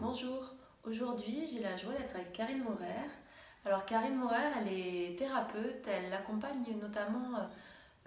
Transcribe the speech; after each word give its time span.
Bonjour, 0.00 0.54
aujourd'hui 0.84 1.48
j'ai 1.50 1.60
la 1.60 1.76
joie 1.76 1.92
d'être 1.92 2.14
avec 2.14 2.32
Karine 2.32 2.62
Morer. 2.62 2.84
Alors 3.64 3.84
Karine 3.86 4.16
Morer, 4.16 4.36
elle 4.60 4.72
est 4.72 5.18
thérapeute, 5.18 5.86
elle 5.86 6.12
accompagne 6.12 6.64
notamment 6.80 7.38
euh, 7.38 7.44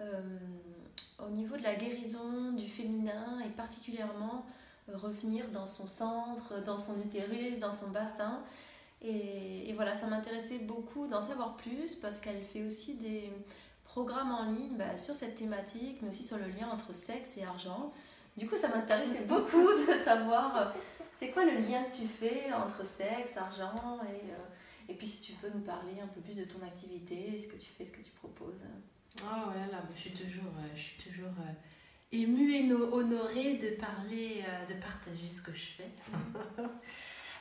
euh, 0.02 0.38
au 1.26 1.30
niveau 1.30 1.56
de 1.56 1.62
la 1.62 1.74
guérison 1.74 2.52
du 2.52 2.68
féminin 2.68 3.40
et 3.44 3.50
particulièrement 3.50 4.46
euh, 4.88 4.96
revenir 4.96 5.48
dans 5.48 5.66
son 5.66 5.88
centre, 5.88 6.62
dans 6.64 6.78
son 6.78 7.00
utérus, 7.00 7.58
dans 7.58 7.72
son 7.72 7.90
bassin. 7.90 8.40
Et, 9.00 9.68
et 9.68 9.72
voilà, 9.74 9.94
ça 9.94 10.06
m'intéressait 10.06 10.58
beaucoup 10.58 11.08
d'en 11.08 11.22
savoir 11.22 11.56
plus 11.56 11.96
parce 11.96 12.20
qu'elle 12.20 12.44
fait 12.44 12.62
aussi 12.62 12.94
des 12.94 13.32
programmes 13.92 14.32
en 14.32 14.44
ligne 14.50 14.76
bah, 14.78 14.96
sur 14.96 15.14
cette 15.14 15.34
thématique, 15.34 15.98
mais 16.00 16.08
aussi 16.08 16.24
sur 16.24 16.38
le 16.38 16.46
lien 16.46 16.66
entre 16.72 16.94
sexe 16.94 17.36
et 17.36 17.44
argent. 17.44 17.92
Du 18.38 18.48
coup, 18.48 18.56
ça 18.56 18.68
m'intéressait 18.68 19.24
beaucoup 19.28 19.68
de 19.86 19.92
savoir 20.02 20.56
euh, 20.56 20.64
c'est 21.14 21.28
quoi 21.30 21.44
le 21.44 21.52
lien 21.68 21.84
que 21.84 21.94
tu 21.96 22.06
fais 22.08 22.50
entre 22.54 22.86
sexe, 22.86 23.36
argent 23.36 24.00
et, 24.04 24.30
euh, 24.32 24.88
et 24.88 24.94
puis 24.94 25.06
si 25.06 25.20
tu 25.20 25.32
peux 25.34 25.50
nous 25.52 25.60
parler 25.60 26.00
un 26.02 26.06
peu 26.06 26.22
plus 26.22 26.36
de 26.38 26.44
ton 26.44 26.64
activité, 26.66 27.38
ce 27.38 27.48
que 27.48 27.56
tu 27.58 27.68
fais, 27.76 27.84
ce 27.84 27.90
que 27.92 28.00
tu 28.00 28.10
proposes. 28.12 28.62
Oh 29.20 29.50
là 29.54 29.66
là, 29.70 29.78
je 29.94 30.00
suis 30.00 30.12
toujours, 30.12 30.52
euh, 30.58 30.68
je 30.74 30.80
suis 30.80 31.02
toujours 31.10 31.28
émue 32.10 32.54
et 32.54 32.62
no- 32.62 32.94
honorée 32.94 33.58
de 33.58 33.76
parler, 33.78 34.42
de 34.70 34.74
partager 34.80 35.28
ce 35.28 35.42
que 35.42 35.52
je 35.52 35.66
fais. 35.76 35.90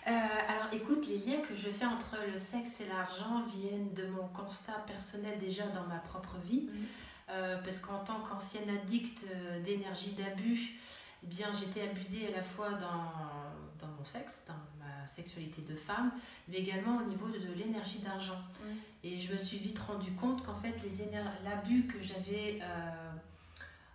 Euh, 0.07 0.11
alors 0.47 0.73
écoute, 0.73 1.07
les 1.07 1.17
liens 1.17 1.41
que 1.41 1.55
je 1.55 1.69
fais 1.69 1.85
entre 1.85 2.17
le 2.31 2.37
sexe 2.37 2.81
et 2.81 2.87
l'argent 2.87 3.43
viennent 3.45 3.93
de 3.93 4.07
mon 4.07 4.27
constat 4.29 4.83
personnel 4.87 5.39
déjà 5.39 5.67
dans 5.67 5.85
ma 5.87 5.99
propre 5.99 6.37
vie. 6.45 6.69
Mhm. 6.71 6.85
Euh, 7.29 7.57
parce 7.63 7.79
qu'en 7.79 7.99
tant 7.99 8.19
qu'ancienne 8.19 8.69
addicte 8.69 9.25
euh, 9.31 9.61
d'énergie 9.63 10.11
d'abus, 10.13 10.79
eh 11.23 11.27
bien 11.27 11.47
j'étais 11.57 11.87
abusée 11.87 12.27
à 12.27 12.37
la 12.37 12.43
fois 12.43 12.71
dans, 12.71 13.79
dans 13.79 13.93
mon 13.93 14.03
sexe, 14.03 14.43
dans 14.47 14.83
ma 14.83 15.07
sexualité 15.07 15.61
de 15.61 15.75
femme, 15.75 16.11
mais 16.49 16.57
également 16.57 16.97
au 16.97 17.03
niveau 17.03 17.27
de, 17.27 17.37
de 17.37 17.53
l'énergie 17.53 17.99
d'argent. 17.99 18.39
Mhm. 18.65 18.75
Et 19.03 19.19
je 19.19 19.31
me 19.31 19.37
suis 19.37 19.57
vite 19.57 19.79
rendu 19.79 20.11
compte 20.13 20.45
qu'en 20.45 20.55
fait 20.55 20.75
l'abus 21.43 21.87
que 21.87 22.01
j'avais 22.01 22.59
euh, 22.61 23.11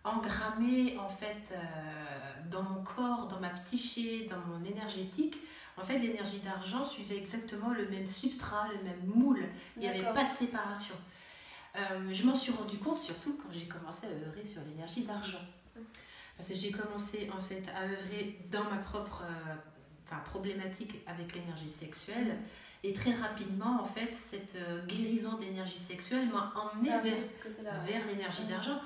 engrammé 0.05 0.97
en 0.99 1.09
fait 1.09 1.53
euh, 1.53 2.51
dans 2.51 2.63
mon 2.63 2.83
corps, 2.83 3.29
dans 3.29 3.41
ma 3.41 3.51
psyché, 3.51 4.27
dans 4.27 4.41
mon 4.41 4.65
énergétique, 4.65 5.37
en 5.77 5.83
fait 5.85 5.99
l'énergie 5.99 6.39
d'argent 6.41 6.85
suivait 6.85 7.17
exactement 7.19 7.71
le 7.71 7.89
même 7.89 8.07
substrat, 8.07 8.69
le 8.69 8.83
même 8.83 9.05
moule. 9.05 9.45
Il 9.77 9.81
n'y 9.83 9.89
avait 9.89 10.13
pas 10.15 10.25
de 10.25 10.31
séparation. 10.31 10.95
Euh, 11.77 11.81
je 12.13 12.23
m'en 12.25 12.35
suis 12.35 12.53
rendu 12.53 12.79
compte 12.79 12.99
surtout 12.99 13.37
quand 13.43 13.53
j'ai 13.53 13.67
commencé 13.67 14.07
à 14.07 14.11
œuvrer 14.11 14.45
sur 14.45 14.63
l'énergie 14.63 15.03
d'argent. 15.05 15.41
Parce 16.37 16.49
que 16.51 16.55
j'ai 16.55 16.71
commencé 16.71 17.31
en 17.37 17.41
fait 17.41 17.63
à 17.75 17.83
œuvrer 17.85 18.39
dans 18.51 18.65
ma 18.65 18.79
propre 18.79 19.23
euh, 19.25 19.55
enfin, 20.07 20.21
problématique 20.25 20.95
avec 21.07 21.35
l'énergie 21.35 21.69
sexuelle. 21.69 22.37
Et 22.85 22.93
très 22.93 23.13
rapidement, 23.13 23.83
en 23.83 23.87
fait, 23.87 24.15
cette 24.15 24.57
euh, 24.57 24.85
guérison 24.87 25.39
d'énergie 25.39 25.79
sexuelle 25.79 26.29
m'a 26.29 26.53
emmenée 26.55 26.91
Ah, 26.93 26.99
vers, 27.01 27.15
ouais. 27.15 28.03
l'énergie 28.07 28.43
Ouais. 28.43 28.49
d'argent. 28.49 28.79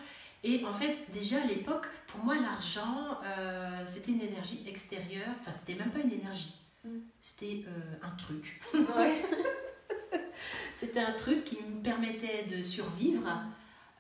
Et 0.43 0.65
en 0.65 0.73
fait, 0.73 0.97
déjà 1.13 1.43
à 1.43 1.45
l'époque, 1.45 1.87
pour 2.07 2.25
moi, 2.25 2.35
l'argent, 2.37 3.19
euh, 3.25 3.83
c'était 3.87 4.13
une 4.13 4.23
énergie 4.23 4.63
extérieure. 4.67 5.29
Enfin, 5.41 5.53
c'était 5.53 5.75
même 5.75 5.91
pas 5.91 5.99
une 5.99 6.13
énergie. 6.13 6.55
Mm. 6.85 6.99
C'était 7.21 7.65
euh, 7.69 7.97
un 8.07 8.11
truc. 8.17 8.61
Ouais. 8.75 9.23
C'était 10.75 11.01
un 11.01 11.13
truc 11.13 11.45
qui 11.45 11.57
me 11.57 11.83
permettait 11.83 12.45
de 12.45 12.63
survivre, 12.63 13.29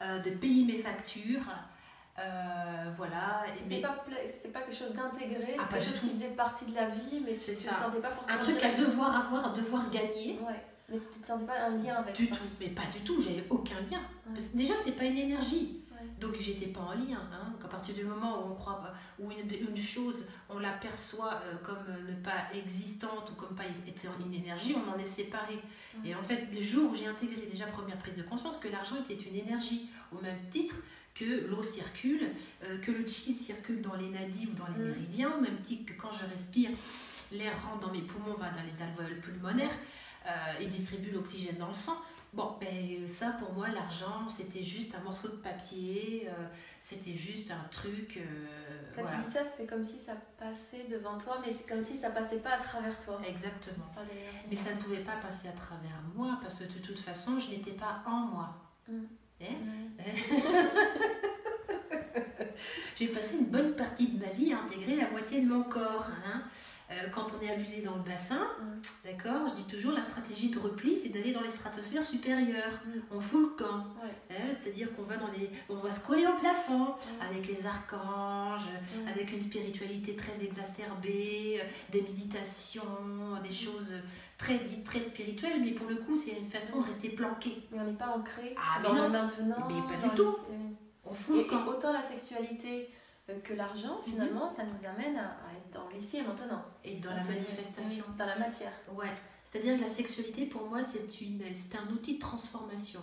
euh, 0.00 0.19
de 0.20 0.31
payer 0.31 0.64
mes 0.64 0.78
factures. 0.78 1.42
euh, 2.19 2.91
voilà. 2.97 3.45
C'était 3.55 3.77
mais- 3.77 3.81
pas, 4.53 4.61
quelque 4.62 4.75
chose 4.77 4.95
d'intégré, 4.95 5.56
Ah, 5.59 5.62
c'est 5.67 5.75
quelque 5.75 5.84
chose 5.84 6.00
tout. 6.00 6.06
qui 6.09 6.14
faisait 6.14 6.28
partie 6.34 6.64
de 6.67 6.75
la 6.75 6.89
vie, 6.89 7.20
mais 7.25 7.33
tu 7.34 7.50
ne 7.50 7.55
sentais 7.56 8.00
pas 8.00 8.11
forcément. 8.11 8.37
un 8.39 8.41
truc 8.41 8.62
à 8.62 8.75
devoir 8.75 9.17
avoir, 9.27 9.53
à 9.53 9.55
devoir 9.55 9.91
gagner. 9.91 10.38
Ouais, 10.43 10.65
mais 10.88 10.99
tu 11.12 11.21
ne 11.21 11.25
sentais 11.25 11.44
pas 11.47 11.60
un 11.66 11.71
lien 11.76 11.97
avec 11.97 12.15
Du 12.15 12.28
tout, 12.31 12.38
mais 12.60 12.69
pas 12.69 12.87
du 12.93 13.00
tout, 13.00 13.21
j'avais 13.21 13.44
aucun 13.50 13.76
lien. 13.91 13.99
Ouais. 13.99 14.34
Parce 14.34 14.47
que 14.47 14.56
déjà, 14.56 14.75
c'est 14.84 14.93
pas 14.93 15.05
une 15.05 15.19
énergie. 15.19 15.80
Donc, 16.20 16.34
j'étais 16.38 16.66
pas 16.66 16.81
en 16.81 16.92
lien. 16.92 17.20
Hein. 17.32 17.53
À 17.64 17.69
partir 17.69 17.94
du 17.94 18.04
moment 18.04 18.41
où 18.47 18.53
on 18.53 18.54
croit, 18.54 18.81
pas- 18.81 18.94
où 19.19 19.31
une, 19.31 19.69
une 19.69 19.76
chose, 19.76 20.26
on 20.48 20.58
l'aperçoit 20.58 21.41
euh, 21.44 21.56
comme 21.64 21.84
euh, 21.88 22.10
ne 22.10 22.14
pas 22.22 22.48
existante 22.54 23.31
ou 23.31 23.34
comme 23.34 23.54
pas 23.56 23.64
étant 23.86 24.10
une 24.25 24.34
énergie, 24.34 24.75
on 24.76 24.91
en 24.91 24.98
est 24.98 25.04
séparé. 25.04 25.54
Ouais. 26.03 26.10
Et 26.10 26.14
en 26.14 26.22
fait, 26.22 26.47
le 26.54 26.60
jour 26.60 26.92
où 26.92 26.94
j'ai 26.94 27.06
intégré 27.06 27.47
déjà 27.50 27.66
première 27.66 27.98
prise 27.98 28.14
de 28.16 28.22
conscience 28.22 28.58
que 28.58 28.69
l'argent 28.69 28.97
était 28.97 29.14
une 29.22 29.36
énergie, 29.36 29.88
au 30.12 30.20
même 30.20 30.38
titre 30.50 30.76
que 31.14 31.47
l'eau 31.48 31.62
circule, 31.62 32.31
euh, 32.64 32.78
que 32.78 32.91
le 32.92 33.06
chi 33.06 33.32
circule 33.32 33.81
dans 33.82 33.94
les 33.94 34.08
nadis 34.08 34.47
ou 34.47 34.54
dans 34.54 34.66
les 34.76 34.84
Mm. 34.84 34.88
méridiens, 34.88 35.32
au 35.37 35.41
même 35.41 35.60
titre 35.62 35.92
que 35.92 36.00
quand 36.00 36.12
je 36.12 36.25
respire, 36.32 36.70
l'air 37.32 37.52
rentre 37.69 37.87
dans 37.87 37.92
mes 37.92 38.02
poumons, 38.02 38.34
va 38.34 38.50
dans 38.50 38.62
les 38.64 38.82
alvéoles 38.82 39.20
pulmonaires 39.20 39.75
euh, 40.26 40.31
et 40.60 40.66
distribue 40.66 41.10
l'oxygène 41.12 41.56
dans 41.58 41.69
le 41.69 41.75
sang. 41.75 41.97
Bon, 42.33 42.57
ben 42.61 43.09
ça 43.09 43.31
pour 43.39 43.53
moi, 43.55 43.67
l'argent, 43.69 44.29
c'était 44.29 44.63
juste 44.63 44.95
un 44.95 45.01
morceau 45.03 45.27
de 45.29 45.37
papier, 45.37 46.29
euh, 46.29 46.47
c'était 46.81 47.15
juste 47.15 47.51
un 47.51 47.67
truc. 47.73 48.19
euh, 48.19 48.93
Quand 48.95 49.03
voilà. 49.03 49.19
tu 49.19 49.25
dis 49.25 49.33
ça, 49.33 49.41
ça 49.45 49.51
fait 49.51 49.67
comme 49.67 49.83
si 49.85 49.99
ça 49.99 50.13
passait 50.39 50.87
devant 50.89 51.19
toi, 51.19 51.43
mais 51.45 51.53
c'est 51.53 51.69
comme 51.69 51.83
si 51.83 51.99
ça 51.99 52.11
passait 52.11 52.39
pas 52.39 52.51
à 52.51 52.59
travers 52.59 52.97
toi. 53.05 53.21
Exactement. 53.27 53.85
Mais 54.49 54.55
ça 54.57 54.73
ne 54.75 54.81
pouvait 54.81 55.03
pas 55.03 55.17
passer 55.17 55.49
à 55.49 55.53
travers 55.53 56.01
moi 56.15 56.39
parce 56.41 56.61
que 56.61 56.65
de 56.73 56.79
toute 56.79 57.01
façon, 57.01 57.41
je 57.41 57.51
n'étais 57.51 57.73
pas 57.73 58.03
en 58.07 58.19
moi. 58.27 58.55
Mm. 58.89 59.03
Hein 59.43 59.47
Ouais. 59.99 60.15
J'ai 62.97 63.09
passé 63.09 63.39
une 63.39 63.47
bonne 63.47 63.75
partie 63.75 64.09
de 64.09 64.25
ma 64.25 64.31
vie 64.31 64.53
à 64.53 64.61
intégrer 64.61 64.97
la 64.97 65.09
moitié 65.11 65.41
de 65.41 65.49
mon 65.49 65.62
corps. 65.65 66.07
hein. 66.27 66.43
Euh, 66.91 66.95
quand 67.15 67.27
on 67.39 67.47
est 67.47 67.51
abusé 67.53 67.83
dans 67.83 67.95
le 67.95 68.03
bassin, 68.03 68.49
Mm. 68.61 68.81
d'accord, 69.05 69.49
je 69.49 69.62
dis 69.62 69.65
toujours 69.65 69.93
la 69.93 70.03
stratégie 70.03 70.51
de 70.51 70.59
repli, 70.59 70.97
c'est 70.97 71.11
d'aller 71.11 71.31
dans 71.33 71.41
les 71.43 71.49
stratosphères 71.51 72.03
supérieures. 72.03 72.81
Mm. 72.84 72.91
On 73.12 73.21
fout 73.21 73.41
le 73.43 73.65
camp. 73.65 73.84
Ouais. 74.03 74.11
Hein, 74.37 74.55
C'est-à-dire 74.61 74.93
qu'on 74.97 75.03
va 75.05 75.17
dans 75.17 75.29
les, 75.29 75.50
on 75.69 75.77
va 75.77 75.93
se 75.93 76.00
coller 76.05 76.27
au 76.27 76.33
plafond 76.41 76.87
Mm. 76.87 77.23
avec 77.31 77.47
les 77.47 77.65
archanges, 77.65 78.67
avec 79.09 79.31
une 79.33 79.39
spiritualité 79.39 80.17
très 80.17 80.43
exacerbée, 80.45 81.61
euh, 81.62 81.65
des 81.93 82.03
méditations, 82.03 82.83
des 83.43 83.53
choses 83.55 83.93
très 84.37 84.59
dites 84.59 84.84
très 84.84 85.00
spirituelles, 85.00 85.61
mais 85.61 85.71
pour 85.73 85.89
le 85.89 85.97
coup, 85.97 86.17
c'est 86.17 86.33
une 86.33 86.50
façon 86.50 86.81
de 86.81 86.87
rester 86.87 87.11
planqué. 87.11 87.62
Mais 87.71 87.79
on 87.81 87.84
n'est 87.84 87.93
pas 87.93 88.09
ancré 88.17 88.55
Ah, 88.59 88.79
mais 88.83 88.89
dans 88.89 88.95
non. 88.95 89.03
le 89.05 89.09
maintenant. 89.11 89.69
Mais 89.69 89.97
pas 89.97 90.09
du 90.09 90.15
tout. 90.17 90.34
les- 90.50 90.56
On 91.05 91.15
fout 91.15 91.34
Et, 91.37 91.39
le 91.41 91.45
et 91.45 91.47
camp. 91.47 91.67
autant 91.67 91.93
la 91.93 92.03
sexualité 92.03 92.89
euh, 93.29 93.39
que 93.41 93.55
l'argent, 93.55 94.00
finalement, 94.05 94.49
ça 94.49 94.62
nous 94.65 94.87
amène 94.89 95.17
à, 95.17 95.37
dans 95.72 95.88
l'ici 95.88 96.19
et 96.19 96.22
maintenant. 96.22 96.64
Et 96.84 96.97
dans 96.97 97.14
la 97.14 97.22
manifestation. 97.22 98.04
Dans 98.19 98.26
la 98.26 98.38
matière. 98.38 98.72
Ouais, 98.92 99.12
c'est-à-dire 99.44 99.76
que 99.76 99.82
la 99.82 99.88
sexualité 99.88 100.47
pour 100.47 100.66
moi 100.69 100.82
c'est 100.82 101.20
une, 101.20 101.42
c'est 101.53 101.76
un 101.76 101.88
outil 101.92 102.14
de 102.14 102.20
transformation. 102.20 103.00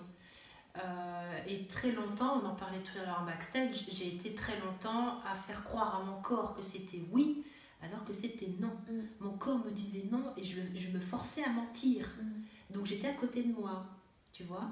Euh, 0.83 1.39
et 1.47 1.65
très 1.65 1.91
longtemps, 1.91 2.39
on 2.41 2.45
en 2.45 2.55
parlait 2.55 2.81
tout 2.81 2.99
à 2.99 3.05
l'heure 3.05 3.19
en 3.21 3.25
backstage, 3.25 3.85
j'ai 3.89 4.13
été 4.15 4.35
très 4.35 4.59
longtemps 4.59 5.19
à 5.25 5.33
faire 5.33 5.63
croire 5.63 6.01
à 6.01 6.03
mon 6.03 6.21
corps 6.21 6.55
que 6.55 6.61
c'était 6.61 7.01
oui, 7.11 7.43
alors 7.81 8.05
que 8.05 8.13
c'était 8.13 8.49
non. 8.59 8.73
Mm. 8.87 9.01
Mon 9.19 9.37
corps 9.37 9.57
me 9.57 9.71
disait 9.71 10.03
non 10.11 10.33
et 10.37 10.43
je, 10.43 10.59
je 10.75 10.89
me 10.89 10.99
forçais 10.99 11.43
à 11.43 11.49
mentir. 11.49 12.07
Mm. 12.21 12.73
Donc 12.75 12.85
j'étais 12.85 13.07
à 13.07 13.13
côté 13.13 13.43
de 13.43 13.53
moi, 13.53 13.85
tu 14.33 14.43
vois. 14.43 14.69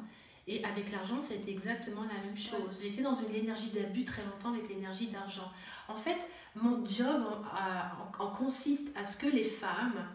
Et 0.47 0.63
avec 0.63 0.91
l'argent, 0.91 1.22
ça 1.22 1.33
a 1.33 1.38
été 1.38 1.51
exactement 1.51 2.03
la 2.03 2.22
même 2.23 2.38
chose. 2.38 2.79
J'étais 2.83 3.01
dans 3.01 3.16
une 3.16 3.33
énergie 3.33 3.72
d'abus 3.72 4.03
très 4.03 4.22
longtemps 4.23 4.53
avec 4.53 4.69
l'énergie 4.69 5.07
d'argent. 5.07 5.51
En 5.88 5.95
fait, 5.97 6.17
mon 6.56 6.85
job 6.85 7.23
en, 7.28 7.44
à- 7.57 7.97
en- 8.19 8.25
en 8.25 8.29
consiste 8.31 8.95
à 8.95 9.03
ce 9.03 9.17
que 9.17 9.25
les 9.28 9.44
femmes, 9.44 10.06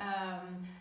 euh, 0.00 0.04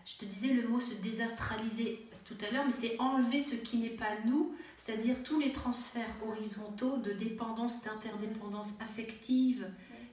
je 0.05 0.17
te 0.17 0.25
disais 0.25 0.49
le 0.53 0.67
mot 0.67 0.79
se 0.79 0.93
désastraliser 0.95 2.07
tout 2.27 2.35
à 2.47 2.51
l'heure, 2.51 2.65
mais 2.67 2.73
c'est 2.73 2.95
enlever 2.99 3.41
ce 3.41 3.55
qui 3.55 3.77
n'est 3.77 3.89
pas 3.89 4.05
nous, 4.25 4.53
c'est-à-dire 4.77 5.15
tous 5.23 5.39
les 5.39 5.51
transferts 5.51 6.15
horizontaux 6.27 6.97
de 6.97 7.11
dépendance, 7.11 7.81
d'interdépendance 7.81 8.73
affective, 8.81 9.67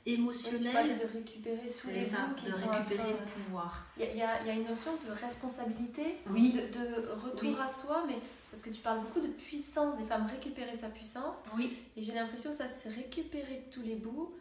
émotionnelle. 0.07 0.99
de 0.99 1.13
récupérer 1.19 1.71
tous 1.81 1.89
les 1.89 2.03
ça, 2.03 2.29
qui 2.37 2.47
de 2.47 2.51
sont 2.53 2.69
récupérer 2.71 3.11
le 3.13 3.27
pouvoir. 3.27 3.85
Il 3.99 4.05
y, 4.17 4.23
a- 4.23 4.43
y 4.45 4.49
y 4.49 4.57
une 4.61 4.67
notion 4.67 4.93
de 5.07 5.13
responsabilité, 5.13 6.17
Oui. 6.31 6.53
de, 6.53 6.61
de 6.61 7.09
retour 7.11 7.51
Oui. 7.51 7.57
à 7.63 7.69
soi, 7.69 8.05
mais 8.09 8.17
parce 8.53 8.63
que 8.65 8.71
tu 8.71 8.83
parles 8.83 9.01
beaucoup 9.01 9.21
de 9.21 9.29
puissance, 9.33 9.97
des 9.97 10.05
femmes 10.05 10.27
récupérer 10.27 10.75
sa 10.75 10.91
puissance, 10.91 11.39
Oui, 11.57 11.75
et 11.97 12.03
j'ai 12.03 12.13
l'impression 12.13 12.51
que 12.51 12.57
ça 12.57 12.69
c'est 12.69 12.91
récupérer 12.91 13.67
tous 13.73 13.81
les 13.83 13.97
bouts, 13.97 14.35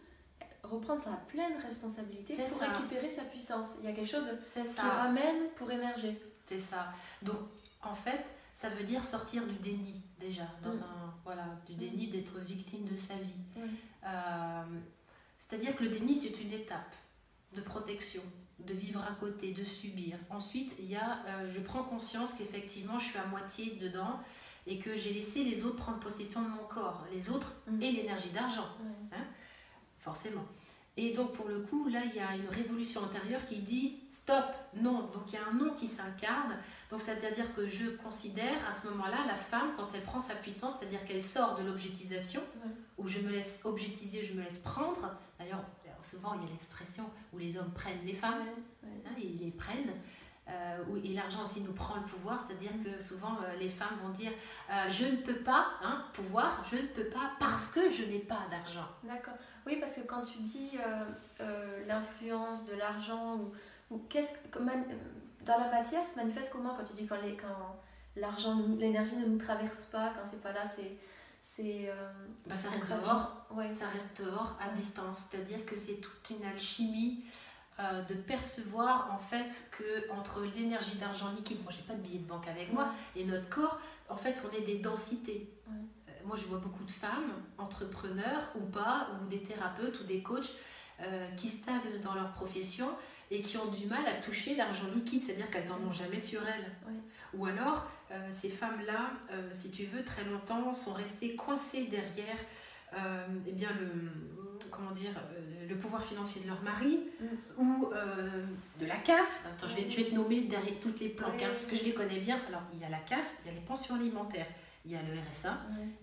reprendre 0.64 1.02
sa 1.02 1.12
pleine 1.30 1.58
responsabilité 1.62 2.36
pour 2.36 2.48
ça. 2.50 2.68
récupérer 2.74 3.10
sa 3.10 3.24
puissance. 3.24 3.70
Il 3.80 3.86
y 3.90 3.92
a 3.92 3.96
quelque 3.96 4.10
chose 4.12 4.26
qui 4.54 4.68
ça. 4.76 4.82
ramène 4.84 5.50
pour 5.56 5.72
émerger. 5.72 6.22
C'est 6.46 6.60
ça. 6.60 6.92
Donc, 7.22 7.38
en 7.82 7.96
fait, 7.96 8.26
ça 8.54 8.68
veut 8.70 8.84
dire 8.84 9.04
sortir 9.06 9.48
du 9.48 9.56
déni, 9.56 10.02
déjà. 10.20 10.44
Dans 10.62 10.74
Mm. 10.74 10.84
un, 10.84 11.14
voilà, 11.24 11.46
du 11.66 11.76
déni 11.76 12.08
d'être 12.08 12.38
victime 12.40 12.84
de 12.86 12.96
sa 12.98 13.14
vie. 13.16 13.40
Mm. 13.56 13.62
Euh, 14.08 14.64
C'est-à-dire 15.40 15.76
que 15.78 15.84
le 15.86 15.90
déni, 15.90 16.14
c'est 16.16 16.40
une 16.42 16.52
étape 16.52 16.94
de 17.56 17.62
protection, 17.62 18.22
de 18.68 18.74
vivre 18.74 19.02
à 19.02 19.14
côté, 19.14 19.52
de 19.54 19.64
subir. 19.64 20.18
Ensuite, 20.30 20.76
il 20.80 20.90
y 20.90 20.96
a, 20.96 21.20
euh, 21.28 21.50
je 21.52 21.60
prends 21.62 21.84
conscience 21.84 22.34
qu'effectivement, 22.34 23.00
je 23.00 23.06
suis 23.10 23.18
à 23.20 23.26
moitié 23.26 23.78
dedans 23.82 24.20
et 24.68 24.78
que 24.80 24.96
j'ai 24.96 25.14
laissé 25.14 25.44
les 25.44 25.64
autres 25.64 25.78
prendre 25.78 26.00
possession 26.00 26.42
de 26.44 26.48
mon 26.50 26.64
corps, 26.70 27.06
les 27.14 27.30
autres 27.30 27.54
Mm. 27.68 27.82
et 27.82 27.92
l'énergie 27.92 28.30
d'argent, 28.30 28.68
Ouais. 29.12 29.18
forcément. 30.00 30.46
Et 30.98 31.14
donc 31.14 31.32
pour 31.34 31.48
le 31.48 31.60
coup, 31.62 31.88
là, 31.88 32.02
il 32.06 32.14
y 32.16 32.20
a 32.20 32.36
une 32.36 32.50
révolution 32.50 33.02
intérieure 33.04 33.46
qui 33.48 33.60
dit 33.60 34.00
stop, 34.12 34.44
non. 34.76 35.04
Donc 35.14 35.24
il 35.28 35.34
y 35.34 35.38
a 35.38 35.48
un 35.48 35.54
non 35.54 35.74
qui 35.74 35.88
s'incarne. 35.88 36.58
Donc 36.92 37.02
c'est-à-dire 37.02 37.56
que 37.56 37.66
je 37.66 37.88
considère 37.92 38.68
à 38.70 38.74
ce 38.74 38.88
moment-là 38.88 39.18
la 39.26 39.36
femme 39.36 39.72
quand 39.78 39.88
elle 39.94 40.04
prend 40.04 40.20
sa 40.20 40.36
puissance, 40.36 40.74
c'est-à-dire 40.80 41.04
qu'elle 41.06 41.24
sort 41.24 41.56
de 41.58 41.64
l'objectisation, 41.64 42.42
Ouais. 42.64 42.72
où 42.98 43.08
je 43.08 43.20
me 43.20 43.30
laisse 43.32 43.62
objectiser, 43.64 44.22
je 44.22 44.34
me 44.34 44.44
laisse 44.44 44.58
prendre. 44.58 45.16
D'ailleurs, 45.40 45.64
souvent 46.04 46.34
il 46.36 46.44
y 46.44 46.48
a 46.48 46.50
l'expression 46.52 47.10
où 47.34 47.38
les 47.38 47.58
hommes 47.58 47.72
prennent 47.72 48.04
les 48.06 48.14
femmes. 48.14 48.40
Ouais, 48.40 48.90
ouais. 48.90 49.04
Hein, 49.08 49.14
ils 49.18 49.38
les 49.46 49.52
prennent. 49.52 49.94
Euh, 50.50 50.84
où- 50.90 50.98
et 50.98 51.10
l'argent 51.14 51.44
aussi 51.44 51.62
nous 51.62 51.72
prend 51.72 51.96
le 51.96 52.02
pouvoir, 52.02 52.44
c'est-à-dire 52.46 52.72
que 52.84 53.02
souvent 53.02 53.38
euh, 53.44 53.56
les 53.58 53.70
femmes 53.70 53.96
vont 54.04 54.10
dire 54.10 54.32
euh, 54.70 54.90
je 54.90 55.06
ne 55.06 55.16
peux 55.18 55.36
pas, 55.36 55.68
hein, 55.84 56.04
pouvoir, 56.14 56.66
je 56.70 56.78
ne 56.78 56.88
peux 56.88 57.06
pas 57.06 57.32
parce 57.40 57.68
que 57.72 57.90
je 57.92 58.04
n'ai 58.06 58.20
pas 58.20 58.40
d'argent. 58.50 58.88
D'accord. 59.04 59.36
Oui, 59.68 59.78
parce 59.80 59.96
que 59.96 60.02
quand 60.02 60.24
tu 60.24 60.40
dis 60.40 60.72
l'influence 61.88 62.66
de 62.66 62.74
l'argent 62.76 63.36
ou, 63.38 63.52
ou 63.96 63.98
qu'est-ce 64.10 64.34
que 64.34 64.48
comment- 64.52 64.72
dans 65.46 65.58
la 65.60 65.70
matière 65.72 66.04
se 66.08 66.16
manifeste 66.16 66.52
comment 66.52 66.76
quand 66.76 66.84
tu 66.84 66.94
dis 66.94 67.08
quand 67.08 67.18
l'argent 68.16 68.58
l'énergie 68.78 69.16
ne 69.18 69.26
nous 69.26 69.38
traverse 69.38 69.84
pas 69.86 70.12
quand 70.16 70.28
c'est 70.30 70.42
pas 70.42 70.52
là 70.52 70.66
c'est 70.66 70.98
c'est 71.56 71.90
euh, 71.90 72.12
Bah, 72.48 72.56
ça 72.56 72.70
reste 72.70 72.88
dehors, 72.88 73.46
Ouais. 73.52 73.74
ça 73.76 73.88
reste 73.88 74.22
dehors 74.22 74.58
à 74.62 74.70
distance, 74.70 75.28
c'est-à-dire 75.30 75.66
que 75.66 75.76
c'est 75.76 75.96
toute 75.96 76.30
une 76.30 76.46
alchimie 76.46 77.26
euh, 77.80 78.02
de 78.04 78.14
percevoir 78.14 79.12
en 79.12 79.18
fait 79.18 79.70
que 79.72 80.10
entre 80.12 80.42
l'énergie 80.56 80.96
d'argent 80.98 81.32
liquide, 81.32 81.62
moi 81.64 81.72
j'ai 81.76 81.84
pas 81.84 81.94
de 81.94 82.00
billet 82.02 82.20
de 82.20 82.28
banque 82.28 82.48
avec 82.48 82.72
moi, 82.72 82.88
et 83.16 83.26
notre 83.26 83.50
corps, 83.50 83.80
en 84.08 84.16
fait 84.16 84.42
on 84.50 84.56
est 84.58 84.62
des 84.62 84.78
densités. 84.80 85.50
Ouais. 85.68 85.74
Euh, 86.10 86.12
moi 86.26 86.38
je 86.38 86.46
vois 86.46 86.60
beaucoup 86.60 86.84
de 86.86 86.92
femmes, 86.92 87.32
entrepreneurs 87.58 88.44
ou 88.56 88.62
pas, 88.70 89.10
ou 89.22 89.28
des 89.28 89.42
thérapeutes 89.44 90.00
ou 90.00 90.04
des 90.06 90.22
coachs 90.24 90.54
euh, 91.04 91.28
qui 91.36 91.50
stagnent 91.50 92.00
dans 92.04 92.14
leur 92.14 92.32
profession 92.34 92.88
et 93.30 93.42
qui 93.42 93.58
ont 93.58 93.68
du 93.68 93.86
mal 93.86 94.06
à 94.08 94.22
toucher 94.22 94.56
l'argent 94.56 94.86
liquide, 94.94 95.22
c'est-à-dire 95.22 95.50
qu'elles 95.50 95.72
en 95.72 95.82
ont 95.88 95.92
jamais 95.92 96.20
sur 96.20 96.42
elles. 96.48 96.72
Ou 97.34 97.46
alors 97.46 97.88
euh, 98.12 98.28
ces 98.30 98.50
femmes-là, 98.50 99.12
euh, 99.32 99.50
si 99.52 99.72
tu 99.72 99.86
veux, 99.86 100.04
très 100.04 100.24
longtemps 100.26 100.74
sont 100.74 100.94
restées 100.94 101.36
coincées 101.36 101.86
derrière 101.86 102.38
eh 103.48 103.54
bien 103.54 103.70
le 103.80 103.90
comment 104.70 104.92
dire 104.92 105.12
le 105.70 105.78
pouvoir 105.78 106.04
financier 106.04 106.42
de 106.42 106.48
leur 106.48 106.62
mari 106.62 107.00
Mm. 107.22 107.62
ou 107.62 107.90
de 108.82 108.86
la 108.86 108.98
CAF. 108.98 109.40
Attends, 109.46 109.70
je 109.70 109.76
vais, 109.76 109.90
je 109.90 109.96
vais 109.96 110.04
te 110.10 110.14
nommer 110.16 110.42
derrière 110.42 110.78
toutes 110.82 111.00
les 111.00 111.08
planques 111.08 111.36
Oui, 111.38 111.44
hein, 111.44 111.48
oui, 111.48 111.54
parce 111.54 111.68
que 111.68 111.78
je 111.78 111.86
les 111.86 111.94
connais 111.94 112.20
bien. 112.20 112.38
Alors 112.50 112.64
il 112.74 112.82
y 112.82 112.84
a 112.84 112.90
la 112.90 112.98
CAF, 112.98 113.34
il 113.46 113.48
y 113.48 113.52
a 113.52 113.54
les 113.58 113.66
pensions 113.66 113.96
alimentaires, 113.96 114.48
il 114.86 114.92
y 114.92 114.96
a 114.96 115.00
le 115.02 115.14
RSA, 115.30 115.58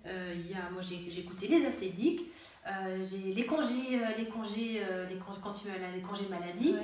euh, 0.06 0.34
il 0.36 0.50
y 0.50 0.54
a 0.54 0.70
moi 0.70 0.80
j'ai 0.82 1.18
écouté 1.20 1.48
les 1.48 1.66
ACDIC, 1.66 2.30
euh, 2.66 3.04
j'ai 3.10 3.32
les 3.34 3.46
congés 3.46 3.94
euh, 4.00 4.06
les 4.16 4.26
congés 4.26 4.82
les 5.10 5.16
congés 5.16 5.40
quand 5.42 5.52
tu 5.52 5.68
as 5.70 5.90
les 5.92 6.00
congés 6.00 6.26
maladie 6.28 6.74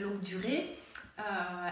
longue 0.00 0.20
durée. 0.20 0.76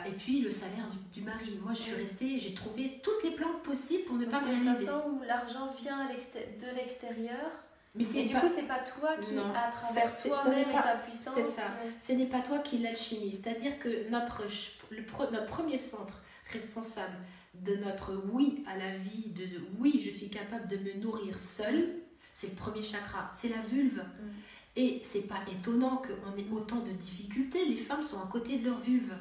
et 0.06 0.10
puis 0.12 0.40
le 0.40 0.50
salaire 0.50 0.88
du, 0.90 1.20
du 1.20 1.24
mari. 1.24 1.58
Moi, 1.62 1.72
je 1.74 1.82
suis 1.82 1.92
Oui. 1.94 2.02
restée, 2.02 2.38
j'ai 2.40 2.52
trouvé 2.54 3.00
toutes 3.02 3.22
les 3.22 3.30
planques 3.30 3.62
possibles 3.62 4.04
pour 4.04 4.16
ne 4.16 4.24
Donc, 4.24 4.32
pas 4.34 4.40
me 4.40 4.46
c'est 4.46 4.52
réaliser. 4.54 4.86
façon 4.86 5.02
où 5.10 5.22
l'argent 5.22 5.72
vient 5.78 6.04
de 6.06 6.74
l'extérieur 6.76 7.50
Mais 7.94 8.02
et 8.02 8.06
c'est 8.06 8.24
du 8.24 8.34
pas- 8.34 8.40
coup 8.40 8.48
c'est 8.54 8.66
pas 8.66 8.80
toi 8.80 9.10
qui 9.18 9.34
Non. 9.34 9.52
à 9.54 9.70
travers 9.70 10.10
C'est- 10.10 10.22
c'est- 10.22 10.28
toi-même 10.30 10.54
n'est 10.66 10.72
et 10.72 10.74
pas- 10.76 10.82
ta 10.82 10.96
puissance 10.96 11.34
c'est 11.36 11.44
ça. 11.44 11.62
ouais. 11.84 11.92
ce 11.98 12.12
n'est 12.12 12.26
pas 12.26 12.40
toi 12.40 12.58
qui 12.60 12.78
l'alchimie. 12.78 13.32
C'est-à-dire 13.32 13.78
que 13.78 14.08
notre, 14.10 14.42
le 14.90 15.02
pre- 15.02 15.30
notre 15.30 15.46
premier 15.46 15.78
centre 15.78 16.20
responsable 16.52 17.16
de 17.64 17.76
notre 17.76 18.14
oui 18.32 18.64
à 18.66 18.76
la 18.76 18.96
vie, 18.96 19.30
de, 19.30 19.46
de 19.46 19.60
oui, 19.78 20.02
je 20.04 20.10
suis 20.10 20.28
capable 20.28 20.68
de 20.68 20.76
me 20.76 20.94
nourrir 20.94 21.38
seul, 21.38 21.94
c'est 22.32 22.48
le 22.50 22.54
premier 22.54 22.82
chakra, 22.82 23.30
c'est 23.32 23.48
la 23.48 23.60
vulve. 23.62 23.98
Mm. 23.98 24.30
Et 24.78 25.00
c'est 25.04 25.22
pas 25.22 25.42
étonnant 25.50 25.96
qu'on 25.96 26.36
ait 26.36 26.46
autant 26.52 26.80
de 26.80 26.92
difficultés. 26.92 27.64
Les 27.66 27.76
femmes 27.76 28.02
sont 28.02 28.20
à 28.20 28.26
côté 28.26 28.58
de 28.58 28.66
leur 28.66 28.78
vulve. 28.78 29.14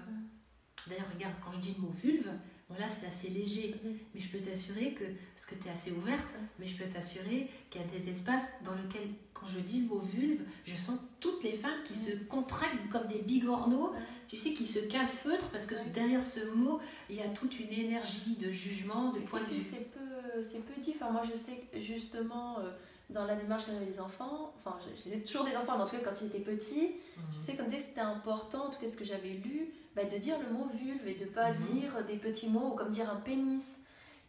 D'ailleurs, 0.88 1.08
regarde, 1.14 1.34
quand 1.42 1.54
je 1.54 1.60
dis 1.60 1.76
le 1.78 1.84
mot 1.84 1.92
vulve, 1.92 2.30
bon 2.70 2.76
là 2.78 2.90
c'est 2.90 3.08
assez 3.08 3.30
léger. 3.30 3.76
Mm. 3.84 3.90
Mais 4.14 4.20
je 4.20 4.28
peux 4.30 4.40
t'assurer 4.40 4.94
que, 4.94 5.06
parce 5.34 5.46
que 5.46 5.56
tu 5.56 5.68
es 5.68 5.72
assez 5.72 5.92
ouverte, 5.92 6.28
mais 6.60 6.68
je 6.68 6.76
peux 6.76 6.90
t'assurer 6.90 7.50
qu'il 7.70 7.82
y 7.82 7.84
a 7.84 7.88
des 7.88 8.10
espaces 8.10 8.52
dans 8.64 8.76
lesquels, 8.76 9.10
quand 9.36 9.48
je 9.48 9.60
dis 9.60 9.82
le 9.82 9.88
mot 9.90 10.00
vulve, 10.00 10.42
je 10.66 10.76
sens 10.76 10.98
toutes 11.20 11.44
les 11.44 11.52
femmes 11.54 11.84
qui 11.84 11.94
se 11.94 12.12
contractent 12.30 12.90
comme 12.92 13.06
des 13.08 13.20
bigorneaux, 13.20 13.92
tu 14.28 14.38
sais, 14.38 14.54
qui 14.54 14.66
se 14.66 14.80
calfeutrent, 14.80 15.50
parce 15.50 15.66
que 15.68 15.76
derrière 15.94 16.24
ce 16.24 16.40
mot, 16.56 16.80
il 17.10 17.18
y 17.18 17.22
a 17.22 17.28
toute 17.30 17.60
une 17.60 17.72
énergie 17.72 18.36
de 18.38 18.50
jugement, 18.50 19.12
de 19.12 19.20
point 19.20 19.42
de 19.42 19.54
vue. 19.54 19.62
c'est 19.70 19.92
peu, 19.92 20.42
c'est 20.44 20.66
peu 20.66 20.82
dit. 20.82 20.94
Enfin, 20.96 21.12
moi, 21.12 21.22
je 21.30 21.38
sais 21.38 21.58
que 21.72 21.80
justement, 21.80 22.58
euh, 22.60 22.72
dans 23.12 23.26
la 23.26 23.36
démarche 23.36 23.68
de 23.68 23.74
les 23.86 24.00
enfants, 24.00 24.54
enfin, 24.58 24.78
j'ai 25.04 25.12
j'ai 25.12 25.22
toujours 25.22 25.44
des 25.46 25.56
enfants, 25.56 25.74
mais 25.78 25.84
en 25.84 25.86
tout 25.86 25.96
cas, 25.98 26.02
quand 26.04 26.20
ils 26.22 26.28
étaient 26.28 26.40
petits, 26.40 26.94
je 27.32 27.38
sais 27.38 27.56
qu'on 27.56 27.66
disait 27.66 27.78
que 27.78 27.84
c'était 27.84 28.00
important, 28.02 28.66
en 28.68 28.70
tout 28.72 28.80
cas, 28.80 28.88
ce 28.88 28.98
que 28.98 29.06
j'avais 29.06 29.30
lu, 29.44 29.70
bah, 29.96 30.06
de 30.06 30.18
dire 30.18 30.38
le 30.40 30.52
mot 30.58 30.68
vulve 30.82 31.08
et 31.08 31.14
de 31.16 31.26
pas 31.26 31.52
Mhm. 31.52 31.58
dire 31.80 32.06
des 32.08 32.16
petits 32.18 32.50
mots 32.50 32.72
comme 32.72 32.90
dire 32.90 33.10
un 33.10 33.18
pénis. 33.18 33.82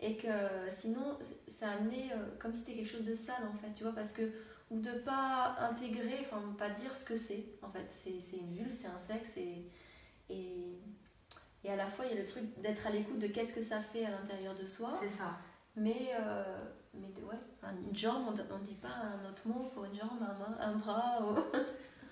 Et 0.03 0.17
que 0.19 0.29
sinon, 0.69 1.17
ça 1.47 1.71
amenait 1.71 2.11
euh, 2.13 2.17
comme 2.39 2.53
si 2.53 2.61
c'était 2.61 2.75
quelque 2.75 2.91
chose 2.91 3.05
de 3.05 3.15
sale, 3.15 3.49
en 3.51 3.57
fait, 3.57 3.73
tu 3.75 3.83
vois, 3.85 3.93
parce 3.95 4.13
que. 4.13 4.23
Ou 4.71 4.81
de 4.81 4.93
pas 4.99 5.57
intégrer, 5.61 6.19
enfin, 6.23 6.43
pas 6.59 6.71
dire 6.71 6.97
ce 6.97 7.05
que 7.05 7.17
c'est. 7.17 7.45
En 7.63 7.71
fait, 7.71 7.87
c'est 7.91 8.37
une 8.39 8.53
vulve, 8.55 8.73
c'est 8.73 8.89
un 8.89 8.99
sexe, 8.99 9.37
et. 9.37 9.71
Et, 10.29 10.79
et 11.63 11.71
à 11.71 11.77
la 11.77 11.87
fois, 11.89 12.05
il 12.07 12.15
y 12.15 12.19
a 12.19 12.21
le 12.21 12.27
truc 12.27 12.45
d'être 12.61 12.85
à 12.87 12.91
l'écoute 12.91 13.19
de 13.21 13.29
qu'est-ce 13.29 13.55
que 13.55 13.63
ça 13.63 13.81
fait 13.81 14.05
à 14.05 14.11
l'intérieur 14.11 14.55
de 14.57 14.67
soi. 14.67 14.91
C'est 14.93 15.09
ça. 15.09 15.39
Mais, 15.77 16.11
euh, 16.19 16.65
mais 16.95 17.13
ouais, 17.23 17.71
une 17.89 17.97
jambe, 17.97 18.25
on 18.51 18.59
ne 18.59 18.65
dit 18.65 18.75
pas 18.75 18.89
un 18.89 19.29
autre 19.29 19.47
mot 19.47 19.69
pour 19.73 19.85
une 19.85 19.95
jambe, 19.97 20.19
un, 20.21 20.35
main- 20.39 20.59
un 20.61 20.75
bras. 20.77 21.21
ou- 21.23 21.35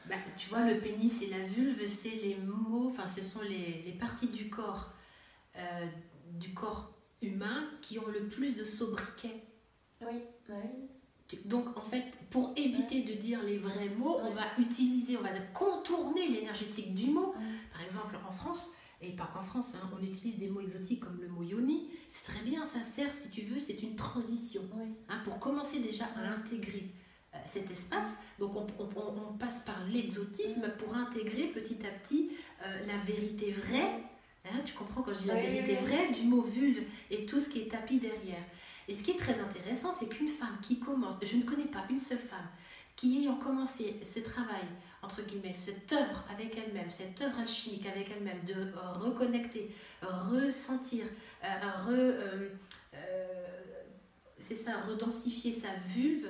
Bah, 0.09 0.15
tu 0.37 0.49
vois, 0.51 0.62
le 0.65 0.79
pénis 0.81 1.23
et 1.23 1.27
la 1.31 1.39
vulve, 1.41 1.85
c'est 1.89 2.11
les 2.11 2.37
mots, 2.37 2.89
enfin, 2.89 3.06
ce 3.09 3.21
sont 3.23 3.41
les, 3.43 3.83
les 3.83 3.93
parties 3.93 4.29
du 4.29 4.49
corps, 4.51 4.93
euh, 5.56 5.87
du 6.35 6.53
corps 6.55 6.93
humain 7.23 7.69
qui 7.81 7.99
ont 7.99 8.06
le 8.06 8.29
plus 8.29 8.56
de 8.56 8.65
sobriquet. 8.65 9.43
Oui, 10.03 10.21
ouais. 10.51 10.71
Donc, 11.47 11.76
en 11.76 11.81
fait, 11.82 12.05
pour 12.31 12.53
éviter 12.56 13.03
de 13.03 13.15
dire 13.15 13.43
les 13.43 13.59
vrais 13.59 13.88
mots, 13.88 14.19
on 14.23 14.31
va 14.31 14.43
utiliser, 14.59 15.17
on 15.17 15.23
va 15.23 15.31
contourner 15.53 16.29
l'énergétique 16.29 16.94
du 16.94 17.06
mot. 17.11 17.29
Ouais. 17.32 17.44
Par 17.73 17.82
exemple, 17.82 18.17
en 18.29 18.32
France, 18.32 18.73
et 19.00 19.11
pas 19.11 19.29
qu'en 19.32 19.43
France, 19.43 19.75
hein, 19.75 19.91
on 19.99 20.05
utilise 20.05 20.37
des 20.37 20.49
mots 20.49 20.61
exotiques 20.61 21.00
comme 21.00 21.19
le 21.21 21.29
mot 21.29 21.43
yoni. 21.43 21.88
C'est 22.09 22.25
très 22.32 22.41
bien, 22.44 22.65
ça 22.65 22.82
sert, 22.82 23.12
si 23.12 23.31
tu 23.31 23.43
veux, 23.43 23.59
c'est 23.59 23.82
une 23.82 23.97
transition 23.97 24.62
hein, 25.09 25.19
pour 25.25 25.38
commencer 25.38 25.81
déjà 25.81 26.05
à 26.17 26.21
Ouais. 26.23 26.29
intégrer 26.29 26.85
euh, 27.35 27.38
cet 27.47 27.70
espace. 27.70 28.12
Donc, 28.38 28.55
on, 28.55 28.67
on- 28.79 28.88
on- 28.96 29.31
on 29.31 29.37
passe 29.39 29.60
par 29.65 29.82
l'exotisme 29.91 30.70
pour 30.79 30.94
intégrer 30.94 31.48
petit 31.48 31.79
à 31.87 31.91
petit 31.91 32.31
euh, 32.65 32.87
la 32.87 32.96
vérité 33.05 33.51
vraie. 33.51 34.01
Hein, 34.46 34.60
tu 34.65 34.75
comprends 34.75 35.03
quand 35.03 35.15
je 35.15 35.20
dis 35.20 35.29
la 35.29 35.37
vérité 35.41 35.77
vraie 35.77 36.13
du 36.13 36.22
mot 36.22 36.43
vulve 36.43 36.82
et 37.10 37.25
tout 37.25 37.41
ce 37.41 37.48
qui 37.48 37.60
est 37.63 37.69
tapis 37.70 37.98
derrière. 37.98 38.44
Et 38.88 38.94
ce 38.94 39.03
qui 39.03 39.12
est 39.12 39.19
très 39.19 39.38
intéressant, 39.41 39.93
c'est 39.93 40.06
qu'une 40.06 40.29
femme 40.29 40.58
qui 40.62 40.79
commence, 40.79 41.14
je 41.22 41.36
ne 41.36 41.43
connais 41.43 41.67
pas 41.67 41.84
une 41.91 42.00
seule 42.00 42.19
femme 42.19 42.48
qui 42.96 43.19
ayant 43.19 43.36
commencé 43.36 44.00
ce 44.05 44.20
travail, 44.20 44.62
entre 45.03 45.22
guillemets, 45.22 45.53
cette 45.53 45.93
œuvre 45.93 46.24
avec 46.31 46.56
elle-même, 46.56 46.91
cette 46.91 47.20
œuvre 47.20 47.41
alchimique 47.41 47.86
avec 47.86 48.10
elle-même, 48.10 48.44
de 48.44 48.55
euh, 48.55 48.93
reconnecter, 48.93 49.74
ressentir, 50.03 51.05
euh, 51.43 51.46
re, 51.82 51.88
euh, 51.91 52.48
euh, 52.94 53.34
c'est 54.38 54.55
ça, 54.55 54.81
redensifier 54.81 55.53
sa 55.53 55.74
vulve, 55.88 56.29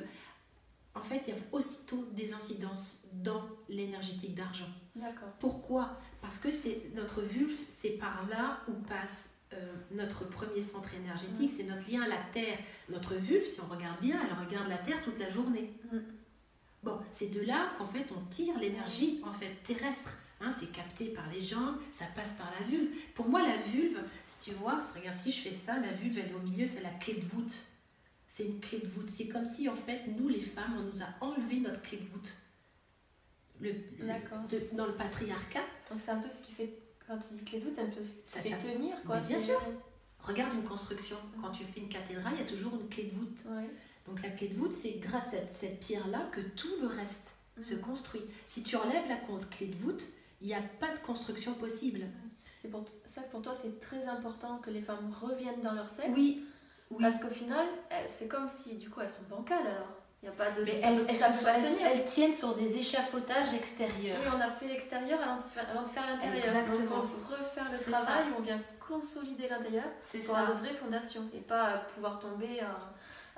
en 0.94 1.02
fait, 1.02 1.26
il 1.26 1.34
y 1.34 1.36
a 1.36 1.40
aussitôt 1.52 2.04
des 2.12 2.32
incidences 2.32 3.00
dans 3.12 3.42
l'énergétique 3.68 4.34
d'argent. 4.34 4.68
D'accord. 4.94 5.30
Pourquoi? 5.40 5.98
Parce 6.22 6.38
que 6.38 6.50
c'est 6.52 6.82
notre 6.94 7.20
vulve, 7.22 7.58
c'est 7.68 7.90
par 7.90 8.26
là 8.28 8.60
où 8.68 8.72
passe 8.72 9.30
euh, 9.54 9.74
notre 9.92 10.24
premier 10.28 10.60
centre 10.62 10.92
énergétique, 10.94 11.50
c'est 11.56 11.64
notre 11.64 11.90
lien 11.90 12.02
à 12.02 12.08
la 12.08 12.22
terre. 12.32 12.58
Notre 12.88 13.14
vulve, 13.14 13.44
si 13.44 13.60
on 13.60 13.66
regarde 13.66 14.00
bien, 14.00 14.18
elle 14.22 14.46
regarde 14.46 14.68
la 14.68 14.78
terre 14.78 15.00
toute 15.02 15.18
la 15.18 15.30
journée. 15.30 15.72
Mm. 15.92 15.98
Bon, 16.82 16.98
c'est 17.12 17.30
de 17.32 17.40
là 17.40 17.72
qu'en 17.78 17.86
fait 17.86 18.06
on 18.12 18.20
tire 18.30 18.58
l'énergie 18.58 19.20
en 19.24 19.32
fait 19.32 19.54
terrestre. 19.62 20.18
Hein, 20.40 20.50
c'est 20.50 20.70
capté 20.72 21.06
par 21.06 21.26
les 21.30 21.40
jambes, 21.40 21.76
ça 21.90 22.04
passe 22.14 22.32
par 22.34 22.52
la 22.58 22.66
vulve. 22.66 22.90
Pour 23.14 23.28
moi, 23.28 23.40
la 23.40 23.56
vulve, 23.56 23.98
si 24.26 24.50
tu 24.50 24.56
vois, 24.56 24.78
regarde 24.94 25.16
si 25.18 25.32
je 25.32 25.40
fais 25.40 25.52
ça, 25.54 25.78
la 25.78 25.92
vulve 25.92 26.18
elle 26.18 26.30
est 26.30 26.34
au 26.34 26.40
milieu, 26.40 26.66
c'est 26.66 26.82
la 26.82 26.90
clé 26.90 27.14
de 27.14 27.24
voûte. 27.34 27.54
C'est 28.26 28.44
une 28.44 28.60
clé 28.60 28.78
de 28.80 28.86
voûte. 28.88 29.08
C'est 29.08 29.28
comme 29.28 29.46
si 29.46 29.68
en 29.68 29.76
fait 29.76 30.02
nous 30.08 30.28
les 30.28 30.40
femmes, 30.40 30.74
on 30.78 30.82
nous 30.82 31.00
a 31.02 31.06
enlevé 31.24 31.60
notre 31.60 31.80
clé 31.82 31.98
de 31.98 32.04
voûte. 32.06 32.34
Le, 33.60 33.70
le- 33.98 34.06
D'accord. 34.06 34.40
de- 34.50 34.76
dans 34.76 34.86
le 34.86 34.94
patriarcat, 34.94 35.62
Donc 35.88 36.00
c'est 36.00 36.10
un 36.10 36.18
peu 36.18 36.28
ce 36.28 36.42
qui 36.42 36.52
fait, 36.52 36.76
quand 37.06 37.18
tu 37.18 37.34
dis 37.34 37.44
clé 37.44 37.60
de 37.60 37.64
voûte, 37.66 37.74
Ça, 37.74 38.40
fait 38.40 38.50
ça- 38.50 38.56
tenir, 38.56 38.94
quoi. 39.06 39.18
Bien 39.20 39.38
sûr. 39.38 39.60
Regarde 40.20 40.54
une 40.54 40.64
construction. 40.64 41.16
Quand 41.42 41.50
tu 41.50 41.64
fais 41.64 41.80
une 41.80 41.88
cathédrale, 41.88 42.32
il 42.36 42.40
y 42.40 42.42
a 42.42 42.46
toujours 42.46 42.74
une 42.80 42.88
clé 42.88 43.04
de 43.04 43.14
voûte. 43.16 43.38
Ouais. 43.46 43.68
Donc 44.06 44.22
la 44.22 44.30
clé 44.30 44.48
de 44.48 44.54
voûte, 44.54 44.72
c'est 44.72 44.92
grâce 44.98 45.34
à 45.34 45.46
cette 45.50 45.80
pierre-là 45.80 46.28
que 46.32 46.40
tout 46.40 46.74
le 46.80 46.86
reste 46.86 47.36
se 47.60 47.74
construit. 47.74 48.22
Si 48.46 48.62
tu 48.62 48.76
enlèves 48.76 49.06
la 49.08 49.16
clé 49.50 49.66
de 49.68 49.76
voûte, 49.76 50.04
il 50.40 50.46
n'y 50.48 50.54
a 50.54 50.62
pas 50.80 50.92
de 50.94 50.98
construction 51.00 51.54
possible. 51.54 52.06
C'est 52.60 52.68
pour 52.70 52.84
ça 53.04 53.22
que 53.22 53.30
pour 53.30 53.42
toi, 53.42 53.54
c'est 53.60 53.78
très 53.80 54.04
important 54.06 54.58
que 54.58 54.70
les 54.70 54.80
femmes 54.80 55.10
reviennent 55.12 55.60
dans 55.62 55.72
leur 55.74 55.90
sexe. 55.90 56.10
Oui, 56.14 56.42
Parce 56.98 57.20
qu'au 57.20 57.28
final, 57.28 57.66
c'est 58.08 58.28
comme 58.28 58.48
si 58.48 58.76
du 58.76 58.88
coup 58.88 59.00
elles 59.00 59.10
sont 59.10 59.24
bancales 59.28 59.66
alors. 59.66 59.96
Il 60.24 60.30
n'y 60.30 60.36
a 60.36 60.38
pas 60.38 60.50
de. 60.52 60.64
Mais 60.64 60.80
elles, 60.82 61.06
elles, 61.92 62.04
tiennent 62.06 62.32
sur 62.32 62.54
des 62.54 62.78
échafaudages 62.78 63.52
extérieurs. 63.52 64.16
Oui, 64.22 64.32
on 64.34 64.40
a 64.40 64.50
fait 64.50 64.68
l'extérieur 64.68 65.20
avant, 65.20 65.36
de 65.36 65.88
faire, 65.88 66.06
l'intérieur. 66.06 66.46
Exactement. 66.46 66.96
Donc 66.96 67.04
faut 67.04 67.36
refaire 67.36 67.66
le 67.70 67.78
travail, 67.78 68.24
on 68.38 68.40
vient 68.40 68.58
consolider 68.88 69.48
l'intérieur 69.48 69.84
pour 70.24 70.36
avoir 70.36 70.54
de 70.54 70.60
vraies 70.60 70.74
fondations 70.74 71.28
et 71.34 71.40
pas 71.40 71.84
pouvoir 71.94 72.18
tomber 72.18 72.60
à, 72.60 72.74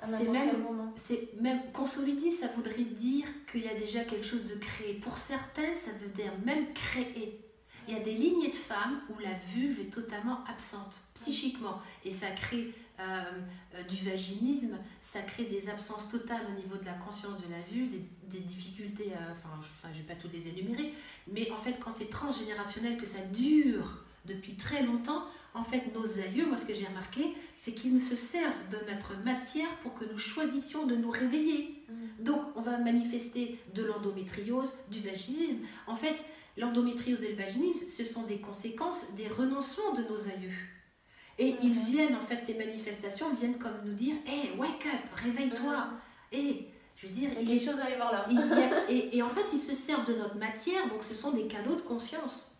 à 0.01 0.07
n'importe 0.07 0.37
quel 0.49 0.57
moment. 0.59 0.93
C'est 0.95 1.29
même 1.41 1.59
consolider, 1.73 2.31
ça 2.31 2.47
voudrait 2.55 2.85
dire 2.85 3.25
qu'il 3.51 3.65
y 3.65 3.69
a 3.69 3.75
déjà 3.75 4.05
quelque 4.05 4.25
chose 4.25 4.47
de 4.47 4.55
créé. 4.55 4.93
Pour 4.93 5.17
certains, 5.17 5.73
ça 5.75 5.91
veut 5.99 6.07
dire 6.07 6.31
même 6.45 6.73
créer. 6.73 7.43
Il 7.89 7.97
y 7.97 7.99
a 7.99 8.03
des 8.03 8.13
lignées 8.13 8.49
de 8.49 8.55
femmes 8.55 9.01
où 9.09 9.19
la 9.19 9.33
vulve 9.53 9.81
est 9.81 9.91
totalement 9.91 10.39
absente 10.49 11.01
psychiquement 11.15 11.81
et 12.05 12.13
ça 12.13 12.27
crée 12.27 12.73
euh, 12.99 13.83
du 13.87 14.09
vaginisme, 14.09 14.75
ça 15.01 15.21
crée 15.21 15.45
des 15.45 15.69
absences 15.69 16.09
totales 16.09 16.41
au 16.51 16.59
niveau 16.59 16.77
de 16.77 16.85
la 16.85 16.93
conscience 16.93 17.37
de 17.37 17.51
la 17.51 17.61
vue, 17.71 17.87
des, 18.23 18.39
difficultés, 18.39 19.11
euh, 19.13 19.31
enfin, 19.31 19.61
je 19.83 19.89
ne 19.89 19.93
vais 19.93 20.13
pas 20.13 20.19
toutes 20.19 20.33
les 20.33 20.47
énumérer, 20.47 20.93
mais 21.27 21.51
en 21.51 21.57
fait, 21.57 21.75
quand 21.79 21.91
c'est 21.91 22.09
transgénérationnel, 22.09 22.97
que 22.97 23.05
ça 23.05 23.21
dure 23.31 24.03
depuis 24.25 24.55
très 24.55 24.83
longtemps, 24.83 25.25
en 25.53 25.63
fait, 25.63 25.93
nos 25.93 26.19
aïeux, 26.19 26.47
moi, 26.47 26.57
ce 26.57 26.65
que 26.65 26.73
j'ai 26.73 26.85
remarqué, 26.85 27.33
c'est 27.55 27.73
qu'ils 27.73 28.01
se 28.01 28.15
servent 28.15 28.69
de 28.71 28.77
notre 28.91 29.15
matière 29.23 29.69
pour 29.81 29.95
que 29.95 30.05
nous 30.05 30.17
choisissions 30.17 30.85
de 30.85 30.95
nous 30.95 31.11
réveiller. 31.11 31.83
Mm. 31.89 32.23
Donc, 32.23 32.41
on 32.55 32.61
va 32.61 32.77
manifester 32.77 33.59
de 33.73 33.83
l'endométriose, 33.83 34.73
du 34.89 35.01
vaginisme. 35.01 35.59
En 35.85 35.95
fait, 35.95 36.15
l'endométriose 36.57 37.23
et 37.23 37.29
le 37.29 37.35
vaginisme, 37.35 37.89
ce 37.89 38.03
sont 38.03 38.23
des 38.23 38.39
conséquences 38.39 39.13
des 39.15 39.27
renoncements 39.27 39.93
de 39.93 40.01
nos 40.01 40.19
aïeux. 40.27 40.57
Et 41.39 41.55
ils 41.61 41.79
viennent, 41.79 42.15
en 42.15 42.21
fait, 42.21 42.41
ces 42.41 42.55
manifestations 42.55 43.33
viennent 43.33 43.57
comme 43.57 43.79
nous 43.85 43.93
dire 43.93 44.15
Hé, 44.25 44.47
hey, 44.47 44.57
wake 44.57 44.85
up, 44.87 45.19
réveille-toi. 45.23 45.89
Et 46.31 46.67
je 46.95 47.07
veux 47.07 47.13
dire, 47.13 47.29
il 47.39 47.47
y 47.47 47.51
a 47.51 47.55
quelque 47.55 47.71
chose 47.71 47.79
à 47.79 47.85
aller 47.85 47.95
voir 47.95 48.11
là. 48.11 48.25
et, 48.89 49.21
en 49.21 49.29
fait, 49.29 49.45
ils 49.53 49.59
se 49.59 49.75
servent 49.75 50.07
de 50.07 50.15
notre 50.15 50.35
matière, 50.35 50.89
donc 50.89 51.03
ce 51.03 51.13
sont 51.13 51.31
des 51.31 51.47
cadeaux 51.47 51.75
de 51.75 51.81
conscience. 51.81 52.53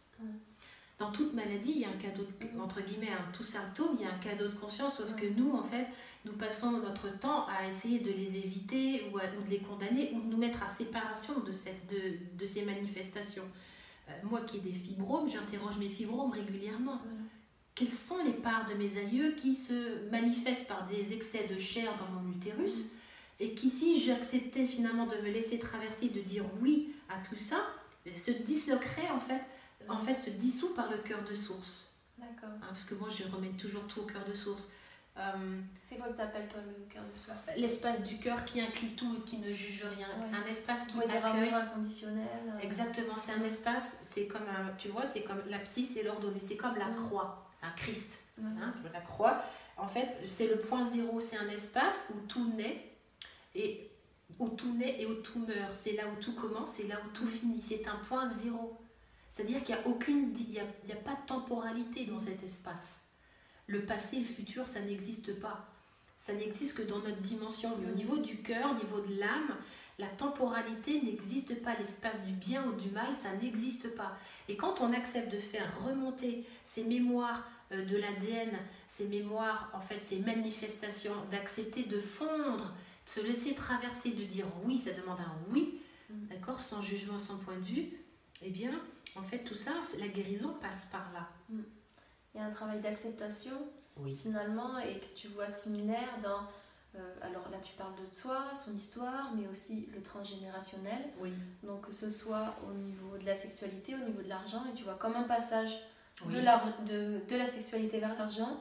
Dans 1.00 1.12
toute 1.12 1.34
maladie, 1.34 1.74
il 1.75 1.79
y 1.81 1.86
a 1.86 1.89
un 1.89 2.01
cadeau, 2.01 2.24
de, 2.24 2.60
entre 2.60 2.81
guillemets, 2.81 3.12
un 3.12 3.31
tout 3.31 3.43
symptôme, 3.43 3.98
il 4.00 4.05
y 4.05 4.10
a 4.10 4.13
un 4.13 4.17
cadeau 4.17 4.48
de 4.48 4.55
conscience, 4.55 4.98
sauf 4.98 5.15
que 5.15 5.27
nous, 5.27 5.53
en 5.53 5.62
fait, 5.62 5.88
nous 6.25 6.34
passons 6.34 6.72
notre 6.72 7.19
temps 7.19 7.46
à 7.48 7.67
essayer 7.67 8.00
de 8.00 8.12
les 8.12 8.38
éviter 8.38 9.03
ou, 9.12 9.17
ou 9.17 9.43
de 9.43 9.50
les 9.50 9.60
condamner 9.60 10.12
ou 10.15 10.22
de 10.22 10.25
nous 10.27 10.38
mettre 10.38 10.63
à 10.63 10.67
séparation 10.67 11.39
de, 11.41 11.51
cette, 11.51 11.88
de, 11.88 12.17
de 12.36 12.46
ces 12.46 12.63
manifestations. 12.63 13.48
Euh, 14.10 14.13
moi 14.24 14.41
qui 14.41 14.57
ai 14.57 14.60
des 14.62 14.74
fibromes, 14.74 15.29
j'interroge 15.29 15.77
mes 15.77 15.89
fibromes 15.89 16.31
régulièrement 16.31 17.00
quelles 17.77 17.93
sont 17.93 18.24
les 18.24 18.34
parts 18.34 18.65
de 18.65 18.74
mes 18.74 18.98
aïeux 18.98 19.36
qui 19.38 19.53
se 19.53 20.10
manifestent 20.10 20.67
par 20.67 20.88
des 20.88 21.13
excès 21.13 21.48
de 21.48 21.57
chair 21.57 21.91
dans 21.98 22.19
mon 22.19 22.31
utérus 22.31 22.91
et 23.39 23.53
qui, 23.53 23.69
si 23.69 24.01
j'acceptais 24.01 24.65
finalement 24.65 25.05
de 25.05 25.15
me 25.17 25.29
laisser 25.29 25.60
traverser, 25.60 26.10
de 26.10 26.22
dire 26.22 26.43
oui 26.60 26.96
à 27.07 27.17
tout 27.27 27.36
ça, 27.36 27.57
se 28.15 28.31
disloquerait 28.31 29.10
en 29.12 29.19
fait, 29.19 29.41
en 29.88 30.00
fait 30.00 30.15
se 30.15 30.31
dissout 30.31 30.74
par 30.74 30.89
le 30.89 30.98
cœur 30.98 31.24
de 31.29 31.36
source. 31.36 31.93
D'accord. 32.17 32.50
Hein, 32.50 32.67
parce 32.69 32.84
que 32.84 32.96
moi, 32.96 33.10
je 33.10 33.24
remets 33.31 33.50
toujours 33.50 33.86
tout 33.86 34.00
au 34.00 34.05
cœur 34.05 34.25
de 34.25 34.34
source. 34.34 34.69
Euh, 35.15 35.60
c'est 35.88 35.98
quoi 35.98 36.10
que 36.10 36.15
tu 36.15 36.22
appelles 36.22 36.48
toi 36.48 36.62
le 36.65 36.91
cœur 36.91 37.03
de 37.03 37.17
source? 37.17 37.46
L'espace 37.57 38.03
du 38.03 38.17
cœur 38.17 38.43
qui 38.43 38.60
inclut 38.60 38.96
tout 38.96 39.15
et 39.17 39.29
qui 39.29 39.38
ne 39.38 39.51
juge 39.51 39.84
rien. 39.84 40.07
Un 40.34 40.48
espace 40.48 40.88
qui 40.88 40.98
accueille. 41.00 41.50
Un 41.50 41.57
inconditionnel. 41.57 42.25
Euh. 42.48 42.60
Exactement, 42.60 43.17
c'est 43.17 43.34
un 43.34 43.43
espace, 43.43 44.00
c'est 44.01 44.25
comme 44.25 44.48
un, 44.48 44.75
tu 44.77 44.88
vois, 44.88 45.05
c'est 45.05 45.22
comme 45.22 45.41
la 45.48 45.60
psy, 45.60 45.86
c'est 45.86 46.03
l'ordonnée, 46.03 46.39
c'est 46.41 46.57
comme 46.57 46.75
la 46.75 46.89
croix 46.89 47.46
un 47.61 47.71
Christ, 47.71 48.23
hein, 48.41 48.73
la 48.93 49.01
croix. 49.01 49.41
En 49.77 49.87
fait, 49.87 50.07
c'est 50.27 50.47
le 50.47 50.57
point 50.57 50.83
zéro, 50.83 51.19
c'est 51.19 51.37
un 51.37 51.49
espace 51.49 52.05
où 52.13 52.25
tout 52.27 52.51
naît 52.53 52.83
et 53.55 53.89
où 54.39 54.49
tout 54.49 54.73
naît 54.73 55.01
et 55.01 55.05
où 55.05 55.15
tout 55.15 55.39
meurt. 55.39 55.75
C'est 55.75 55.93
là 55.93 56.03
où 56.07 56.21
tout 56.21 56.33
commence, 56.33 56.71
c'est 56.71 56.87
là 56.87 56.99
où 57.05 57.09
tout 57.09 57.27
finit. 57.27 57.61
C'est 57.61 57.87
un 57.87 57.95
point 58.07 58.27
zéro. 58.27 58.77
C'est-à-dire 59.29 59.63
qu'il 59.63 59.75
n'y 59.75 59.81
a 59.81 59.87
aucune, 59.87 60.33
il 60.35 60.53
y 60.53 60.59
a, 60.59 60.63
il 60.83 60.89
y 60.89 60.93
a 60.93 60.97
pas 60.97 61.13
de 61.13 61.25
temporalité 61.27 62.05
dans 62.05 62.19
cet 62.19 62.43
espace. 62.43 63.01
Le 63.67 63.85
passé, 63.85 64.17
le 64.17 64.25
futur, 64.25 64.67
ça 64.67 64.81
n'existe 64.81 65.39
pas. 65.39 65.67
Ça 66.17 66.33
n'existe 66.33 66.75
que 66.75 66.81
dans 66.81 66.99
notre 66.99 67.21
dimension. 67.21 67.77
Mais 67.79 67.91
au 67.91 67.95
niveau 67.95 68.17
du 68.17 68.41
cœur, 68.41 68.71
au 68.71 68.75
niveau 68.75 68.99
de 69.01 69.19
l'âme, 69.19 69.55
la 69.99 70.07
temporalité 70.07 71.01
n'existe 71.01 71.61
pas, 71.63 71.75
l'espace 71.77 72.23
du 72.23 72.33
bien 72.33 72.67
ou 72.67 72.73
du 72.73 72.89
mal, 72.89 73.15
ça 73.15 73.33
n'existe 73.41 73.95
pas. 73.95 74.15
Et 74.47 74.55
quand 74.55 74.79
on 74.81 74.93
accepte 74.93 75.31
de 75.31 75.39
faire 75.39 75.71
remonter 75.83 76.45
ces 76.65 76.83
mémoires 76.83 77.47
euh, 77.71 77.83
de 77.83 77.97
l'ADN, 77.97 78.51
ces 78.87 79.07
mémoires, 79.07 79.71
en 79.73 79.81
fait, 79.81 80.03
ces 80.03 80.19
manifestations, 80.19 81.15
d'accepter 81.31 81.83
de 81.83 81.99
fondre, 81.99 82.73
de 83.05 83.09
se 83.09 83.21
laisser 83.21 83.55
traverser, 83.55 84.11
de 84.11 84.23
dire 84.23 84.45
oui, 84.65 84.77
ça 84.77 84.91
demande 84.91 85.19
un 85.19 85.35
oui, 85.51 85.81
mm. 86.09 86.27
d'accord, 86.27 86.59
sans 86.59 86.83
jugement, 86.83 87.17
sans 87.17 87.39
point 87.39 87.57
de 87.57 87.65
vue, 87.65 87.89
eh 88.43 88.51
bien, 88.51 88.79
en 89.15 89.23
fait, 89.23 89.39
tout 89.39 89.55
ça, 89.55 89.71
la 89.99 90.07
guérison 90.07 90.53
passe 90.61 90.87
par 90.91 91.11
là. 91.11 91.27
Mm. 91.49 91.61
Il 92.35 92.37
y 92.37 92.43
a 92.43 92.45
un 92.45 92.51
travail 92.51 92.81
d'acceptation, 92.81 93.57
oui. 93.97 94.15
finalement, 94.15 94.77
et 94.77 94.99
que 94.99 95.15
tu 95.15 95.27
vois 95.29 95.49
similaire 95.49 96.19
dans 96.21 96.41
alors 97.22 97.50
là, 97.51 97.58
tu 97.62 97.74
parles 97.74 97.96
de 97.96 98.20
toi, 98.20 98.46
son 98.56 98.75
histoire, 98.75 99.32
mais 99.36 99.48
aussi 99.48 99.88
le 99.94 100.01
transgénérationnel. 100.01 101.10
Oui. 101.20 101.32
Donc 101.63 101.88
que 101.88 101.94
ce 101.94 102.10
soit 102.10 102.56
au 102.67 102.74
niveau 102.74 103.17
de 103.17 103.25
la 103.25 103.36
sexualité, 103.36 103.94
au 103.96 104.06
niveau 104.06 104.22
de 104.22 104.29
l'argent, 104.29 104.63
et 104.70 104.74
tu 104.74 104.84
vois 104.84 104.96
comme 104.96 105.15
un 105.15 105.24
passage 105.24 105.79
de, 106.25 106.39
la, 106.39 106.63
de, 106.86 107.22
de, 107.27 107.36
la 107.36 107.46
sexualité 107.46 108.00
vers 108.00 108.17
l'argent. 108.17 108.58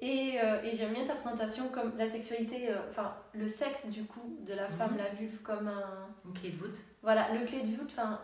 Et, 0.00 0.40
euh, 0.42 0.62
et 0.62 0.76
j'aime 0.76 0.92
bien 0.92 1.04
ta 1.04 1.14
présentation 1.14 1.68
comme 1.68 1.96
la 1.96 2.08
sexualité, 2.08 2.70
euh, 2.70 2.78
enfin 2.90 3.14
le 3.34 3.46
sexe 3.46 3.86
du 3.86 4.04
coup 4.04 4.36
de 4.40 4.52
la 4.52 4.68
femme, 4.68 4.92
mhm. 4.92 4.98
la 4.98 5.08
vulve 5.10 5.38
comme 5.42 5.68
un... 5.68 6.08
Une 6.24 6.34
clé 6.34 6.50
de 6.50 6.56
voûte. 6.56 6.78
Voilà, 7.02 7.32
le 7.32 7.46
clé 7.46 7.62
de 7.62 7.76
voûte, 7.76 7.90
enfin... 7.92 8.20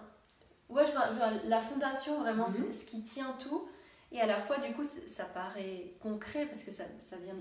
Ouais, 0.69 0.85
je 0.85 0.91
vois, 0.91 1.07
la 1.47 1.61
fondation, 1.61 2.21
vraiment, 2.21 2.47
c'est 2.47 2.67
mhm. 2.67 2.73
ce 2.75 2.85
qui 2.85 3.03
tient 3.03 3.35
tout. 3.39 3.69
Et 4.13 4.21
à 4.21 4.27
la 4.27 4.39
fois, 4.39 4.59
du 4.59 4.73
coup, 4.75 4.85
ça 4.85 5.25
paraît 5.25 5.95
concret 6.01 6.47
parce 6.47 6.63
que 6.63 6.71
ça, 6.71 6.85
ça 6.99 7.17
vient 7.17 7.35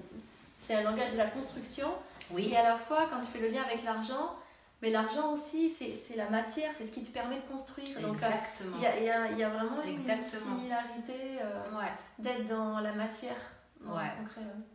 c'est 0.58 0.76
un 0.76 0.84
langage 0.84 1.12
de 1.14 1.18
la 1.18 1.28
construction. 1.28 1.88
Oui. 2.32 2.50
Et 2.52 2.58
à 2.58 2.64
la 2.64 2.76
fois, 2.76 3.08
quand 3.10 3.22
tu 3.22 3.28
fais 3.28 3.40
le 3.40 3.50
lien 3.50 3.64
avec 3.64 3.84
l'argent, 3.84 4.36
mais 4.82 4.92
l'argent 4.92 5.34
aussi, 5.34 5.70
c'est 5.70 6.16
la 6.16 6.30
matière, 6.30 6.72
c'est 6.74 6.86
ce 6.86 6.92
qui 6.92 7.02
te 7.02 7.12
permet 7.12 7.38
de 7.38 7.46
construire. 7.52 8.00
Donc, 8.00 8.12
euh, 8.12 8.28
Exactement. 8.28 8.78
Il 8.78 8.84
y, 8.84 8.86
a, 8.86 9.00
y, 9.00 9.10
a, 9.10 9.32
y, 9.32 9.44
a, 9.44 9.50
vraiment 9.50 9.82
une 9.84 9.98
similarité 10.00 11.40
euh, 11.42 11.82
d'être 12.20 12.46
dans 12.46 12.80
la 12.80 12.94
matière. 12.94 13.54
Ouais. 13.84 14.12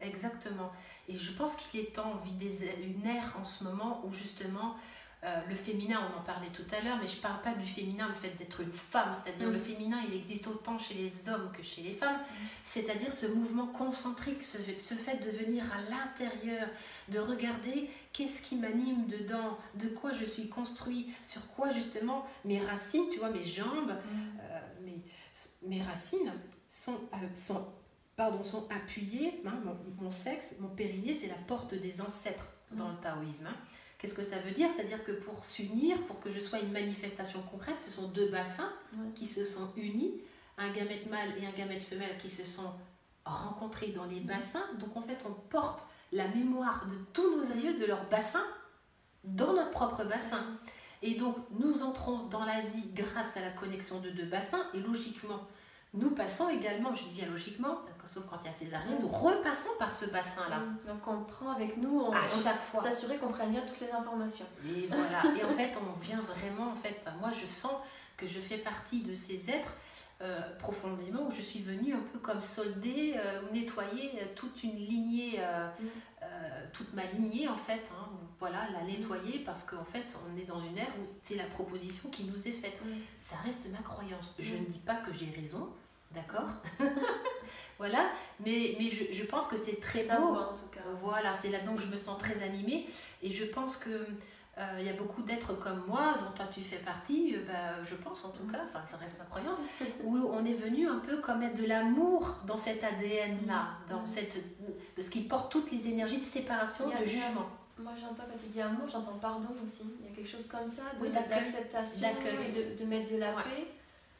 Exactement. 0.00 0.72
Et 1.08 1.16
je 1.16 1.32
pense 1.32 1.56
qu'il 1.56 1.80
est 1.80 1.94
temps, 1.94 2.12
on 2.14 2.24
vit 2.24 2.34
des, 2.34 2.66
une 2.82 3.06
ère 3.06 3.36
en 3.40 3.44
ce 3.44 3.64
moment 3.64 4.00
où 4.04 4.12
justement 4.12 4.76
euh, 5.24 5.40
le 5.48 5.54
féminin, 5.54 6.00
on 6.12 6.18
en 6.18 6.22
parlait 6.24 6.50
tout 6.52 6.64
à 6.76 6.82
l'heure, 6.82 6.98
mais 7.00 7.06
je 7.06 7.16
ne 7.16 7.22
parle 7.22 7.40
pas 7.42 7.54
du 7.54 7.64
féminin, 7.64 8.08
le 8.08 8.14
fait 8.14 8.36
d'être 8.38 8.60
une 8.60 8.72
femme, 8.72 9.12
c'est-à-dire 9.12 9.46
mm. 9.46 9.52
le 9.52 9.58
féminin, 9.58 10.00
il 10.08 10.14
existe 10.16 10.48
autant 10.48 10.80
chez 10.80 10.94
les 10.94 11.28
hommes 11.28 11.52
que 11.56 11.62
chez 11.62 11.80
les 11.80 11.94
femmes, 11.94 12.16
mm. 12.16 12.46
c'est-à-dire 12.64 13.12
ce 13.12 13.26
mouvement 13.26 13.68
concentrique, 13.68 14.42
ce, 14.42 14.56
fait 14.56 15.24
de 15.24 15.30
venir 15.30 15.62
à 15.72 15.80
l'intérieur, 15.88 16.66
de 17.08 17.20
regarder 17.20 17.88
qu'est-ce 18.12 18.42
qui 18.42 18.56
m'anime 18.56 19.06
dedans, 19.06 19.58
de 19.76 19.86
quoi 19.86 20.12
je 20.12 20.24
suis 20.24 20.48
construit, 20.48 21.12
sur 21.22 21.46
quoi 21.54 21.72
justement 21.72 22.26
mes 22.44 22.58
racines, 22.60 23.04
tu 23.12 23.20
vois, 23.20 23.30
mes 23.30 23.44
jambes, 23.44 23.92
mm. 23.92 24.18
euh, 24.40 24.60
mes, 24.84 25.02
mes, 25.68 25.82
racines 25.82 26.32
sont, 26.66 27.00
euh, 27.12 27.16
sont, 27.32 27.68
pardon, 28.16 28.42
sont 28.42 28.66
appuyées, 28.72 29.40
hein, 29.46 29.62
mon, 30.00 30.10
sexe, 30.10 30.56
mon 30.58 30.68
périnée, 30.70 31.14
c'est 31.14 31.28
la 31.28 31.38
porte 31.46 31.74
des 31.74 32.00
ancêtres 32.00 32.48
dans 32.72 32.88
le 32.88 32.96
taoïsme. 32.96 33.46
Hein. 33.46 33.56
Qu'est-ce 34.02 34.14
que 34.14 34.24
ça 34.24 34.38
veut 34.38 34.50
dire? 34.50 34.68
C'est-à-dire 34.74 35.04
que 35.04 35.12
pour 35.12 35.44
s'unir, 35.44 35.96
pour 36.08 36.18
que 36.18 36.28
je 36.28 36.40
sois 36.40 36.58
une 36.58 36.72
manifestation 36.72 37.40
concrète, 37.42 37.78
ce 37.78 37.88
sont 37.88 38.08
deux 38.08 38.28
bassins 38.30 38.72
qui 39.14 39.28
se 39.28 39.44
sont 39.44 39.70
unis, 39.76 40.20
un 40.58 40.72
gamète 40.72 41.08
mâle 41.08 41.30
et 41.40 41.46
un 41.46 41.52
gamète 41.52 41.84
femelle 41.84 42.18
qui 42.18 42.28
se 42.28 42.42
sont 42.42 42.72
rencontrés 43.24 43.92
dans 43.92 44.06
les 44.06 44.18
bassins. 44.18 44.64
Donc 44.80 44.96
en 44.96 45.02
fait, 45.02 45.18
on 45.24 45.32
porte 45.32 45.86
la 46.10 46.26
mémoire 46.26 46.88
de 46.88 46.96
tous 47.12 47.36
nos 47.36 47.52
aïeux, 47.52 47.78
de 47.78 47.86
leur 47.86 48.08
bassin, 48.08 48.44
dans 49.22 49.52
notre 49.52 49.70
propre 49.70 50.02
bassin. 50.02 50.44
Et 51.02 51.14
donc, 51.14 51.36
nous 51.60 51.84
entrons 51.84 52.26
dans 52.26 52.44
la 52.44 52.58
vie 52.58 52.90
grâce 52.92 53.36
à 53.36 53.40
la 53.40 53.50
connexion 53.50 54.00
de 54.00 54.10
deux 54.10 54.26
bassins, 54.26 54.66
et 54.74 54.80
logiquement, 54.80 55.46
nous 55.94 56.10
passons 56.10 56.48
également, 56.48 56.94
je 56.94 57.04
dis 57.04 57.14
bien 57.16 57.26
logiquement, 57.26 57.80
sauf 58.04 58.24
quand 58.26 58.38
il 58.42 58.50
y 58.50 58.50
a 58.50 58.56
césarienne, 58.56 58.96
nous 59.00 59.08
repassons 59.08 59.70
par 59.78 59.92
ce 59.92 60.06
bassin-là. 60.06 60.60
Donc 60.86 61.06
on 61.06 61.22
prend 61.24 61.50
avec 61.50 61.76
nous, 61.76 62.00
on, 62.00 62.12
à 62.12 62.22
chaque 62.42 62.60
fois. 62.60 62.80
s'assurer 62.80 63.18
qu'on 63.18 63.28
prenne 63.28 63.50
bien 63.50 63.60
toutes 63.60 63.80
les 63.80 63.90
informations. 63.90 64.46
Et 64.64 64.86
voilà. 64.86 65.22
et 65.36 65.44
en 65.44 65.50
fait, 65.50 65.72
on 65.76 66.00
vient 66.00 66.20
vraiment, 66.20 66.72
en 66.72 66.76
fait, 66.76 66.98
moi 67.20 67.30
je 67.32 67.46
sens 67.46 67.74
que 68.16 68.26
je 68.26 68.40
fais 68.40 68.58
partie 68.58 69.02
de 69.02 69.14
ces 69.14 69.50
êtres 69.50 69.74
euh, 70.22 70.40
profondément 70.60 71.26
où 71.26 71.30
je 71.32 71.42
suis 71.42 71.60
venue 71.60 71.94
un 71.94 72.02
peu 72.12 72.20
comme 72.20 72.40
solder 72.40 73.14
euh, 73.16 73.42
ou 73.42 73.52
nettoyer 73.52 74.12
euh, 74.20 74.24
toute 74.36 74.62
une 74.62 74.76
lignée, 74.76 75.40
mm. 75.80 76.26
toute 76.72 76.94
ma 76.94 77.02
lignée 77.04 77.48
en 77.48 77.56
fait. 77.56 77.82
Hein, 77.90 78.08
voilà, 78.38 78.68
la 78.72 78.84
nettoyer 78.84 79.40
parce 79.40 79.64
qu'en 79.64 79.84
fait, 79.84 80.16
on 80.24 80.38
est 80.38 80.44
dans 80.44 80.60
une 80.60 80.78
ère 80.78 80.92
où 81.00 81.06
c'est 81.22 81.34
la 81.34 81.44
proposition 81.44 82.08
qui 82.10 82.24
nous 82.24 82.46
est 82.46 82.52
faite. 82.52 82.78
Ça 83.18 83.36
reste 83.44 83.68
ma 83.72 83.78
croyance. 83.78 84.34
Je 84.38 84.54
ne 84.54 84.64
dis 84.64 84.78
pas 84.78 84.94
que 84.94 85.12
j'ai 85.12 85.30
raison, 85.30 85.68
d'accord 86.14 86.48
Voilà, 87.78 88.10
mais, 88.44 88.76
mais 88.78 88.90
je, 88.90 89.12
je 89.12 89.24
pense 89.24 89.46
que 89.48 89.56
c'est 89.56 89.80
très 89.80 90.04
beau. 90.04 90.28
voix, 90.28 90.52
en 90.52 90.56
tout 90.56 90.68
cas. 90.72 90.80
Voilà, 91.02 91.32
c'est 91.34 91.48
là 91.50 91.58
donc 91.60 91.80
je 91.80 91.88
me 91.88 91.96
sens 91.96 92.16
très 92.18 92.42
animée 92.44 92.86
et 93.22 93.30
je 93.30 93.44
pense 93.44 93.76
que 93.76 93.90
euh, 94.58 94.76
il 94.78 94.84
y 94.86 94.88
a 94.88 94.92
beaucoup 94.92 95.22
d'êtres 95.22 95.54
comme 95.58 95.84
moi, 95.88 96.14
dont 96.20 96.30
toi 96.36 96.44
tu 96.54 96.60
fais 96.60 96.76
partie, 96.76 97.34
euh, 97.34 97.44
bah, 97.46 97.82
je 97.82 97.94
pense 97.96 98.24
en 98.24 98.30
tout 98.30 98.44
cas, 98.44 98.60
enfin 98.68 98.84
ça 98.88 98.98
reste 98.98 99.18
ma 99.18 99.24
croyance, 99.24 99.56
où 100.04 100.16
on 100.16 100.44
est 100.44 100.52
venu 100.52 100.86
un 100.88 100.98
peu 100.98 101.16
comme 101.20 101.38
mettre 101.40 101.60
de 101.60 101.66
l'amour 101.66 102.36
dans 102.46 102.58
cet 102.58 102.84
ADN 102.84 103.38
là, 103.46 103.68
dans 103.88 104.00
Mhm. 104.00 104.06
cette 104.06 104.44
parce 104.94 105.08
qu'il 105.08 105.26
porte 105.26 105.50
toutes 105.50 105.72
les 105.72 105.88
énergies 105.88 106.18
de 106.18 106.22
séparation, 106.24 106.88
de 106.88 107.04
jugement. 107.04 107.48
Moi, 107.78 107.92
j'entends 107.98 108.24
quand 108.30 108.38
tu 108.38 108.46
dis 108.52 108.60
amour, 108.60 108.86
j'entends 108.86 109.18
pardon 109.20 109.48
aussi. 109.64 109.82
Il 110.00 110.06
y 110.06 110.12
a 110.12 110.14
quelque 110.14 110.28
chose 110.30 110.46
comme 110.46 110.68
ça, 110.68 110.82
de- 111.00 111.04
Oui, 111.06 111.10
d'accueil. 111.10 111.50
d'acceptation 111.50 112.00
D'accueil. 112.06 112.46
et 112.48 112.74
de, 112.76 112.78
de 112.84 112.88
mettre 112.88 113.10
de 113.12 113.16
la 113.18 113.34
Ouais. 113.34 113.42
paix. 113.42 113.66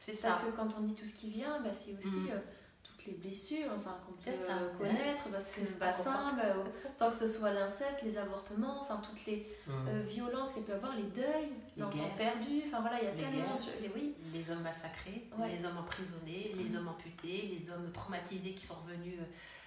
C'est 0.05 0.13
ça. 0.13 0.29
Parce 0.29 0.41
que 0.43 0.51
quand 0.51 0.69
on 0.77 0.81
dit 0.81 0.93
tout 0.93 1.05
ce 1.05 1.15
qui 1.15 1.29
vient, 1.29 1.59
bah, 1.61 1.69
c'est 1.73 1.97
aussi 1.97 2.15
Mhm. 2.17 2.29
euh, 2.31 2.39
toutes 2.83 3.05
les 3.05 3.13
blessures 3.13 3.69
enfin, 3.77 3.95
qu'on 4.05 4.11
peut 4.13 4.19
C'est 4.25 4.45
ça, 4.45 4.57
euh, 4.57 4.77
connaître. 4.77 5.29
Parce 5.31 5.49
que 5.49 5.61
C'est 5.61 5.69
le 5.71 5.77
bassin, 5.79 6.33
bah, 6.35 6.55
tant 6.97 7.09
que 7.09 7.15
ce 7.15 7.27
soit 7.27 7.51
l'inceste, 7.53 8.01
les 8.03 8.17
avortements, 8.17 8.81
enfin 8.81 8.97
toutes 9.03 9.25
les 9.25 9.47
Mhm. 9.67 9.73
euh, 9.87 10.01
violences 10.03 10.51
qu'il 10.53 10.63
peut 10.63 10.73
y 10.73 10.75
avoir, 10.75 10.95
les 10.95 11.03
deuils, 11.03 11.49
Les 11.77 11.81
l'enfant 11.83 12.09
perdu, 12.17 12.63
enfin 12.67 12.81
voilà, 12.81 12.99
il 13.01 13.05
y 13.05 13.07
a 13.07 13.11
Les 13.11 13.17
tellement. 13.17 13.37
guerres. 13.55 13.75
de- 13.79 13.83
les- 13.83 13.91
oui, 13.95 14.15
les 14.33 14.51
hommes 14.51 14.61
massacrés, 14.61 15.27
Ouais. 15.37 15.49
les 15.49 15.65
hommes 15.65 15.77
emprisonnés, 15.77 16.53
les 16.57 16.69
Mhm. 16.71 16.75
hommes 16.77 16.87
amputés, 16.89 17.49
les 17.57 17.71
hommes 17.71 17.91
traumatisés 17.93 18.51
qui 18.53 18.65
sont 18.65 18.75
revenus 18.85 19.15
euh, 19.19 19.23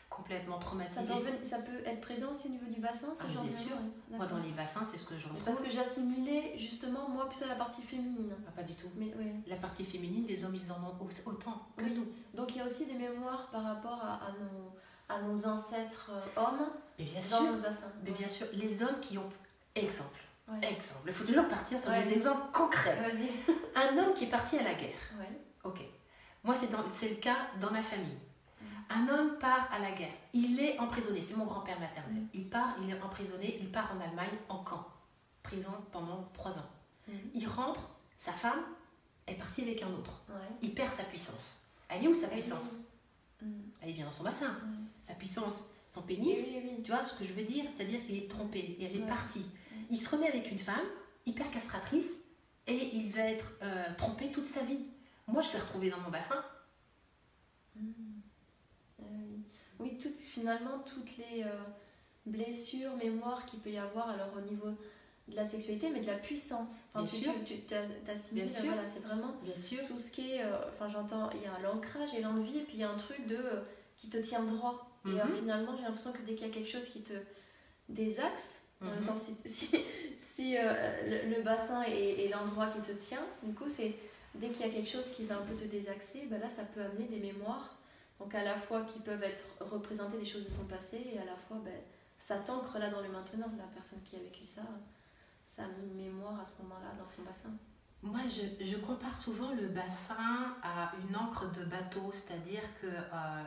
complètement 0.08 0.58
ça, 0.60 1.02
reven- 1.02 1.44
ça 1.48 1.58
peut 1.58 1.82
être 1.84 2.00
présent 2.00 2.30
aussi 2.30 2.48
au 2.48 2.50
niveau 2.52 2.66
du 2.66 2.80
bassin, 2.80 3.08
ce 3.14 3.22
Ah, 3.28 3.32
genre 3.32 3.42
bien 3.42 3.50
de- 3.52 3.56
sûr. 3.56 3.76
Moi, 4.10 4.26
dans 4.26 4.38
les 4.38 4.50
bassins, 4.52 4.86
c'est 4.90 4.96
ce 4.96 5.04
que 5.06 5.16
je 5.16 5.26
Mais 5.28 5.34
retrouve. 5.38 5.44
Parce 5.44 5.60
que 5.60 5.70
j'assimilais 5.70 6.54
justement, 6.58 7.08
moi, 7.08 7.28
plutôt 7.28 7.46
la 7.46 7.54
partie 7.54 7.82
féminine. 7.82 8.34
Ah, 8.48 8.52
pas 8.52 8.62
du 8.62 8.74
tout. 8.74 8.88
Mais, 8.96 9.12
oui. 9.18 9.32
La 9.46 9.56
partie 9.56 9.84
féminine, 9.84 10.24
les 10.26 10.44
hommes, 10.44 10.54
ils 10.54 10.70
en 10.72 10.76
ont 10.76 10.96
au- 11.00 11.30
autant 11.30 11.66
que 11.76 11.84
Oui. 11.84 11.92
nous. 11.94 12.06
Donc 12.34 12.52
il 12.54 12.58
y 12.58 12.60
a 12.60 12.66
aussi 12.66 12.86
des 12.86 12.94
mémoires 12.94 13.48
par 13.50 13.62
rapport 13.64 14.00
à, 14.02 14.14
à 14.26 14.32
nos, 14.32 14.74
à 15.08 15.22
nos 15.22 15.46
ancêtres 15.46 16.10
euh, 16.12 16.40
hommes 16.40 16.70
Mais 16.98 17.04
bien 17.04 17.20
dans 17.20 17.26
sûr, 17.26 17.42
notre 17.42 17.62
bassin. 17.62 17.92
mais 18.04 18.10
bien 18.12 18.28
sûr, 18.28 18.46
les 18.52 18.82
hommes 18.82 19.00
qui 19.00 19.18
ont. 19.18 19.28
Exemple. 19.74 20.20
Ouais. 20.48 20.72
Exemple. 20.72 21.02
Il 21.08 21.12
faut 21.12 21.24
toujours 21.24 21.48
partir 21.48 21.78
sur 21.80 21.90
Ouais. 21.90 22.02
des 22.04 22.14
exemples 22.14 22.50
concrets. 22.52 22.96
Vas-y. 22.96 23.30
Un 23.74 23.98
homme 23.98 24.14
qui 24.14 24.24
est 24.24 24.28
parti 24.30 24.56
à 24.58 24.62
la 24.62 24.74
guerre. 24.74 24.96
Ouais. 25.18 25.28
Ok. 25.64 25.80
Moi, 26.44 26.54
c'est 26.54 27.08
le 27.10 27.16
cas 27.16 27.36
dans 27.60 27.70
ma 27.72 27.82
famille. 27.82 28.16
Mm. 28.88 28.92
Un 28.92 29.08
homme 29.08 29.38
part 29.38 29.68
à 29.72 29.78
la 29.78 29.90
guerre. 29.92 30.12
Il 30.32 30.60
est 30.60 30.78
emprisonné. 30.78 31.22
C'est 31.22 31.36
mon 31.36 31.44
grand-père 31.44 31.78
maternel. 31.80 32.22
Mm. 32.22 32.28
Il 32.34 32.48
part, 32.48 32.76
il 32.82 32.90
est 32.90 33.00
emprisonné. 33.02 33.58
Il 33.60 33.70
part 33.70 33.92
en 33.96 34.00
Allemagne 34.00 34.36
en 34.48 34.58
camp. 34.64 34.86
Prison 35.42 35.72
pendant 35.92 36.28
trois 36.34 36.58
ans. 36.58 36.70
Mhm. 37.08 37.14
Il 37.34 37.46
rentre. 37.48 37.88
Sa 38.18 38.32
femme 38.32 38.60
est 39.26 39.34
partie 39.34 39.62
avec 39.62 39.82
un 39.82 39.92
autre. 39.92 40.22
Ouais. 40.28 40.34
Il 40.62 40.74
perd 40.74 40.92
sa 40.92 41.04
puissance. 41.04 41.60
Elle 41.88 42.04
est 42.04 42.08
où 42.08 42.14
sa 42.14 42.26
Elle 42.26 42.32
puissance 42.32 42.76
Mm. 43.42 43.52
Elle 43.82 43.90
est 43.90 43.92
bien 43.92 44.06
dans 44.06 44.12
son 44.12 44.22
bassin. 44.24 44.56
Sa 45.06 45.12
puissance, 45.12 45.64
son 45.86 46.00
Oui, 46.00 46.16
pénis. 46.16 46.38
oui, 46.48 46.60
oui. 46.64 46.82
Tu 46.82 46.90
vois 46.90 47.02
ce 47.04 47.18
que 47.18 47.22
je 47.22 47.34
veux 47.34 47.42
dire? 47.44 47.66
C'est-à-dire 47.76 48.04
qu'il 48.06 48.16
est 48.16 48.30
trompé 48.30 48.58
et 48.60 48.84
elle 48.84 48.96
est 48.96 49.00
Ouais. 49.02 49.06
partie. 49.06 49.44
Il 49.90 49.98
se 49.98 50.08
remet 50.08 50.26
avec 50.28 50.50
une 50.50 50.58
femme 50.58 50.86
hyper 51.26 51.50
castratrice 51.50 52.12
et 52.66 52.96
il 52.96 53.12
va 53.12 53.20
être 53.20 53.52
euh, 53.62 53.84
trompé 53.98 54.30
toute 54.32 54.46
sa 54.46 54.62
vie. 54.62 54.86
Moi, 55.28 55.42
je 55.42 55.52
l'ai 55.52 55.58
retrouvé 55.58 55.90
dans 55.90 56.00
mon 56.00 56.08
bassin. 56.08 56.42
Oui. 59.80 59.96
Toutes, 59.98 60.18
finalement, 60.18 60.78
toutes 60.86 61.16
les 61.18 61.42
euh, 61.42 61.48
blessures, 62.24 62.96
mémoires 62.96 63.46
qu'il 63.46 63.60
peut 63.60 63.70
y 63.70 63.78
avoir 63.78 64.08
alors 64.10 64.30
au 64.36 64.40
niveau 64.40 64.68
de 65.28 65.34
la 65.36 65.44
sexualité, 65.44 65.90
mais 65.90 66.00
de 66.00 66.06
la 66.06 66.14
puissance. 66.14 66.84
Enfin, 66.94 67.04
Bien 67.04 67.18
tu, 67.18 67.24
sûr. 67.24 67.32
tu, 67.44 67.54
tu 67.56 67.60
t'as- 67.62 67.82
t'assimiles, 68.06 68.44
Bien 68.44 68.52
sûr. 68.52 68.64
voilà, 68.66 68.86
c'est 68.86 69.00
vraiment 69.00 69.32
Bien 69.42 69.54
sûr. 69.56 69.78
tout 69.86 69.98
ce 69.98 70.10
qui 70.10 70.32
est, 70.32 70.42
euh, 70.44 70.56
enfin 70.68 70.88
j'entends, 70.88 71.30
il 71.34 71.42
y 71.42 71.46
a 71.46 71.58
l'ancrage 71.62 72.14
et 72.14 72.20
l'envie, 72.22 72.58
et 72.58 72.62
puis 72.62 72.74
il 72.74 72.80
y 72.80 72.84
a 72.84 72.90
un 72.90 72.96
truc 72.96 73.26
de 73.26 73.36
euh, 73.36 73.60
qui 73.96 74.08
te 74.08 74.18
tient 74.18 74.42
droit. 74.44 74.88
Et 75.04 75.20
euh, 75.20 75.24
Mhm. 75.24 75.36
finalement, 75.38 75.76
j'ai 75.76 75.82
l'impression 75.82 76.12
que 76.12 76.22
dès 76.22 76.34
qu'il 76.34 76.46
y 76.46 76.50
a 76.50 76.52
quelque 76.52 76.68
chose 76.70 76.88
qui 76.88 77.02
te 77.02 77.12
désaxe, 77.88 78.60
en 78.82 78.86
même 78.86 79.00
Mhm. 79.00 79.06
temps, 79.06 79.14
si, 79.16 79.34
si, 79.48 79.68
si, 80.18 80.52
le, 80.54 81.34
le 81.36 81.42
bassin 81.42 81.82
est, 81.84 82.24
est 82.24 82.28
l'endroit 82.28 82.68
qui 82.68 82.80
te 82.80 82.92
tient, 82.92 83.24
du 83.42 83.52
coup, 83.54 83.68
c'est 83.68 83.94
dès 84.34 84.48
qu'il 84.50 84.66
y 84.66 84.68
a 84.68 84.72
quelque 84.72 84.88
chose 84.88 85.10
qui 85.10 85.24
va 85.24 85.38
un 85.38 85.42
peu 85.42 85.54
te 85.54 85.64
désaxer, 85.64 86.26
ben 86.30 86.38
là, 86.40 86.50
ça 86.50 86.62
peut 86.64 86.82
amener 86.82 87.06
des 87.06 87.18
mémoires. 87.18 87.75
Donc 88.18 88.34
à 88.34 88.42
la 88.44 88.56
fois 88.56 88.82
qui 88.82 88.98
peuvent 89.00 89.22
être 89.22 89.44
représentées 89.60 90.18
des 90.18 90.24
choses 90.24 90.44
de 90.44 90.50
son 90.50 90.64
passé, 90.64 91.06
et 91.12 91.18
à 91.18 91.24
la 91.24 91.36
fois, 91.36 91.58
ben, 91.64 91.78
ça 92.18 92.38
t'ancre 92.38 92.78
là 92.78 92.88
dans 92.88 93.00
le 93.00 93.08
maintenant. 93.08 93.50
La 93.58 93.64
personne 93.64 94.02
qui 94.02 94.16
a 94.16 94.18
vécu 94.18 94.44
ça, 94.44 94.62
ça 95.46 95.64
a 95.64 95.68
mis 95.68 95.84
une 95.84 95.96
mémoire 95.96 96.40
à 96.40 96.46
ce 96.46 96.60
moment-là 96.62 96.92
dans 96.98 97.08
son 97.08 97.22
bassin. 97.22 97.50
Moi, 98.02 98.20
je, 98.30 98.64
je 98.64 98.76
compare 98.76 99.18
souvent 99.20 99.52
le 99.52 99.68
bassin 99.68 100.56
à 100.62 100.92
une 101.08 101.16
encre 101.16 101.50
de 101.52 101.64
bateau, 101.64 102.10
c'est-à-dire 102.12 102.62
que 102.80 102.86
euh, 102.86 103.44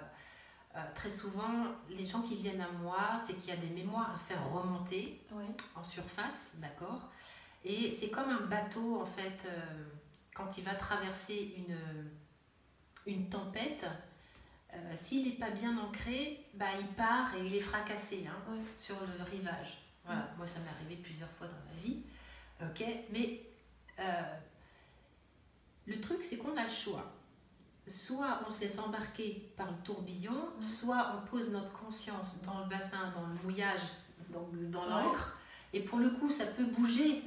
euh, 0.75 0.79
très 0.95 1.11
souvent, 1.11 1.65
les 1.89 2.05
gens 2.05 2.21
qui 2.21 2.35
viennent 2.35 2.61
à 2.61 2.71
moi, 2.71 3.19
c'est 3.25 3.33
qu'il 3.33 3.49
y 3.49 3.53
a 3.53 3.57
des 3.57 3.69
mémoires 3.69 4.13
à 4.15 4.19
faire 4.19 4.51
remonter 4.51 5.21
en 5.75 5.83
surface, 5.83 6.53
d'accord? 6.57 7.09
Et 7.65 7.91
c'est 7.91 8.09
comme 8.09 8.29
un 8.29 8.45
bateau, 8.47 9.01
en 9.01 9.05
fait, 9.05 9.47
euh, 9.47 9.85
quand 10.33 10.57
il 10.57 10.63
va 10.63 10.75
traverser 10.75 11.55
une, 11.57 11.77
une 13.11 13.29
tempête, 13.29 13.85
euh, 14.73 14.91
s'il 14.95 15.25
n'est 15.25 15.35
pas 15.37 15.49
bien 15.49 15.77
ancré, 15.77 16.45
bah, 16.53 16.65
il 16.79 16.87
part 16.87 17.33
et 17.35 17.45
il 17.45 17.55
est 17.55 17.59
fracassé 17.61 18.25
hein, 18.27 18.51
Ouais. 18.51 18.59
sur 18.77 18.95
le 18.99 19.23
rivage. 19.23 19.77
Voilà, 20.05 20.27
moi 20.37 20.47
ça 20.47 20.59
m'est 20.59 20.69
arrivé 20.69 20.95
plusieurs 21.01 21.29
fois 21.31 21.47
dans 21.47 21.73
ma 21.73 21.81
vie. 21.81 22.01
Ok, 22.61 22.83
mais 23.11 23.41
euh, 23.99 24.03
le 25.87 25.99
truc 25.99 26.23
c'est 26.23 26.37
qu'on 26.37 26.55
a 26.57 26.63
le 26.63 26.69
choix. 26.69 27.11
Soit 27.87 28.41
on 28.47 28.51
se 28.51 28.61
laisse 28.61 28.77
embarquer 28.79 29.51
par 29.57 29.67
le 29.71 29.77
tourbillon, 29.83 30.49
Mm. 30.57 30.61
soit 30.61 31.15
on 31.17 31.25
pose 31.27 31.49
notre 31.49 31.71
conscience 31.71 32.41
dans 32.43 32.59
le 32.59 32.69
bassin, 32.69 33.11
dans 33.15 33.25
le 33.27 33.33
mouillage, 33.43 33.81
dans, 34.29 34.47
dans 34.69 34.85
l'encre. 34.85 35.37
Et 35.73 35.81
pour 35.81 35.99
le 35.99 36.09
coup, 36.11 36.29
ça 36.29 36.45
peut 36.45 36.65
bouger. 36.65 37.23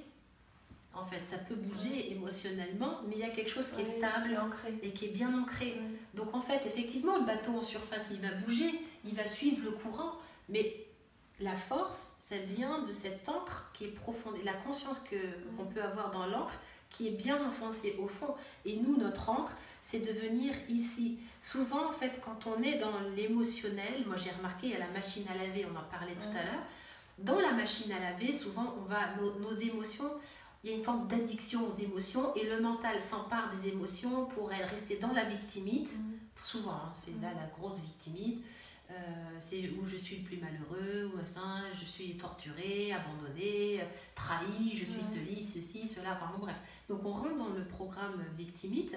En 0.95 1.07
fait, 1.07 1.23
ça 1.31 1.39
peut 1.39 1.55
bouger 1.55 2.13
émotionnellement, 2.13 3.01
mais 3.07 3.15
il 3.17 3.21
y 3.21 3.25
a 3.25 3.31
quelque 3.31 3.51
chose 3.51 3.69
qui 3.71 3.81
est 3.81 3.97
stable 3.97 4.29
qui 4.29 4.35
est 4.35 4.39
ancré. 4.39 4.75
et 4.83 4.91
qui 4.93 5.07
est 5.07 5.13
bien 5.13 5.37
ancré. 5.39 5.67
Ouais. 5.67 5.99
Donc 6.15 6.35
en 6.35 6.41
fait, 6.41 6.67
effectivement, 6.67 7.17
le 7.17 7.25
bateau 7.25 7.53
en 7.53 7.63
surface, 7.63 8.11
il 8.13 8.21
va 8.21 8.33
bouger, 8.33 8.81
il 9.05 9.15
va 9.15 9.27
suivre 9.27 9.65
le 9.65 9.71
courant, 9.71 10.13
mais 10.49 10.87
la 11.41 11.57
force, 11.57 12.13
ça 12.21 12.37
vient 12.37 12.81
de 12.83 12.93
cette 12.93 13.29
encre 13.29 13.71
qui 13.73 13.85
est 13.85 13.89
profonde, 13.89 14.35
et 14.41 14.45
la 14.45 14.53
conscience 14.53 15.01
que 15.01 15.17
qu'on 15.57 15.65
peut 15.65 15.83
avoir 15.83 16.11
dans 16.11 16.27
l'encre 16.27 16.59
qui 16.93 17.09
est 17.09 17.13
bien 17.13 17.43
enfoncée 17.47 17.97
au 17.99 18.07
fond. 18.07 18.35
Et 18.65 18.77
nous, 18.77 18.97
notre 18.97 19.31
encre, 19.31 19.57
c'est 19.81 20.01
de 20.01 20.13
venir 20.13 20.55
ici. 20.69 21.19
Souvent, 21.41 21.89
en 21.89 21.93
fait, 21.93 22.21
quand 22.25 22.47
on 22.47 22.63
est 22.63 22.79
dans 22.79 23.01
l'émotionnel, 23.17 24.05
moi 24.07 24.17
j'ai 24.17 24.31
remarqué, 24.31 24.69
il 24.69 24.73
y 24.73 24.77
a 24.77 24.79
la 24.79 24.91
machine 24.91 25.25
à 25.29 25.35
laver, 25.35 25.67
on 25.67 25.77
en 25.77 25.85
parlait 25.91 26.15
tout 26.15 26.37
à 26.37 26.45
l'heure. 26.45 26.63
Dans 27.19 27.41
la 27.41 27.53
machine 27.53 27.91
à 27.93 27.99
laver, 27.99 28.33
souvent, 28.33 28.75
on 28.79 28.85
va, 28.85 29.15
nos, 29.21 29.39
nos 29.39 29.53
émotions, 29.53 30.11
il 30.64 30.70
y 30.70 30.72
a 30.72 30.77
une 30.77 30.85
forme 30.85 31.07
d'addiction 31.09 31.66
aux 31.68 31.75
émotions, 31.75 32.35
et 32.37 32.44
le 32.44 32.61
mental 32.61 32.98
s'empare 33.01 33.51
des 33.55 33.68
émotions 33.68 34.27
pour 34.27 34.48
rester 34.48 34.96
dans 34.98 35.12
la 35.12 35.25
victimite 35.25 35.96
Mm. 35.98 36.12
souvent, 36.35 36.70
hein, 36.72 36.92
c'est 36.94 37.20
là 37.20 37.33
la 37.35 37.46
grosse 37.59 37.81
victimite. 37.81 38.44
Euh, 38.90 38.94
c'est 39.40 39.70
où 39.70 39.87
je 39.87 39.96
suis 39.96 40.16
le 40.18 40.22
plus 40.22 40.37
malheureux, 40.37 41.11
où 41.14 41.18
je 41.79 41.85
suis 41.85 42.16
torturé, 42.18 42.92
abandonné, 42.92 43.81
trahi, 44.14 44.70
je 44.75 44.85
suis 44.85 44.94
Ouais. 44.96 45.01
ceci, 45.01 45.44
ceci, 45.44 45.88
cela, 45.88 46.18
enfin 46.20 46.33
bref. 46.38 46.57
Donc 46.90 47.01
on 47.05 47.12
rentre 47.12 47.37
dans 47.37 47.48
le 47.48 47.64
programme 47.64 48.22
victimite. 48.37 48.94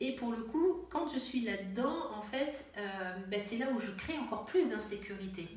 Et 0.00 0.14
pour 0.16 0.32
le 0.32 0.42
coup, 0.42 0.84
quand 0.90 1.06
je 1.06 1.18
suis 1.18 1.40
là-dedans, 1.40 2.10
en 2.14 2.20
fait, 2.20 2.64
euh, 2.76 3.16
ben, 3.28 3.40
c'est 3.46 3.56
là 3.56 3.70
où 3.74 3.78
je 3.78 3.92
crée 3.92 4.18
encore 4.18 4.44
plus 4.44 4.68
d'insécurité. 4.68 5.48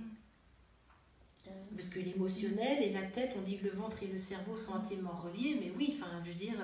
Parce 1.76 1.90
que 1.90 2.00
l'émotionnel 2.00 2.82
et 2.82 2.92
la 2.92 3.04
tête, 3.04 3.36
on 3.38 3.42
dit 3.42 3.58
que 3.60 3.66
le 3.66 3.72
ventre 3.72 4.02
et 4.02 4.08
le 4.08 4.18
cerveau 4.18 4.58
sont 4.58 4.74
intimement 4.76 5.20
reliés, 5.24 5.58
mais 5.62 5.72
oui, 5.78 5.96
enfin, 6.00 6.10
je 6.26 6.30
veux 6.30 6.36
dire, 6.36 6.56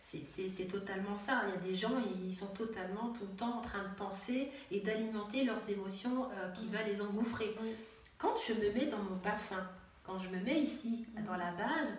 c'est- 0.00 0.66
totalement 0.70 1.14
ça. 1.14 1.42
Il 1.48 1.50
y 1.54 1.56
a 1.68 1.70
des 1.72 1.74
gens, 1.74 1.92
ils 2.26 2.34
sont 2.34 2.46
totalement 2.54 3.10
tout 3.12 3.24
le 3.30 3.36
temps 3.36 3.58
en 3.58 3.60
train 3.60 3.82
de 3.82 3.94
penser 3.96 4.48
et 4.70 4.80
d'alimenter 4.80 5.44
leurs 5.44 5.68
émotions 5.68 6.24
euh, 6.30 6.50
qui 6.52 6.66
Mhm. 6.66 6.72
va 6.72 6.82
les 6.84 7.00
engouffrer. 7.02 7.54
Quand 8.18 8.34
je 8.46 8.54
me 8.54 8.72
mets 8.72 8.86
dans 8.86 8.98
mon 9.02 9.16
bassin, 9.16 9.68
quand 10.04 10.18
je 10.18 10.28
me 10.28 10.40
mets 10.40 10.60
ici, 10.60 11.04
dans 11.26 11.36
la 11.36 11.50
base, 11.52 11.92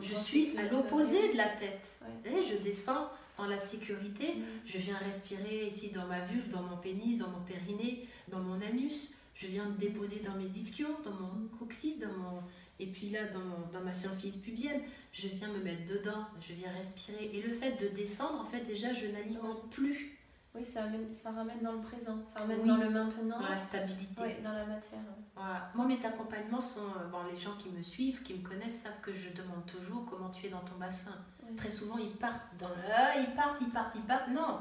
je 0.00 0.14
suis 0.14 0.56
à 0.56 0.62
l'opposé 0.68 1.30
euh, 1.30 1.32
de 1.32 1.36
la 1.38 1.48
tête. 1.48 1.86
Ouais. 2.02 2.40
Je 2.42 2.56
descends 2.62 3.08
dans 3.36 3.46
la 3.46 3.58
sécurité, 3.58 4.34
je 4.66 4.78
viens 4.78 4.96
respirer 4.98 5.66
ici 5.66 5.90
dans 5.90 6.06
ma 6.06 6.20
vulve, 6.20 6.48
dans 6.48 6.62
mon 6.62 6.76
pénis, 6.76 7.18
dans 7.18 7.28
mon 7.28 7.40
périnée, 7.40 8.06
dans 8.28 8.40
mon 8.40 8.60
anus. 8.62 9.10
Je 9.34 9.46
viens 9.48 9.64
me 9.66 9.76
déposer 9.76 10.20
dans 10.20 10.34
mes 10.36 10.44
ischions, 10.48 10.96
dans 11.04 11.10
mon 11.12 11.48
coccyx, 11.58 11.98
dans 11.98 12.12
mon... 12.12 12.42
et 12.78 12.86
puis 12.86 13.08
là, 13.10 13.20
dans, 13.26 13.68
dans 13.78 13.84
ma 13.84 13.92
symphyse 13.92 14.36
pubienne. 14.36 14.80
Je 15.12 15.26
viens 15.28 15.48
me 15.48 15.58
mettre 15.62 15.84
dedans, 15.92 16.26
je 16.40 16.52
viens 16.54 16.70
respirer. 16.72 17.30
Et 17.34 17.42
le 17.42 17.52
fait 17.52 17.72
de 17.82 17.88
descendre, 17.96 18.40
en 18.40 18.44
fait, 18.44 18.60
déjà, 18.60 18.92
je 18.94 19.06
n'alimente 19.06 19.68
plus 19.70 20.16
Oui, 20.54 20.64
ça, 20.64 20.84
amène, 20.84 21.12
ça 21.12 21.32
ramène 21.32 21.60
dans 21.62 21.72
le 21.72 21.80
présent, 21.80 22.18
ça 22.32 22.40
ramène 22.40 22.60
Oui. 22.62 22.68
dans 22.68 22.76
le 22.76 22.90
maintenant, 22.90 23.40
dans 23.40 23.48
la 23.48 23.58
stabilité. 23.58 24.22
oui, 24.22 24.34
dans 24.44 24.52
la 24.52 24.64
matière. 24.66 25.00
Voilà. 25.34 25.72
Moi, 25.74 25.84
mes 25.86 26.06
accompagnements 26.06 26.60
sont... 26.60 26.80
euh, 27.00 27.08
Bon, 27.10 27.18
les 27.32 27.36
gens 27.38 27.56
qui 27.58 27.70
me 27.70 27.82
suivent, 27.82 28.22
qui 28.22 28.34
me 28.34 28.48
connaissent, 28.48 28.82
savent 28.82 29.00
que 29.02 29.12
je 29.12 29.30
demande 29.30 29.66
toujours 29.66 30.06
comment 30.08 30.30
tu 30.30 30.46
es 30.46 30.50
dans 30.50 30.60
ton 30.60 30.76
bassin. 30.78 31.14
Oui. 31.44 31.56
Très 31.56 31.70
souvent, 31.70 31.98
ils 31.98 32.12
partent 32.16 32.56
dans 32.60 32.68
le... 32.68 32.74
Ah, 32.88 33.18
ils 33.18 33.34
partent, 33.34 33.60
ils 33.60 33.70
partent, 33.70 33.96
ils 33.96 34.02
partent. 34.02 34.28
Non 34.28 34.60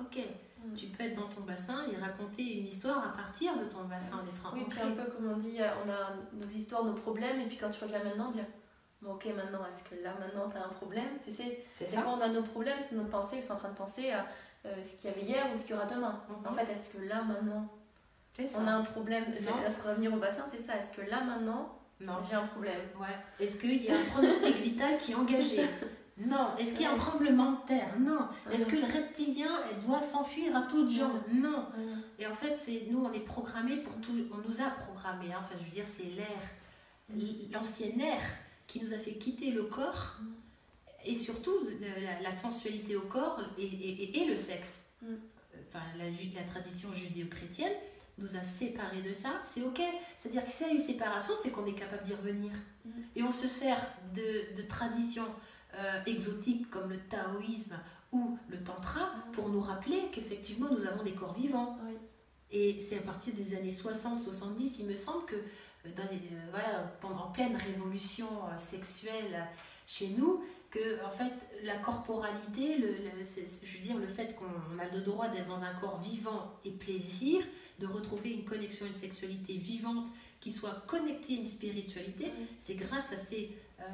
Ok. 0.00 0.18
Mm. 0.64 0.74
Tu 0.74 0.86
peux 0.86 1.04
être 1.04 1.16
dans 1.16 1.28
ton 1.28 1.42
bassin 1.42 1.84
et 1.92 1.96
raconter 1.96 2.60
une 2.60 2.66
histoire 2.66 2.98
à 2.98 3.16
partir 3.16 3.56
de 3.58 3.64
ton 3.64 3.84
bassin, 3.84 4.22
d'être 4.24 4.52
Oui, 4.52 4.64
puis 4.68 4.80
un 4.80 4.92
peu 4.92 5.10
comme 5.10 5.30
on 5.30 5.36
dit, 5.36 5.58
on 5.84 5.90
a 5.90 6.14
nos 6.32 6.50
histoires, 6.52 6.84
nos 6.84 6.94
problèmes, 6.94 7.40
et 7.40 7.46
puis 7.46 7.56
quand 7.56 7.70
tu 7.70 7.84
reviens 7.84 8.02
maintenant, 8.02 8.30
dire 8.30 8.46
bon, 9.02 9.12
ok, 9.12 9.26
maintenant, 9.36 9.66
est-ce 9.68 9.82
que 9.82 10.02
là, 10.02 10.14
maintenant, 10.18 10.48
tu 10.48 10.56
as 10.56 10.64
un 10.64 10.70
problème? 10.70 11.18
Tu 11.22 11.30
sais, 11.30 11.64
ça. 11.70 12.00
fois, 12.00 12.14
on 12.16 12.20
a 12.20 12.28
nos 12.28 12.42
problèmes, 12.42 12.80
c'est 12.80 12.96
notre 12.96 13.10
pensée, 13.10 13.36
ils 13.36 13.44
sont 13.44 13.52
en 13.52 13.56
train 13.58 13.68
de 13.68 13.76
penser 13.76 14.10
à 14.10 14.26
euh, 14.66 14.82
ce 14.82 14.96
qu'il 14.96 15.10
y 15.10 15.12
avait 15.12 15.22
hier 15.22 15.46
ou 15.52 15.56
ce 15.56 15.64
qu'il 15.64 15.74
y 15.74 15.78
aura 15.78 15.86
demain. 15.86 16.22
Mhm. 16.28 16.46
En 16.48 16.52
fait, 16.54 16.72
est-ce 16.72 16.96
que 16.96 17.04
là, 17.04 17.22
maintenant, 17.22 17.68
on 18.54 18.66
a 18.66 18.72
un 18.72 18.82
problème? 18.82 19.24
Là, 19.30 19.70
se 19.70 19.86
revenir 19.86 20.12
au 20.12 20.16
bassin, 20.16 20.44
c'est 20.46 20.60
ça. 20.60 20.76
Est-ce 20.76 20.92
que 20.92 21.02
là, 21.02 21.22
maintenant, 21.22 21.78
j'ai 22.00 22.34
un 22.34 22.46
problème? 22.46 22.80
Ouais. 22.98 23.44
Est-ce 23.44 23.58
qu'il 23.58 23.82
y 23.82 23.90
a 23.90 23.98
un 23.98 24.04
pronostic 24.04 24.56
vital 24.62 24.98
qui 24.98 25.12
est 25.12 25.14
engagé? 25.14 25.68
Non. 26.18 26.56
Est-ce 26.58 26.74
qu'il 26.74 26.82
y 26.82 26.86
a 26.86 26.92
un 26.92 26.96
tremblement 26.96 27.52
de 27.52 27.66
terre? 27.66 27.98
Non. 27.98 28.28
Est-ce 28.52 28.66
que 28.66 28.76
le 28.76 28.86
reptilien 28.86 29.50
doit 29.84 30.00
s'enfuir 30.00 30.56
à 30.56 30.62
toute 30.62 30.90
jambe 30.90 31.20
Non. 31.32 31.66
Et 32.18 32.26
en 32.26 32.34
fait, 32.34 32.56
c'est 32.58 32.86
nous, 32.90 33.04
on 33.04 33.12
est 33.12 33.20
programmés 33.20 33.78
pour 33.78 33.94
tout. 34.00 34.12
On 34.32 34.48
nous 34.48 34.60
a 34.60 34.70
programmés. 34.70 35.32
Hein. 35.32 35.40
Enfin, 35.40 35.54
je 35.58 35.64
veux 35.64 35.70
dire, 35.70 35.86
c'est 35.86 36.10
l'air, 36.10 37.50
l'ancien 37.52 37.98
air 37.98 38.22
qui 38.66 38.80
nous 38.80 38.92
a 38.92 38.98
fait 38.98 39.14
quitter 39.14 39.50
le 39.50 39.64
corps 39.64 40.16
et 41.04 41.14
surtout 41.14 41.54
la, 42.22 42.32
sensualité 42.32 42.96
au 42.96 43.02
corps 43.02 43.40
et, 43.58 44.20
et, 44.20 44.24
le 44.26 44.36
sexe. 44.36 44.84
Enfin, 45.02 45.84
la, 45.98 46.04
la 46.04 46.48
tradition 46.48 46.92
judéo-chrétienne 46.94 47.72
nous 48.18 48.36
a 48.36 48.42
séparés 48.42 49.02
de 49.02 49.12
ça, 49.12 49.40
c'est 49.42 49.62
ok. 49.62 49.80
C'est-à-dire 50.16 50.44
que 50.44 50.50
s'il 50.50 50.68
y 50.68 50.70
a 50.70 50.74
eu 50.74 50.78
séparation, 50.78 51.34
c'est 51.42 51.50
qu'on 51.50 51.66
est 51.66 51.74
capable 51.74 52.04
d'y 52.04 52.14
revenir. 52.14 52.52
Et 53.16 53.22
on 53.22 53.32
se 53.32 53.48
sert 53.48 53.80
de, 54.14 54.54
de 54.56 54.62
traditions 54.66 55.26
euh, 55.78 56.00
exotiques 56.06 56.70
comme 56.70 56.90
le 56.90 56.98
taoïsme 56.98 57.74
ou 58.12 58.38
le 58.48 58.62
tantra 58.62 59.10
pour 59.32 59.48
nous 59.48 59.60
rappeler 59.60 60.02
qu'effectivement 60.12 60.68
nous 60.70 60.86
avons 60.86 61.02
des 61.02 61.14
corps 61.14 61.34
vivants. 61.34 61.78
Et 62.50 62.78
c'est 62.78 62.98
à 62.98 63.02
partir 63.02 63.34
des 63.34 63.56
années 63.56 63.72
60-70, 63.72 64.76
il 64.80 64.86
me 64.86 64.94
semble 64.94 65.24
que 65.24 65.34
euh, 65.34 65.90
dans 65.96 66.04
euh, 66.04 66.46
voilà, 66.50 66.92
pendant 67.00 67.28
pleine 67.32 67.56
révolution 67.56 68.26
sexuelle 68.56 69.46
chez 69.86 70.08
nous, 70.08 70.44
que 70.70 71.04
en 71.04 71.10
fait 71.10 71.32
la 71.64 71.76
corporalité, 71.76 72.78
le, 72.78 72.94
je 73.22 73.72
veux 73.76 73.82
dire 73.82 73.96
le 73.96 74.06
fait 74.06 74.34
qu'on 74.36 74.78
a 74.78 74.88
le 74.92 75.00
droit 75.00 75.28
d'être 75.28 75.46
dans 75.46 75.64
un 75.64 75.74
corps 75.74 76.00
vivant 76.00 76.52
et 76.64 76.70
plaisir, 76.70 77.44
de 77.78 77.86
retrouver 77.86 78.30
une 78.30 78.44
connexion, 78.44 78.86
une 78.86 78.92
sexualité 78.92 79.54
vivante 79.54 80.08
qui 80.40 80.52
soit 80.52 80.84
connectée 80.86 81.34
à 81.34 81.36
une 81.38 81.44
spiritualité, 81.44 82.30
c'est 82.58 82.74
grâce 82.74 83.12
à 83.12 83.16
ces 83.16 83.50
euh, 83.80 83.84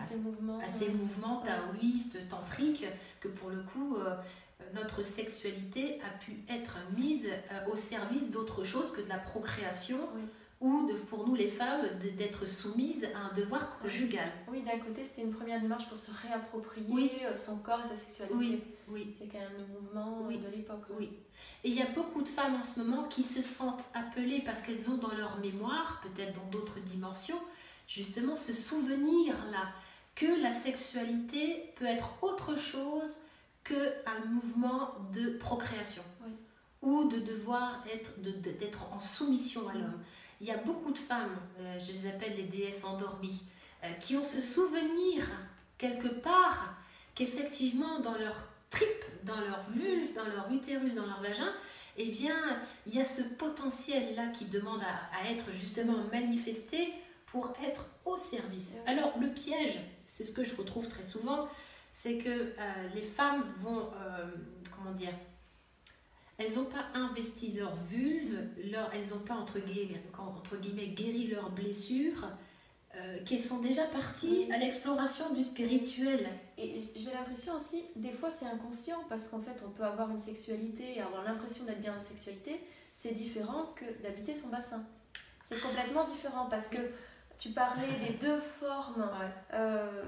à, 0.00 0.06
ces 0.06 0.16
mouvements, 0.18 0.58
à 0.58 0.68
ces 0.68 0.88
mouvements 0.88 1.42
taoïstes, 1.42 2.28
tantriques, 2.28 2.84
que 3.20 3.28
pour 3.28 3.50
le 3.50 3.62
coup, 3.62 3.96
euh, 3.96 4.14
notre 4.74 5.02
sexualité 5.02 5.98
a 6.02 6.18
pu 6.18 6.36
être 6.48 6.76
mise 6.96 7.28
euh, 7.28 7.72
au 7.72 7.76
service 7.76 8.30
d'autre 8.30 8.62
chose 8.62 8.92
que 8.92 9.00
de 9.00 9.08
la 9.08 9.18
procréation. 9.18 9.98
ou 10.62 10.86
de, 10.86 10.94
pour 10.94 11.28
nous 11.28 11.34
les 11.34 11.48
femmes 11.48 11.86
d'être 12.16 12.48
soumises 12.48 13.06
à 13.14 13.30
un 13.30 13.34
devoir 13.34 13.78
conjugal. 13.78 14.30
Oui, 14.50 14.62
d'un 14.62 14.78
côté, 14.78 15.04
c'était 15.04 15.20
une 15.20 15.34
première 15.34 15.60
démarche 15.60 15.86
pour 15.86 15.98
se 15.98 16.10
réapproprier 16.10 17.10
son 17.36 17.58
corps 17.58 17.80
et 17.84 17.88
sa 17.88 17.96
sexualité. 17.96 18.34
Oui, 18.34 18.62
oui. 18.88 19.14
C'est 19.18 19.26
quand 19.26 19.38
même 19.38 19.52
le 19.58 19.80
mouvement 19.80 20.26
de 20.30 20.56
l'époque. 20.56 20.84
Oui. 20.98 21.10
Et 21.62 21.68
il 21.68 21.74
y 21.74 21.82
a 21.82 21.90
beaucoup 21.94 22.22
de 22.22 22.28
femmes 22.28 22.54
en 22.54 22.64
ce 22.64 22.80
moment 22.80 23.04
qui 23.04 23.22
se 23.22 23.42
sentent 23.42 23.84
appelées 23.92 24.40
parce 24.46 24.62
qu'elles 24.62 24.88
ont 24.88 24.96
dans 24.96 25.14
leur 25.14 25.38
mémoire, 25.40 26.02
peut-être 26.02 26.32
dans 26.32 26.50
d'autres 26.50 26.80
dimensions, 26.80 27.40
justement 27.86 28.36
ce 28.36 28.52
souvenir-là 28.52 29.72
que 30.14 30.42
la 30.42 30.52
sexualité 30.52 31.72
peut 31.76 31.84
être 31.84 32.14
autre 32.22 32.56
chose 32.56 33.18
qu'un 33.64 34.24
mouvement 34.26 34.94
de 35.12 35.30
procréation 35.30 36.02
ou 36.82 37.08
de 37.08 37.18
devoir 37.18 37.84
être 37.92 38.12
d'être 38.20 38.92
en 38.92 38.98
soumission 38.98 39.68
à 39.68 39.74
l'homme. 39.74 40.00
Il 40.40 40.46
y 40.46 40.50
a 40.50 40.56
beaucoup 40.56 40.92
de 40.92 40.98
femmes, 40.98 41.36
euh, 41.60 41.78
je 41.78 41.92
les 41.92 42.08
appelle 42.08 42.36
les 42.36 42.44
déesses 42.44 42.84
endormies, 42.84 43.42
euh, 43.84 43.90
qui 43.94 44.16
ont 44.16 44.22
ce 44.22 44.40
souvenir 44.40 45.26
quelque 45.78 46.08
part 46.08 46.76
qu'effectivement 47.14 48.00
dans 48.00 48.16
leur 48.16 48.36
trip, 48.70 49.04
dans 49.24 49.40
leur 49.40 49.64
vulve, 49.70 50.14
dans 50.14 50.26
leur 50.26 50.50
utérus, 50.52 50.94
dans 50.94 51.06
leur 51.06 51.20
vagin, 51.20 51.52
eh 51.96 52.10
bien, 52.10 52.36
il 52.86 52.94
y 52.94 53.00
a 53.00 53.04
ce 53.04 53.22
potentiel-là 53.22 54.26
qui 54.28 54.44
demande 54.44 54.82
à, 54.82 55.18
à 55.18 55.30
être 55.30 55.50
justement 55.52 55.96
manifesté 56.12 56.92
pour 57.26 57.52
être 57.62 57.86
au 58.04 58.16
service. 58.16 58.76
Alors 58.86 59.18
le 59.20 59.28
piège, 59.28 59.78
c'est 60.06 60.24
ce 60.24 60.32
que 60.32 60.44
je 60.44 60.54
retrouve 60.54 60.88
très 60.88 61.04
souvent, 61.04 61.48
c'est 61.92 62.18
que 62.18 62.28
euh, 62.28 62.88
les 62.94 63.02
femmes 63.02 63.44
vont, 63.60 63.90
euh, 64.00 64.26
comment 64.76 64.92
dire, 64.92 65.12
elles 66.38 66.54
n'ont 66.54 66.66
pas 66.66 66.86
investi 66.94 67.52
leur 67.52 67.74
vulve, 67.90 68.38
leur, 68.70 68.92
elles 68.92 69.08
n'ont 69.08 69.24
pas 69.24 69.34
entre 69.34 69.58
guillemets, 69.58 70.02
entre 70.18 70.56
guillemets 70.56 70.88
guéri 70.88 71.28
leurs 71.28 71.50
blessures, 71.50 72.28
euh, 72.94 73.18
qu'elles 73.24 73.42
sont 73.42 73.60
déjà 73.60 73.84
parties 73.84 74.50
à 74.52 74.58
l'exploration 74.58 75.32
du 75.32 75.42
spirituel. 75.42 76.28
Et 76.58 76.84
j'ai 76.94 77.10
l'impression 77.10 77.54
aussi, 77.54 77.82
des 77.96 78.12
fois 78.12 78.30
c'est 78.30 78.46
inconscient, 78.46 79.02
parce 79.08 79.28
qu'en 79.28 79.40
fait 79.40 79.62
on 79.66 79.70
peut 79.70 79.84
avoir 79.84 80.10
une 80.10 80.18
sexualité 80.18 80.96
et 80.96 81.00
avoir 81.00 81.24
l'impression 81.24 81.64
d'être 81.64 81.80
bien 81.80 81.94
la 81.94 82.00
sexualité, 82.00 82.60
c'est 82.94 83.12
différent 83.12 83.74
que 83.74 83.84
d'habiter 84.02 84.36
son 84.36 84.48
bassin. 84.48 84.84
C'est 85.44 85.60
complètement 85.60 86.04
différent 86.04 86.46
parce 86.50 86.68
que 86.68 86.78
tu 87.38 87.50
parlais 87.50 87.92
des 88.06 88.14
deux 88.14 88.40
formes 88.40 89.08
euh, 89.52 90.02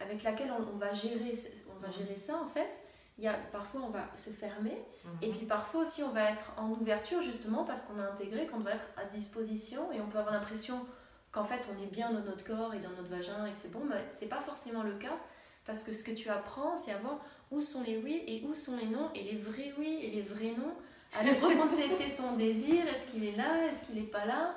avec 0.00 0.22
laquelle 0.22 0.52
on, 0.52 0.76
va 0.76 0.92
gérer, 0.92 1.34
on 1.74 1.80
va 1.80 1.88
mhm. 1.88 1.94
gérer 1.94 2.16
ça 2.16 2.36
en 2.36 2.48
fait. 2.48 2.78
Il 3.18 3.24
y 3.24 3.28
a, 3.28 3.34
parfois 3.52 3.82
on 3.82 3.90
va 3.90 4.08
se 4.16 4.30
fermer 4.30 4.82
mhm. 5.04 5.10
et 5.22 5.30
puis 5.30 5.46
parfois 5.46 5.82
aussi 5.82 6.02
on 6.02 6.10
va 6.10 6.30
être 6.30 6.52
en 6.56 6.70
ouverture 6.70 7.20
justement 7.20 7.64
parce 7.64 7.82
qu'on 7.82 7.98
a 8.00 8.04
intégré 8.04 8.46
qu'on 8.46 8.60
doit 8.60 8.72
être 8.72 8.86
à 8.96 9.04
disposition 9.04 9.92
et 9.92 10.00
on 10.00 10.06
peut 10.06 10.18
avoir 10.18 10.34
l'impression 10.34 10.86
qu'en 11.32 11.44
fait 11.44 11.68
on 11.74 11.82
est 11.82 11.90
bien 11.90 12.10
dans 12.12 12.20
notre 12.20 12.44
corps 12.44 12.72
et 12.72 12.78
dans 12.78 12.90
notre 12.90 13.10
vagin 13.10 13.44
et 13.46 13.52
que 13.52 13.58
c'est 13.58 13.72
bon, 13.72 13.84
mais 13.84 13.96
c'est 14.18 14.26
pas 14.26 14.40
forcément 14.40 14.82
le 14.82 14.94
cas 14.94 15.18
parce 15.66 15.82
que 15.82 15.92
ce 15.92 16.02
que 16.02 16.12
tu 16.12 16.30
apprends 16.30 16.76
c'est 16.76 16.92
à 16.92 16.98
voir 16.98 17.18
où 17.50 17.60
sont 17.60 17.82
les 17.82 17.98
oui 17.98 18.24
et 18.26 18.42
où 18.46 18.54
sont 18.54 18.76
les 18.76 18.86
non 18.86 19.10
et 19.14 19.22
les 19.24 19.36
vrais 19.36 19.74
oui 19.78 20.00
et 20.02 20.10
les 20.10 20.22
vrais 20.22 20.54
non. 20.56 20.74
Aller 21.18 21.32
recompter 21.40 22.08
son 22.08 22.36
désir, 22.36 22.86
est-ce 22.86 23.10
qu'il 23.10 23.24
est 23.24 23.36
là, 23.36 23.66
est-ce 23.66 23.84
qu'il 23.84 23.96
n'est 23.96 24.08
pas 24.08 24.26
là? 24.26 24.54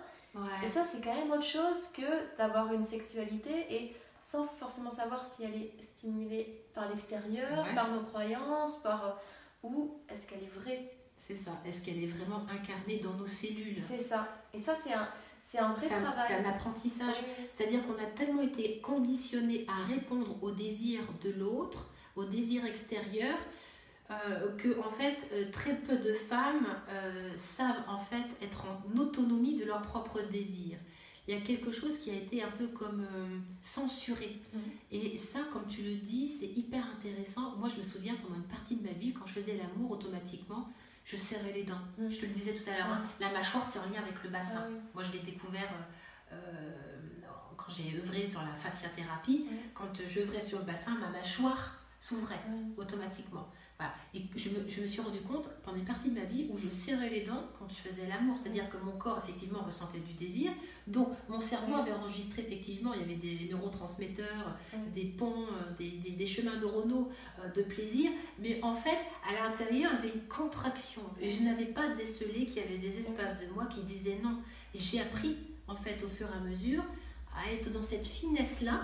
Et 0.64 0.68
ça, 0.68 0.84
c'est 0.84 1.04
quand 1.04 1.14
même 1.14 1.32
autre 1.32 1.46
chose 1.46 1.90
que 1.96 2.38
d'avoir 2.38 2.74
une 2.74 2.84
sexualité 2.84 3.66
et 3.70 3.96
sans 4.22 4.48
forcément 4.48 4.90
savoir 4.90 5.26
si 5.26 5.44
elle 5.44 5.56
est 5.56 5.74
stimulée 5.96 6.66
par 6.74 6.90
l'extérieur, 6.90 7.66
par 7.76 7.92
nos 7.92 8.02
croyances, 8.02 8.78
par 8.82 9.06
euh, 9.06 9.12
ou 9.64 10.00
est-ce 10.10 10.26
qu'elle 10.28 10.44
est 10.44 10.60
vraie? 10.60 10.92
C'est 11.18 11.36
ça. 11.36 11.52
Est-ce 11.66 11.84
qu'elle 11.84 12.04
est 12.04 12.08
vraiment 12.08 12.46
incarnée 12.50 13.00
dans 13.00 13.14
nos 13.14 13.28
cellules? 13.28 13.82
C'est 13.88 14.04
ça. 14.04 14.28
Et 14.54 14.60
ça, 14.60 14.76
c'est 14.82 14.94
un, 14.94 15.08
c'est 15.44 15.60
un 15.60 15.74
vrai 15.74 15.88
travail. 15.88 16.26
C'est 16.28 16.36
un 16.36 16.50
apprentissage. 16.50 17.16
C'est-à-dire 17.56 17.86
qu'on 17.86 18.02
a 18.02 18.08
tellement 18.08 18.42
été 18.42 18.80
conditionné 18.80 19.66
à 19.70 19.86
répondre 19.86 20.36
aux 20.42 20.52
désirs 20.52 21.08
de 21.22 21.32
l'autre, 21.32 21.90
aux 22.16 22.26
désirs 22.26 22.66
extérieurs, 22.66 23.38
euh, 24.28 24.56
que 24.58 24.80
en 24.80 24.90
fait 24.90 25.28
euh, 25.34 25.50
très 25.52 25.76
peu 25.76 25.98
de 25.98 26.14
femmes 26.14 26.68
euh, 26.90 27.32
savent 27.36 27.84
en 27.88 28.00
fait 28.00 28.26
être 28.42 28.66
en 28.66 28.98
autonomie 28.98 29.56
de 29.56 29.66
leurs 29.66 29.82
propres 29.82 30.22
désirs. 30.32 30.78
Il 31.28 31.34
y 31.34 31.38
a 31.38 31.42
quelque 31.42 31.72
chose 31.72 32.00
qui 32.00 32.10
a 32.10 32.16
été 32.16 32.44
un 32.44 32.52
peu 32.52 32.68
comme 32.68 33.06
censuré. 33.62 34.42
Mm. 34.54 34.58
Et 34.92 35.16
ça, 35.16 35.40
comme 35.54 35.66
tu 35.68 35.82
le 35.82 35.96
dis, 35.96 36.28
c'est 36.28 36.48
hyper 36.48 36.84
intéressant. 36.98 37.56
Moi, 37.56 37.70
je 37.70 37.78
me 37.78 37.84
souviens 37.84 38.14
pendant 38.16 38.36
une 38.36 38.44
partie 38.44 38.76
de 38.76 38.84
ma 38.84 38.92
vie, 38.92 39.14
quand 39.14 39.26
je 39.26 39.32
faisais 39.32 39.56
l'amour, 39.56 39.92
automatiquement, 39.92 40.68
je 41.06 41.16
serrais 41.16 41.54
les 41.54 41.64
dents. 41.64 41.80
Mm. 41.98 42.10
Je 42.10 42.18
te 42.18 42.26
le 42.26 42.32
disais 42.34 42.54
tout 42.54 42.70
à 42.70 42.78
l'heure, 42.78 42.92
hein. 42.92 43.04
la 43.22 43.32
mâchoire, 43.32 43.66
c'est 43.72 43.80
en 43.80 43.84
lien 43.84 44.02
avec 44.02 44.22
le 44.22 44.32
bassin. 44.32 44.64
Ah 44.66 44.70
Moi, 44.94 45.04
je 45.04 45.14
l'ai 45.14 45.20
découvert 45.20 45.70
quand 47.56 47.72
j'ai 47.72 47.98
œuvré 47.98 48.28
sur 48.28 48.42
la 48.42 48.54
fasciathérapie. 48.56 49.46
Quand 49.74 49.94
j'œuvrais 50.06 50.42
sur 50.42 50.60
le 50.60 50.66
bassin, 50.66 50.98
ma 50.98 51.08
mâchoire 51.08 51.80
s'ouvrait 52.02 52.44
automatiquement. 52.76 53.48
Et 54.14 54.22
je 54.36 54.50
me, 54.50 54.70
je 54.70 54.82
me, 54.82 54.88
suis 54.88 55.02
rendu 55.02 55.20
compte 55.20 55.50
pendant 55.64 55.78
une 55.78 55.86
partie 55.86 56.10
de 56.10 56.20
ma 56.20 56.26
vie 56.26 56.48
où 56.52 56.58
je 56.58 56.70
serrais 56.70 57.10
les 57.10 57.22
dents 57.22 57.44
quand 57.58 57.68
je 57.68 57.76
faisais 57.76 58.08
l'amour, 58.08 58.38
c'est-à-dire 58.42 58.70
que 58.70 58.78
mon 58.78 58.92
corps 58.94 59.20
effectivement 59.24 59.62
ressentait 59.62 60.00
du 60.00 60.14
désir, 60.14 60.52
donc 60.88 61.10
mon 61.30 61.42
cerveau 61.42 61.76
avait 61.76 61.92
enregistré 61.92 62.44
effectivement, 62.44 62.94
il 62.94 63.02
y 63.02 63.04
avait 63.04 63.16
des 63.16 63.50
neurotransmetteurs, 63.52 64.58
des 64.94 65.06
ponts, 65.06 65.46
euh, 65.48 65.76
des, 65.78 66.12
des, 66.12 66.26
chemins 66.26 66.60
neuronaux 66.60 67.10
euh, 67.40 67.50
de 67.52 67.64
plaisir, 67.64 68.12
mais 68.40 68.60
en 68.62 68.76
fait 68.76 69.00
à 69.28 69.48
l'intérieur 69.48 69.92
il 69.94 70.06
y 70.06 70.10
avait 70.10 70.16
une 70.16 70.28
contraction. 70.28 71.02
Et 71.20 71.30
je 71.30 71.42
n'avais 71.44 71.66
pas 71.66 71.96
décelé 71.96 72.46
qu'il 72.46 72.58
y 72.58 72.66
avait 72.66 72.78
des 72.78 73.00
espaces 73.00 73.40
de 73.40 73.48
moi 73.54 73.66
qui 73.66 73.82
disaient 73.82 74.20
non. 74.24 74.38
Et 74.76 74.80
j'ai 74.80 75.02
appris 75.02 75.38
en 75.68 75.76
fait 75.76 76.04
au 76.04 76.08
fur 76.08 76.28
et 76.28 76.38
à 76.38 76.40
mesure 76.40 76.84
à 77.36 77.52
être 77.52 77.72
dans 77.72 77.84
cette 77.84 78.06
finesse-là 78.06 78.82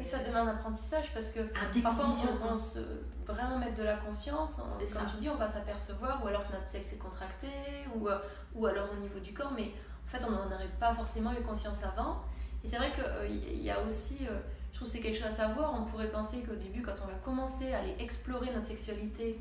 et 0.00 0.04
ça 0.04 0.18
demande 0.18 0.48
un 0.48 0.52
apprentissage 0.52 1.12
parce 1.12 1.30
que 1.30 1.40
parfois 1.80 2.06
on, 2.50 2.58
se 2.58 2.80
vraiment 3.26 3.58
mettre 3.58 3.76
de 3.76 3.82
la 3.82 3.96
conscience. 3.96 4.60
comme 4.92 5.06
tu 5.10 5.16
dis, 5.18 5.28
on 5.28 5.36
va 5.36 5.50
s'apercevoir 5.50 6.22
ou 6.24 6.28
alors 6.28 6.46
que 6.46 6.52
notre 6.52 6.66
sexe 6.66 6.92
est 6.92 6.98
contracté 6.98 7.48
ou, 7.94 8.08
euh, 8.08 8.18
ou 8.54 8.66
alors 8.66 8.88
au 8.92 9.00
niveau 9.00 9.20
du 9.20 9.32
corps, 9.32 9.52
mais 9.56 9.72
en 10.06 10.08
fait 10.08 10.24
on 10.26 10.30
n'en 10.30 10.46
aurait 10.46 10.70
pas 10.80 10.94
forcément 10.94 11.32
eu 11.32 11.42
conscience 11.42 11.84
avant. 11.84 12.22
Et 12.62 12.66
c'est 12.66 12.76
vrai 12.76 12.92
qu'il 12.92 13.04
euh, 13.04 13.56
y 13.62 13.70
a 13.70 13.80
aussi, 13.82 14.26
euh, 14.30 14.38
je 14.72 14.78
trouve 14.78 14.88
c'est 14.88 15.00
quelque 15.00 15.16
chose 15.16 15.26
à 15.26 15.30
savoir, 15.30 15.74
on 15.78 15.84
pourrait 15.84 16.10
penser 16.10 16.42
qu'au 16.42 16.56
début 16.56 16.82
quand 16.82 16.94
on 17.02 17.06
va 17.06 17.14
commencer 17.24 17.72
à 17.72 17.78
aller 17.80 17.94
explorer 17.98 18.52
notre 18.52 18.66
sexualité, 18.66 19.38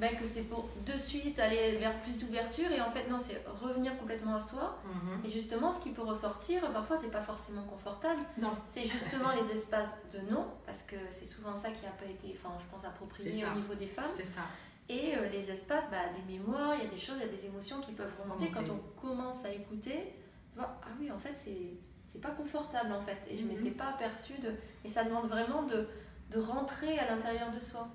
ben, 0.00 0.16
que 0.16 0.24
c'est 0.26 0.42
pour 0.44 0.68
de 0.86 0.92
suite 0.92 1.38
aller 1.38 1.76
vers 1.76 1.94
plus 2.02 2.16
d'ouverture 2.18 2.70
et 2.72 2.80
en 2.80 2.90
fait 2.90 3.08
non 3.10 3.18
c'est 3.18 3.42
revenir 3.62 3.96
complètement 3.98 4.34
à 4.36 4.40
soi 4.40 4.78
Mhm. 4.84 5.24
et 5.26 5.30
justement 5.30 5.70
ce 5.72 5.80
qui 5.82 5.90
peut 5.90 6.02
ressortir 6.02 6.62
parfois 6.72 6.96
c'est 7.00 7.10
pas 7.10 7.22
forcément 7.22 7.62
confortable 7.64 8.20
Non. 8.38 8.52
c'est 8.70 8.84
justement 8.86 9.32
les 9.32 9.50
espaces 9.52 9.94
de 10.12 10.18
non 10.32 10.46
parce 10.66 10.82
que 10.82 10.96
c'est 11.10 11.26
souvent 11.26 11.54
ça 11.54 11.70
qui 11.70 11.84
a 11.86 11.90
pas 11.90 12.06
été 12.06 12.34
enfin 12.38 12.54
je 12.60 12.66
pense 12.74 12.84
approprié 12.84 13.44
au 13.44 13.54
niveau 13.56 13.74
des 13.74 13.86
femmes 13.86 14.10
C'est 14.16 14.24
ça. 14.24 14.42
et 14.88 15.16
euh, 15.16 15.28
les 15.28 15.50
espaces 15.50 15.88
bah, 15.90 15.98
des 16.16 16.32
mémoires 16.32 16.74
il 16.78 16.84
y 16.84 16.86
a 16.86 16.90
des 16.90 16.96
choses 16.96 17.16
il 17.20 17.26
y 17.26 17.28
a 17.28 17.32
des 17.36 17.44
émotions 17.46 17.80
qui 17.80 17.92
peuvent 17.92 18.12
remonter 18.22 18.50
quand 18.50 18.64
on 18.70 18.80
commence 19.00 19.44
à 19.44 19.52
écouter 19.52 20.14
ah 20.58 20.68
oui 20.98 21.10
en 21.12 21.18
fait 21.18 21.34
c'est 21.36 21.74
c'est 22.06 22.20
pas 22.20 22.30
confortable 22.30 22.92
en 22.92 23.00
fait 23.02 23.18
et 23.28 23.36
je 23.36 23.42
Mhm. 23.44 23.48
m'étais 23.52 23.70
pas 23.70 23.88
aperçue 23.90 24.38
de 24.40 24.52
et 24.84 24.88
ça 24.88 25.04
demande 25.04 25.28
vraiment 25.28 25.62
de 25.64 25.86
de 26.30 26.38
rentrer 26.40 26.98
à 26.98 27.10
l'intérieur 27.10 27.50
de 27.50 27.58
soi 27.60 27.88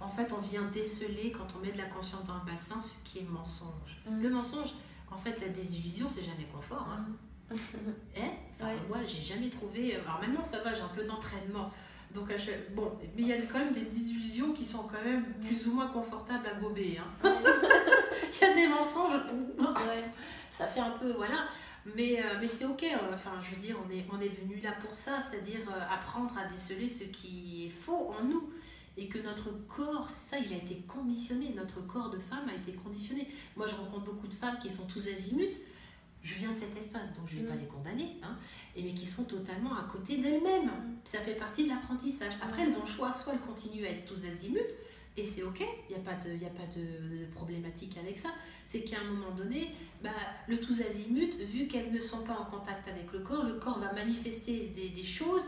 En 0.00 0.08
fait, 0.08 0.32
on 0.32 0.40
vient 0.40 0.62
déceler 0.64 1.32
quand 1.32 1.46
on 1.56 1.64
met 1.64 1.72
de 1.72 1.78
la 1.78 1.86
conscience 1.86 2.24
dans 2.24 2.34
le 2.34 2.44
bassin 2.50 2.76
ce 2.80 2.92
qui 3.04 3.18
est 3.20 3.28
mensonge. 3.30 4.02
Mm. 4.08 4.22
Le 4.22 4.30
mensonge, 4.30 4.70
en 5.10 5.16
fait, 5.16 5.40
la 5.40 5.48
désillusion, 5.48 6.08
c'est 6.08 6.24
jamais 6.24 6.46
confort. 6.52 6.86
Hein. 6.90 7.06
Eh 7.50 7.56
Enfin, 8.60 8.66
Ouais. 8.72 8.76
Moi, 8.88 8.98
j'ai 9.06 9.22
jamais 9.22 9.48
trouvé. 9.50 9.96
Alors 9.96 10.20
maintenant, 10.20 10.44
ça 10.44 10.60
va, 10.60 10.74
j'ai 10.74 10.82
un 10.82 10.88
peu 10.88 11.04
d'entraînement. 11.04 11.70
Donc, 12.14 12.28
bon, 12.76 12.92
mais 13.16 13.22
il 13.22 13.26
y 13.26 13.32
a 13.32 13.36
quand 13.42 13.58
même 13.58 13.72
des 13.72 13.86
désillusions 13.86 14.52
qui 14.52 14.64
sont 14.64 14.84
quand 14.84 15.02
même 15.04 15.24
plus 15.44 15.66
ou 15.66 15.72
moins 15.72 15.88
confortables 15.88 16.46
à 16.46 16.54
gober. 16.54 16.98
hein. 16.98 17.28
Il 18.40 18.46
y 18.46 18.50
a 18.50 18.54
des 18.54 18.68
mensonges, 18.68 19.20
Ouais. 19.58 20.04
ça 20.50 20.66
fait 20.66 20.80
un 20.80 20.90
peu, 20.92 21.12
voilà. 21.12 21.48
Mais, 21.96 22.20
euh, 22.20 22.36
mais 22.40 22.46
c'est 22.46 22.64
ok, 22.66 22.84
euh, 22.84 23.12
enfin, 23.12 23.32
je 23.42 23.54
veux 23.54 23.60
dire, 23.60 23.76
on 23.84 23.90
est, 23.90 24.04
on 24.12 24.20
est 24.20 24.28
venu 24.28 24.60
là 24.62 24.72
pour 24.80 24.94
ça, 24.94 25.18
c'est-à-dire 25.20 25.60
euh, 25.68 25.80
apprendre 25.94 26.32
à 26.38 26.44
déceler 26.46 26.88
ce 26.88 27.04
qui 27.04 27.66
est 27.66 27.70
faux 27.70 28.12
en 28.18 28.24
nous. 28.24 28.48
Et 28.96 29.08
que 29.08 29.18
notre 29.18 29.50
corps, 29.66 30.08
c'est 30.08 30.36
ça, 30.36 30.38
il 30.44 30.52
a 30.52 30.56
été 30.56 30.76
conditionné. 30.86 31.52
Notre 31.56 31.80
corps 31.86 32.10
de 32.10 32.18
femme 32.18 32.48
a 32.48 32.54
été 32.54 32.72
conditionné. 32.72 33.28
Moi, 33.56 33.66
je 33.66 33.74
rencontre 33.74 34.04
beaucoup 34.04 34.28
de 34.28 34.34
femmes 34.34 34.58
qui 34.62 34.70
sont 34.70 34.86
tous 34.86 35.08
azimuts. 35.08 35.56
Je 36.22 36.36
viens 36.36 36.52
de 36.52 36.56
cet 36.56 36.74
espace, 36.78 37.12
donc 37.12 37.26
je 37.26 37.36
ne 37.36 37.42
vais 37.42 37.48
pas 37.48 37.54
Mm. 37.54 37.60
les 37.60 37.66
condamner, 37.66 38.16
hein, 38.22 38.36
et 38.74 38.82
mais 38.82 38.94
qui 38.94 39.04
sont 39.04 39.24
totalement 39.24 39.76
à 39.76 39.82
côté 39.82 40.16
d'elles-mêmes. 40.18 40.66
Mm. 40.66 40.96
Ça 41.04 41.18
fait 41.18 41.34
partie 41.34 41.64
de 41.64 41.68
l'apprentissage. 41.68 42.32
Après, 42.40 42.62
elles 42.62 42.76
ont 42.76 42.80
le 42.80 42.86
choix, 42.90 43.12
soit 43.12 43.34
elles 43.34 43.40
continuent 43.40 43.84
à 43.84 43.90
être 43.90 44.06
tous 44.06 44.24
azimuts, 44.24 44.60
et 45.18 45.24
c'est 45.24 45.42
ok, 45.42 45.60
il 45.60 45.94
n'y 45.94 46.00
a 46.00 46.04
pas, 46.04 46.14
de, 46.14 46.34
y 46.34 46.46
a 46.46 46.50
pas 46.50 46.66
de, 46.74 47.18
de 47.20 47.24
problématique 47.26 47.96
avec 47.98 48.16
ça. 48.16 48.30
C'est 48.64 48.80
qu'à 48.84 49.00
un 49.00 49.04
moment 49.12 49.32
donné, 49.36 49.72
bah, 50.02 50.10
le 50.48 50.58
tous 50.58 50.80
azimut, 50.80 51.34
vu 51.40 51.66
qu'elles 51.68 51.92
ne 51.92 52.00
sont 52.00 52.22
pas 52.22 52.38
en 52.38 52.44
contact 52.46 52.88
avec 52.88 53.12
le 53.12 53.18
corps, 53.18 53.44
le 53.44 53.54
corps 53.54 53.78
va 53.78 53.92
manifester 53.92 54.72
des, 54.74 54.88
des 54.88 55.04
choses 55.04 55.44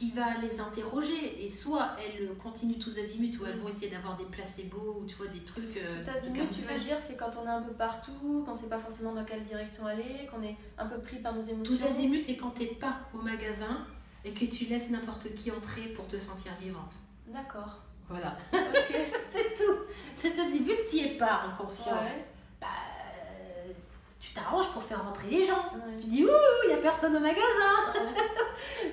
qui 0.00 0.10
va 0.12 0.38
les 0.40 0.58
interroger. 0.60 1.44
Et 1.44 1.50
soit 1.50 1.90
elles 1.98 2.34
continuent 2.38 2.78
tous 2.78 2.98
azimuts, 2.98 3.36
ou 3.38 3.44
elles 3.44 3.58
vont 3.58 3.68
essayer 3.68 3.90
d'avoir 3.90 4.16
des 4.16 4.24
placebos, 4.24 4.96
ou 4.98 5.04
tu 5.04 5.14
vois, 5.16 5.26
des 5.26 5.40
trucs. 5.40 5.76
euh, 5.76 6.02
Tout 6.02 6.10
azimut, 6.10 6.48
tu 6.50 6.62
veux 6.62 6.78
dire, 6.80 6.96
c'est 7.06 7.16
quand 7.16 7.30
on 7.38 7.44
est 7.46 7.50
un 7.50 7.60
peu 7.60 7.74
partout, 7.74 8.42
qu'on 8.46 8.54
sait 8.54 8.68
pas 8.68 8.78
forcément 8.78 9.12
dans 9.12 9.24
quelle 9.24 9.42
direction 9.42 9.86
aller, 9.86 10.26
qu'on 10.30 10.42
est 10.42 10.56
un 10.78 10.86
peu 10.86 10.98
pris 11.00 11.16
par 11.18 11.34
nos 11.34 11.42
émotions. 11.42 11.76
Tous 11.76 11.84
azimuts, 11.84 12.20
c'est 12.20 12.36
quand 12.36 12.50
t'es 12.50 12.64
pas 12.66 12.96
au 13.12 13.18
magasin 13.18 13.84
et 14.24 14.30
que 14.32 14.46
tu 14.46 14.64
laisses 14.64 14.88
n'importe 14.88 15.34
qui 15.34 15.50
entrer 15.50 15.88
pour 15.88 16.06
te 16.06 16.16
sentir 16.16 16.52
vivante. 16.60 16.94
D'accord. 17.28 17.80
Voilà. 18.08 18.36
C'est 18.52 19.54
tout. 19.56 19.76
C'est-à-dire, 20.14 20.62
vu 20.62 20.74
que 20.76 20.90
tu 20.90 20.96
es 20.98 21.16
pas 21.18 21.42
en 21.46 21.56
conscience, 21.62 22.06
Ouais. 22.16 22.24
Tu 24.20 24.32
t'arranges 24.34 24.70
pour 24.72 24.82
faire 24.82 25.02
rentrer 25.04 25.28
les 25.30 25.46
gens. 25.46 25.72
Ouais. 25.74 25.96
Tu 26.00 26.06
dis, 26.08 26.24
ouh, 26.24 26.28
il 26.64 26.68
n'y 26.68 26.74
a 26.74 26.76
personne 26.78 27.16
au 27.16 27.20
magasin. 27.20 27.92
Ouais. 27.94 28.20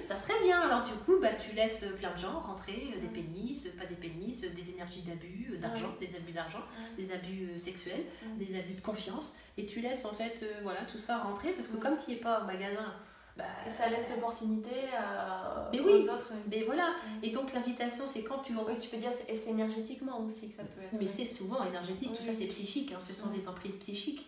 Ça 0.07 0.15
serait 0.15 0.41
bien. 0.41 0.61
Alors, 0.61 0.81
du 0.81 0.93
coup, 1.05 1.19
bah, 1.21 1.33
tu 1.33 1.53
laisses 1.53 1.81
plein 1.99 2.13
de 2.13 2.17
gens 2.17 2.39
rentrer, 2.39 2.93
euh, 2.95 2.99
des 3.01 3.07
pénis, 3.07 3.65
euh, 3.65 3.69
pas 3.77 3.85
des 3.85 3.95
pénis, 3.95 4.43
euh, 4.45 4.49
des 4.49 4.69
énergies 4.71 5.01
d'abus, 5.01 5.51
euh, 5.53 5.57
d'argent, 5.57 5.93
des 5.99 6.07
abus 6.15 6.31
d'argent, 6.31 6.61
des 6.97 7.11
abus 7.11 7.59
sexuels, 7.59 8.03
des 8.37 8.57
abus 8.57 8.73
de 8.75 8.81
confiance. 8.81 9.33
Et 9.57 9.65
tu 9.65 9.81
laisses, 9.81 10.05
en 10.05 10.13
fait, 10.13 10.45
voilà, 10.63 10.79
tout 10.81 10.97
ça 10.97 11.17
rentrer 11.19 11.51
parce 11.51 11.67
que 11.67 11.75
Mm. 11.77 11.79
comme 11.81 11.97
tu 11.97 12.11
es 12.11 12.15
pas 12.15 12.41
au 12.41 12.45
magasin, 12.45 12.93
bah, 13.35 13.43
Et 13.67 13.69
ça 13.69 13.87
laisse 13.89 14.09
l'opportunité 14.09 14.71
à... 14.97 15.69
Mais 15.71 15.79
aux 15.79 15.85
oui. 15.85 16.03
autres. 16.09 16.31
mais 16.49 16.63
voilà. 16.63 16.95
Et 17.21 17.29
donc, 17.29 17.53
l'invitation, 17.53 18.05
c'est 18.07 18.23
quand 18.23 18.39
tu 18.39 18.53
Oui, 18.55 18.79
tu 18.79 18.87
peux 18.89 18.97
dire, 18.97 19.11
c'est- 19.13 19.49
énergétiquement 19.49 20.21
aussi 20.21 20.49
que 20.49 20.55
ça 20.55 20.63
peut 20.63 20.81
être. 20.81 20.99
Mais 20.99 21.05
c'est 21.05 21.25
souvent 21.25 21.63
énergétique, 21.65 22.13
tout 22.13 22.19
Oui. 22.21 22.25
ça 22.25 22.33
c'est 22.33 22.47
psychique, 22.47 22.93
hein, 22.93 22.99
ce 22.99 23.13
sont 23.13 23.27
Oui. 23.31 23.37
des 23.39 23.47
emprises 23.47 23.75
psychiques. 23.75 24.27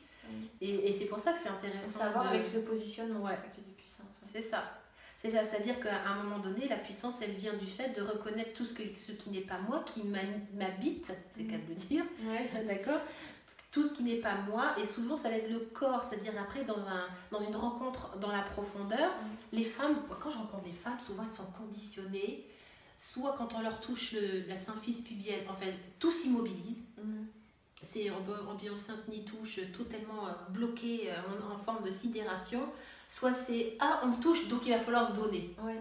Et, 0.62 0.90
et 0.90 0.94
c'est 0.94 1.06
pour 1.06 1.20
ça 1.20 1.34
que 1.34 1.40
c'est 1.40 1.50
intéressant. 1.50 2.00
Ça 2.00 2.06
a 2.06 2.08
à 2.08 2.12
voir 2.12 2.24
de- 2.26 2.30
avec 2.38 2.54
le 2.54 2.62
positionnement, 2.62 3.24
Ouais. 3.24 3.36
que 3.36 3.56
tu 3.56 3.62
dis 3.62 3.72
puissance. 3.72 4.06
ouais. 4.22 4.30
C'est 4.34 4.42
ça. 4.42 4.64
C'est 5.22 5.32
ça, 5.32 5.44
c'est-à-dire 5.44 5.80
qu'à 5.82 6.08
un 6.08 6.24
moment 6.24 6.40
donné, 6.40 6.68
la 6.70 6.78
puissance, 6.78 7.16
elle 7.22 7.32
vient 7.34 7.54
du 7.56 7.66
fait 7.68 7.90
de 7.90 8.02
reconnaître 8.02 8.54
tout 8.54 8.64
ce, 8.64 8.74
que, 8.74 8.84
ce 8.96 9.12
qui 9.12 9.30
n'est 9.32 9.42
pas 9.42 9.58
moi, 9.60 9.84
qui 9.86 10.04
m'habite, 10.04 11.12
c'est 11.36 11.44
Mm. 11.44 11.48
qu'à 11.52 11.58
le 11.58 11.76
dire, 11.76 12.04
Ouais. 12.24 12.50
d'accord 12.68 13.02
Tout 13.72 13.84
ce 13.84 13.94
qui 13.94 14.04
n'est 14.04 14.16
pas 14.22 14.36
moi, 14.48 14.74
et 14.80 14.86
souvent 14.86 15.16
ça 15.18 15.30
va 15.30 15.36
être 15.36 15.50
le 15.52 15.60
corps, 15.60 16.04
c'est-à-dire 16.04 16.34
après 16.42 16.64
dans, 16.64 16.80
un, 16.88 17.06
dans 17.32 17.40
une 17.40 17.56
rencontre 17.56 18.18
dans 18.18 18.32
la 18.32 18.42
profondeur, 18.44 19.10
Mm. 19.12 19.58
les 19.58 19.64
femmes, 19.66 19.96
quand 20.22 20.30
je 20.30 20.38
rencontre 20.38 20.64
les 20.66 20.72
femmes, 20.74 21.00
souvent 21.06 21.24
elles 21.26 21.32
sont 21.32 21.52
conditionnées, 21.52 22.46
soit 22.98 23.34
quand 23.38 23.54
on 23.56 23.62
leur 23.62 23.80
touche 23.82 24.14
le- 24.14 24.48
la 24.48 24.58
symphyse 24.58 25.02
pubienne, 25.02 25.42
en 25.50 25.54
fait, 25.54 25.74
tout 26.00 26.12
s'immobilise, 26.12 26.84
Mm. 26.98 27.26
C'est 27.84 28.10
ambi- 28.10 28.48
ambiance 28.50 28.80
sainte 28.80 29.08
ni 29.08 29.24
touche 29.26 29.60
totalement 29.72 30.28
euh, 30.28 30.32
bloqué 30.50 31.10
euh, 31.12 31.16
en, 31.50 31.54
en 31.56 31.58
forme 31.58 31.84
de 31.84 31.92
sidération 31.92 32.62
soit 33.08 33.34
c'est 33.34 33.76
ah 33.80 34.02
on 34.04 34.12
touche 34.14 34.48
donc 34.48 34.62
il 34.66 34.72
va 34.72 34.80
falloir 34.80 35.06
se 35.08 35.14
donner 35.14 35.56
Ouais. 35.64 35.80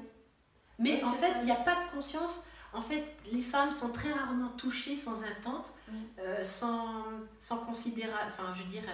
mais 0.78 0.94
Oui, 0.96 1.04
en 1.04 1.12
fait 1.12 1.32
il 1.40 1.44
n'y 1.46 1.50
a 1.52 1.56
pas 1.56 1.74
de 1.84 1.90
conscience 1.90 2.44
en 2.72 2.80
fait 2.80 3.04
les 3.32 3.40
femmes 3.40 3.70
sont 3.72 3.88
très 3.90 4.12
rarement 4.12 4.48
touchées 4.50 4.96
sans 4.96 5.22
attente 5.24 5.72
euh, 6.18 6.42
sans 6.44 7.04
sans 7.40 7.58
considéra 7.58 8.18
enfin 8.26 8.52
je 8.54 8.62
veux 8.62 8.68
dire 8.68 8.84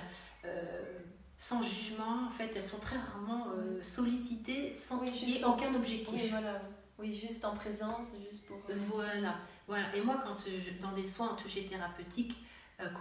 euh, 0.45 0.99
sans 1.37 1.63
jugement 1.63 2.27
en 2.27 2.31
fait 2.31 2.53
elles 2.57 2.65
sont 2.65 2.79
très 2.79 2.97
rarement 2.97 3.49
euh, 3.57 3.83
sollicitées 3.83 4.73
sans 4.73 4.99
Oui, 5.01 5.11
qu'il 5.13 5.31
y 5.31 5.39
ait 5.39 5.45
en- 5.45 5.53
aucun 5.55 5.75
objectif 5.75 6.21
Oui, 6.23 6.29
voilà. 6.31 6.55
oui. 6.65 6.71
Oui, 6.97 7.17
juste 7.29 7.45
en 7.45 7.57
présence, 7.57 8.07
juste 8.31 8.47
pour. 8.47 8.57
Voilà, 8.89 9.35
voilà. 9.67 9.83
Et 9.97 10.01
moi, 10.01 10.23
quand 10.25 10.37
je- 10.47 10.81
dans 10.81 10.93
des 10.93 11.03
soins 11.03 11.31
en 11.31 11.35
toucher 11.35 11.67
thérapeutique 11.67 12.37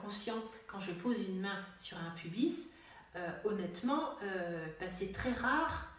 conscient, 0.02 0.38
quand 0.68 0.80
je 0.80 0.92
pose 0.92 1.20
une 1.28 1.40
main 1.42 1.60
sur 1.76 1.98
un 1.98 2.12
pubis, 2.12 2.72
euh, 3.16 3.30
honnêtement, 3.44 4.16
euh, 4.24 4.66
bah, 4.80 4.88
c'est 4.90 5.12
très 5.14 5.32
rare. 5.34 5.90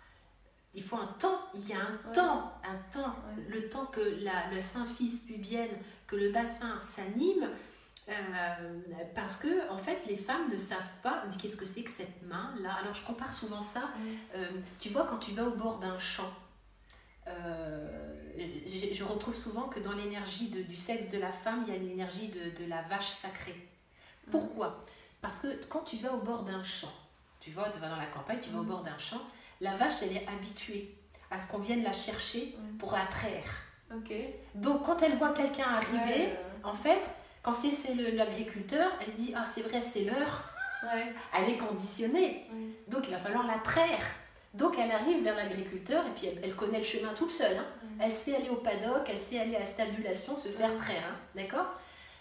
Il 0.75 0.83
faut 0.83 0.97
un 0.97 1.07
temps, 1.07 1.41
il 1.55 1.69
y 1.69 1.73
a 1.73 1.79
un 1.79 1.93
Ouais. 2.09 2.13
temps, 2.15 2.53
un 2.65 2.77
temps, 2.91 3.15
Ouais. 3.37 3.45
le 3.49 3.69
temps 3.69 3.87
que 3.87 4.01
la, 4.25 4.51
le 4.53 4.61
symphyse 4.61 5.21
pubienne, 5.21 5.71
que 6.09 6.17
le 6.17 6.31
bassin 6.33 6.81
s'anime, 6.81 7.49
euh, 8.09 8.13
parce 9.15 9.37
que 9.37 9.71
en 9.71 9.79
fait 9.79 10.05
les 10.07 10.17
femmes 10.17 10.51
ne 10.53 10.59
savent 10.59 10.95
pas 11.03 11.25
qu'est-ce 11.41 11.57
que 11.57 11.65
c'est 11.65 11.83
que 11.83 11.91
cette 11.91 12.21
main 12.23 12.55
là 12.61 12.75
alors 12.75 12.93
je 12.93 13.03
compare 13.03 13.33
souvent 13.33 13.63
ça 13.63 13.89
euh, 14.37 14.47
tu 14.79 14.91
vois, 14.91 15.07
quand 15.07 15.17
tu 15.17 15.33
vas 15.33 15.45
au 15.45 15.55
bord 15.55 15.79
d'un 15.79 15.99
champ, 15.99 16.31
euh, 17.29 18.14
je, 18.39 18.95
je 18.95 19.05
retrouve 19.05 19.35
souvent 19.37 19.69
que 19.69 19.81
dans 19.81 19.93
l'énergie 19.93 20.49
du 20.49 20.77
sexe 20.77 21.11
de 21.11 21.19
la 21.19 21.33
femme, 21.33 21.65
il 21.67 21.73
y 21.73 21.77
a 21.77 21.81
une 21.81 21.91
énergie 21.91 22.29
de, 22.29 22.63
de 22.63 22.69
la 22.69 22.83
vache 22.83 23.09
sacrée. 23.11 23.69
Pourquoi? 24.31 24.85
Parce 25.21 25.39
que 25.39 25.49
quand 25.69 25.81
tu 25.81 25.97
vas 25.97 26.13
au 26.15 26.19
bord 26.21 26.43
d'un 26.43 26.63
champ, 26.65 26.93
tu 27.41 27.51
vas, 27.51 27.69
tu 27.71 27.79
vas 27.79 27.89
dans 27.89 27.97
la 27.97 28.07
campagne, 28.07 28.39
tu 28.41 28.51
vas 28.51 28.59
au 28.59 28.63
Mhm. 28.63 28.69
bord 28.69 28.83
d'un 28.83 28.99
champ, 28.99 29.21
la 29.61 29.77
vache, 29.77 30.03
elle 30.03 30.17
est 30.17 30.27
habituée 30.29 30.95
à 31.31 31.39
ce 31.39 31.49
qu'on 31.51 31.59
vienne 31.59 31.83
la 31.83 31.93
chercher 31.93 32.55
Mm. 32.59 32.77
pour 32.79 32.93
la 32.93 33.05
traire. 33.07 33.45
Donc 34.55 34.85
quand 34.85 35.03
elle 35.03 35.15
voit 35.15 35.33
quelqu'un 35.33 35.65
arriver, 35.69 36.25
Ouais, 36.25 36.39
en 36.65 36.75
fait, 36.75 37.01
quand 37.43 37.53
c'est 37.53 37.95
l'agriculteur, 37.95 38.91
elle 39.07 39.13
dit 39.15 39.33
Ah, 39.37 39.45
c'est 39.53 39.63
vrai, 39.63 39.81
c'est 39.83 40.03
l'heure. 40.05 40.51
euh, 40.85 40.87
ouais. 40.97 41.13
Elle 41.37 41.51
est 41.51 41.59
conditionnée. 41.59 42.47
ouais. 42.51 42.69
Donc 42.89 43.05
il 43.07 43.11
va 43.13 43.19
falloir 43.19 43.47
la 43.47 43.59
traire. 43.59 44.05
Donc 44.55 44.77
elle 44.79 44.91
arrive 44.93 45.23
vers 45.25 45.35
l'agriculteur 45.37 46.07
et 46.07 46.11
puis 46.11 46.27
elle, 46.29 46.41
elle 46.45 46.55
connaît 46.57 46.79
le 46.79 46.85
chemin 46.85 47.13
toute 47.15 47.31
seule. 47.33 47.57
hein. 47.57 47.65
Mm. 47.83 48.01
Elle 48.03 48.13
sait 48.13 48.37
aller 48.37 48.49
au 48.51 48.57
paddock, 48.57 49.03
elle 49.09 49.19
sait 49.19 49.39
aller 49.41 49.57
à 49.57 49.61
la 49.61 49.67
stabulation, 49.67 50.37
se 50.37 50.49
faire 50.49 50.71
Mm. 50.71 50.79
traire. 50.79 51.03
hein. 51.11 51.17
D'accord? 51.35 51.67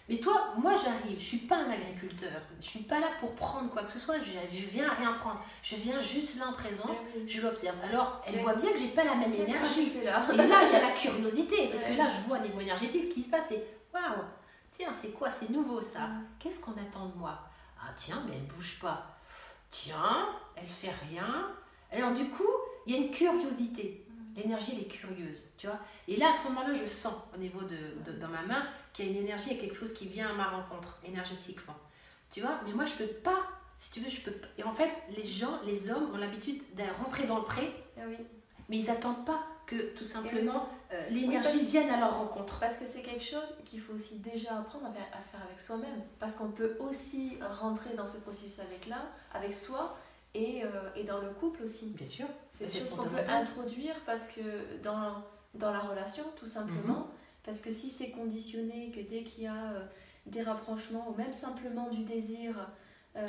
Mais 0.08 0.16
toi, 0.18 0.52
moi 0.58 0.74
j'arrive, 0.76 1.18
je 1.18 1.24
suis 1.24 1.38
pas 1.38 1.56
un 1.56 1.70
agriculteur. 1.70 2.30
Je 2.60 2.66
suis 2.66 2.80
pas 2.82 2.98
là 3.00 3.06
pour 3.20 3.34
prendre 3.34 3.70
quoi 3.70 3.84
que 3.84 3.90
ce 3.90 3.98
soit. 3.98 4.16
Je, 4.18 4.32
je 4.54 4.66
viens 4.66 4.90
à 4.90 4.94
rien 4.94 5.12
prendre. 5.14 5.40
Je 5.62 5.76
viens 5.76 5.98
juste 5.98 6.38
là 6.38 6.48
en 6.48 6.52
présence. 6.52 6.98
Oui. 7.16 7.24
Je 7.26 7.40
l'observe. 7.40 7.76
Alors 7.88 8.20
elle 8.26 8.34
Ouais. 8.34 8.42
voit 8.42 8.54
bien 8.54 8.70
que 8.72 8.78
j'ai 8.78 8.88
pas 8.88 9.04
la 9.04 9.14
même 9.14 9.32
énergie. 9.32 9.92
là? 10.04 10.26
Et 10.30 10.36
là, 10.36 10.58
il 10.66 10.72
y 10.72 10.76
a 10.76 10.80
la 10.82 10.90
curiosité, 10.92 11.68
parce 11.68 11.84
que 11.84 11.92
là, 11.94 12.08
je 12.10 12.20
vois 12.28 12.36
au 12.38 12.42
niveau 12.42 12.60
énergétique 12.60 13.04
ce 13.08 13.14
qui 13.14 13.22
se 13.22 13.28
passe, 13.30 13.46
c'est 13.48 13.64
waouh, 13.94 14.24
tiens, 14.72 14.92
c'est 14.92 15.12
quoi, 15.12 15.30
c'est 15.30 15.48
nouveau 15.50 15.80
ça? 15.80 16.00
Mm. 16.00 16.26
Qu'est-ce 16.40 16.60
qu'on 16.60 16.72
attend 16.72 17.06
de 17.06 17.14
moi? 17.16 17.38
Ah, 17.80 17.90
tiens, 17.96 18.22
mais 18.28 18.34
elle 18.36 18.46
bouge 18.54 18.78
pas. 18.82 19.06
Tiens, 19.70 20.28
elle 20.56 20.66
fait 20.68 20.92
rien. 21.10 21.48
Alors, 21.92 22.12
du 22.12 22.24
coup, 22.26 22.42
il 22.86 22.94
y 22.94 22.96
a 22.96 23.00
une 23.00 23.10
curiosité. 23.10 24.00
L'énergie, 24.36 24.72
elle 24.74 24.80
est 24.80 24.88
curieuse, 24.88 25.40
tu 25.56 25.68
vois. 25.68 25.78
Et 26.08 26.16
là, 26.16 26.26
à 26.34 26.36
ce 26.36 26.48
moment-là, 26.48 26.74
je 26.74 26.86
sens 26.86 27.14
au 27.34 27.38
niveau 27.38 27.60
de, 27.62 28.10
de- 28.10 28.18
dans 28.18 28.26
ma 28.28 28.42
main 28.42 28.66
qu'il 28.92 29.06
y 29.06 29.08
a 29.08 29.12
une 29.12 29.18
énergie, 29.18 29.46
il 29.50 29.56
y 29.56 29.58
a 29.58 29.60
quelque 29.60 29.76
chose 29.76 29.92
qui 29.94 30.06
vient 30.06 30.28
à 30.28 30.32
ma 30.32 30.48
rencontre, 30.48 30.98
énergétiquement. 31.06 31.74
Tu 32.32 32.40
vois, 32.40 32.58
mais 32.66 32.72
moi, 32.72 32.84
je 32.84 32.94
peux 32.94 33.06
pas, 33.06 33.38
si 33.78 33.92
tu 33.92 34.00
veux, 34.00 34.10
je 34.10 34.20
peux 34.22 34.32
pas. 34.32 34.48
Et 34.58 34.64
en 34.64 34.72
fait, 34.72 34.90
les 35.16 35.24
gens, 35.24 35.60
les 35.64 35.88
hommes 35.90 36.10
ont 36.12 36.16
l'habitude 36.16 36.60
de 36.74 36.82
rentrer 37.04 37.26
dans 37.26 37.36
le 37.38 37.44
pré 37.44 37.72
Ah 37.96 38.02
oui. 38.08 38.16
mais 38.68 38.78
ils 38.78 38.90
attendent 38.90 39.24
pas 39.24 39.40
que 39.66 39.76
tout 39.96 40.04
simplement 40.04 40.68
euh, 40.92 41.08
l'énergie 41.10 41.64
vienne 41.64 41.88
à 41.90 41.98
leur 42.00 42.18
rencontre. 42.18 42.58
Parce 42.58 42.76
que 42.76 42.86
c'est 42.86 43.02
quelque 43.02 43.24
chose 43.24 43.54
qu'il 43.64 43.80
faut 43.80 43.92
aussi 43.94 44.16
déjà 44.16 44.58
apprendre 44.58 44.86
à 44.86 44.92
faire, 44.92 45.06
à 45.12 45.20
faire 45.30 45.40
avec 45.46 45.60
soi-même. 45.60 46.02
Parce 46.18 46.34
qu'on 46.34 46.50
peut 46.50 46.76
aussi 46.80 47.38
rentrer 47.60 47.94
dans 47.94 48.06
ce 48.06 48.16
processus 48.18 48.58
avec 48.58 48.86
là, 48.88 49.02
avec 49.32 49.54
soi 49.54 49.96
et, 50.34 50.64
euh, 50.64 50.68
et 50.96 51.04
dans 51.04 51.20
le 51.20 51.30
couple 51.30 51.62
aussi. 51.62 51.86
Bien 51.96 52.06
sûr. 52.06 52.26
C'est 52.52 52.66
des 52.72 52.80
choses 52.80 52.94
qu'on 52.94 53.04
peut 53.06 53.22
introduire 53.28 53.94
parce 54.06 54.26
que 54.26 54.40
dans, 54.82 55.22
dans 55.54 55.72
la 55.72 55.80
relation, 55.80 56.24
tout 56.36 56.46
simplement. 56.46 57.08
Parce 57.44 57.60
que 57.60 57.70
si 57.70 57.90
c'est 57.90 58.10
conditionné, 58.10 58.90
que 58.90 59.00
dès 59.00 59.22
qu'il 59.22 59.44
y 59.44 59.46
a 59.46 59.52
euh, 59.54 59.84
des 60.26 60.42
rapprochements 60.42 61.06
ou 61.10 61.14
même 61.14 61.32
simplement 61.32 61.88
du 61.90 62.02
désir, 62.04 62.54
euh, 63.16 63.26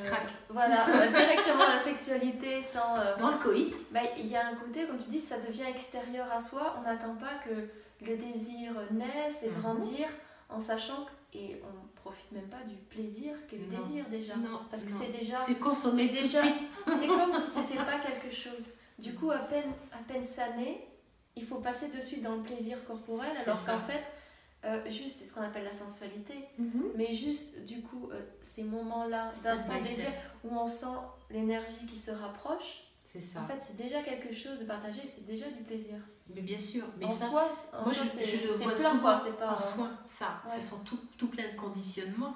voilà, 0.50 1.08
directement 1.12 1.68
la 1.68 1.80
sexualité 1.80 2.62
sans. 2.64 2.98
euh, 2.98 3.16
Dans 3.18 3.32
le 3.32 3.38
coït, 3.38 3.74
bah, 3.92 4.00
il 4.18 4.28
y 4.28 4.36
a 4.36 4.48
un 4.48 4.56
côté, 4.56 4.86
comme 4.88 4.98
tu 5.00 5.10
dis, 5.10 5.22
ça 5.22 5.38
devient 5.38 5.66
extérieur 5.70 6.32
à 6.32 6.40
soi. 6.40 6.76
On 6.80 6.82
n'attend 6.84 7.16
pas 7.16 7.34
que 7.46 8.06
le 8.06 8.18
désir 8.18 8.72
naisse 8.92 9.44
et 9.44 9.50
Mhm. 9.50 9.62
grandir 9.62 10.08
en 10.50 10.60
sachant 10.60 11.06
que, 11.06 11.38
et 11.38 11.62
on 11.64 11.95
profite 12.06 12.32
même 12.34 12.48
pas 12.50 12.62
du 12.68 12.76
plaisir 12.76 13.34
qu'est 13.48 13.58
le 13.58 13.66
Non. 13.66 13.82
désir 13.82 14.06
déjà. 14.10 14.36
non, 14.36 14.60
Parce 14.70 14.84
que 14.84 14.92
c'est 14.92 15.12
déjà 15.12 15.40
c'est 15.40 15.60
consommé 15.60 16.08
déjà- 16.10 16.44
c'est 17.00 17.08
comme 17.08 17.34
si 17.34 17.50
c'était 17.50 17.76
pas 17.92 17.98
quelque 18.00 18.34
chose. 18.34 18.74
Du 19.00 19.16
coup, 19.16 19.32
à 19.32 19.40
peine, 19.40 19.72
à 19.92 19.98
peine 20.08 20.24
ça 20.24 20.54
naît, 20.56 20.88
il 21.36 21.44
faut 21.44 21.56
passer 21.58 21.90
de 21.90 22.00
suite 22.00 22.22
dans 22.22 22.36
le 22.36 22.44
plaisir 22.44 22.78
corporel, 22.86 23.32
alors 23.46 23.66
qu'en 23.66 23.80
fait, 23.80 24.04
euh, 24.66 24.88
juste, 24.90 25.16
c'est 25.18 25.26
ce 25.26 25.34
qu'on 25.34 25.42
appelle 25.42 25.64
la 25.66 25.74
sensualité. 25.74 26.36
Mais 26.96 27.12
juste, 27.12 27.66
du 27.66 27.82
coup, 27.82 28.10
euh, 28.12 28.22
ces 28.44 28.64
moments-là 28.64 29.32
d'instant 29.44 29.82
désir 29.82 30.12
où 30.44 30.50
on 30.56 30.68
sent 30.68 30.86
l'énergie 31.32 31.86
qui 31.92 31.98
se 32.00 32.12
rapproche, 32.12 32.84
C'est 33.12 33.20
ça. 33.20 33.42
en 33.42 33.48
fait, 33.48 33.58
c'est 33.62 33.78
déjà 33.78 34.02
quelque 34.04 34.34
chose 34.34 34.60
de 34.60 34.66
partagé, 34.66 35.02
c'est 35.08 35.26
déjà 35.26 35.48
du 35.50 35.64
plaisir. 35.64 35.96
Mais 36.34 36.42
bien 36.42 36.58
sûr. 36.58 36.84
Mais 36.98 37.06
en 37.06 37.12
ça, 37.14 37.28
soi, 37.30 37.50
en 37.74 37.84
moi, 37.84 37.94
soi, 37.94 38.04
je- 38.06 38.20
c'est 38.24 38.26
je 38.38 38.48
le 38.48 38.54
c'est 38.58 38.64
vois 38.64 38.74
plein, 38.74 38.90
souvent 38.92 39.00
quoi, 39.02 39.22
c'est 39.26 39.38
pas... 39.38 39.54
en 39.54 39.58
soin, 39.58 39.92
ça, 40.08 40.42
Ouais. 40.46 40.60
ce 40.60 40.70
sont 40.70 40.80
tout, 40.80 41.00
tout 41.18 41.28
plein 41.28 41.52
de 41.52 41.56
conditionnements 41.58 42.36